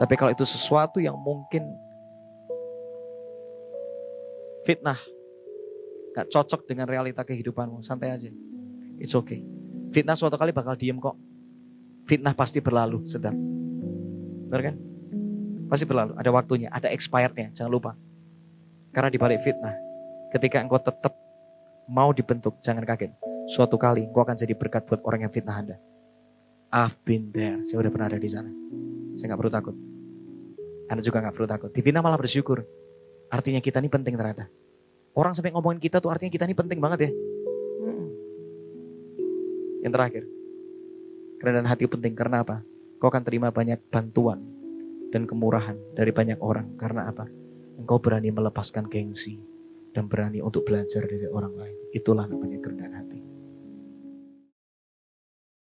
Tapi 0.00 0.14
kalau 0.16 0.32
itu 0.32 0.42
sesuatu 0.42 0.98
yang 0.98 1.14
mungkin 1.14 1.62
fitnah, 4.66 4.98
gak 6.16 6.28
cocok 6.28 6.66
dengan 6.68 6.86
realita 6.86 7.24
kehidupanmu, 7.24 7.82
santai 7.84 8.12
aja. 8.12 8.30
It's 9.00 9.16
okay. 9.16 9.40
Fitnah 9.90 10.14
suatu 10.14 10.36
kali 10.36 10.52
bakal 10.52 10.76
diem 10.76 11.00
kok. 11.00 11.16
Fitnah 12.06 12.34
pasti 12.36 12.58
berlalu, 12.62 13.06
sedang. 13.08 13.36
Benar 14.50 14.62
kan? 14.72 14.76
Pasti 15.70 15.84
berlalu. 15.86 16.18
Ada 16.18 16.30
waktunya, 16.34 16.68
ada 16.68 16.90
expirednya, 16.90 17.54
jangan 17.54 17.70
lupa. 17.70 17.92
Karena 18.90 19.08
di 19.08 19.18
balik 19.18 19.40
fitnah, 19.46 19.74
ketika 20.34 20.58
engkau 20.58 20.82
tetap 20.82 21.14
mau 21.86 22.10
dibentuk, 22.10 22.58
jangan 22.62 22.82
kaget. 22.82 23.14
Suatu 23.50 23.78
kali 23.78 24.06
engkau 24.06 24.22
akan 24.22 24.38
jadi 24.38 24.54
berkat 24.54 24.86
buat 24.86 25.02
orang 25.06 25.26
yang 25.26 25.32
fitnah 25.34 25.56
Anda. 25.58 25.76
I've 26.70 26.94
been 27.02 27.34
there. 27.34 27.58
Saya 27.66 27.82
udah 27.82 27.90
pernah 27.90 28.06
ada 28.06 28.18
di 28.18 28.30
sana. 28.30 28.50
Saya 29.18 29.34
nggak 29.34 29.40
perlu 29.42 29.52
takut. 29.52 29.74
Anda 30.86 31.02
juga 31.02 31.18
nggak 31.22 31.34
perlu 31.34 31.48
takut. 31.50 31.70
Dipindah 31.74 32.02
malah 32.02 32.18
bersyukur. 32.18 32.62
Artinya 33.30 33.62
kita 33.62 33.78
ini 33.78 33.86
penting 33.86 34.18
ternyata. 34.18 34.50
Orang 35.14 35.34
sampai 35.34 35.54
ngomongin 35.54 35.78
kita 35.78 36.02
tuh 36.02 36.10
artinya 36.10 36.30
kita 36.30 36.44
ini 36.46 36.54
penting 36.54 36.78
banget 36.82 37.06
ya. 37.06 37.10
Hmm. 37.86 38.08
Yang 39.86 39.92
terakhir. 39.94 40.22
Kerendahan 41.40 41.68
hati 41.70 41.84
penting 41.88 42.12
karena 42.18 42.42
apa? 42.44 42.60
Kau 43.00 43.08
akan 43.08 43.24
terima 43.24 43.48
banyak 43.48 43.80
bantuan 43.88 44.44
dan 45.08 45.24
kemurahan 45.24 45.78
dari 45.94 46.12
banyak 46.12 46.36
orang. 46.42 46.76
Karena 46.76 47.08
apa? 47.08 47.30
Engkau 47.80 47.96
berani 47.96 48.28
melepaskan 48.28 48.90
gengsi 48.90 49.40
dan 49.96 50.04
berani 50.10 50.44
untuk 50.44 50.68
belajar 50.68 51.06
dari 51.08 51.26
orang 51.30 51.56
lain. 51.56 51.76
Itulah 51.96 52.28
namanya 52.28 52.60
kerendahan. 52.60 52.90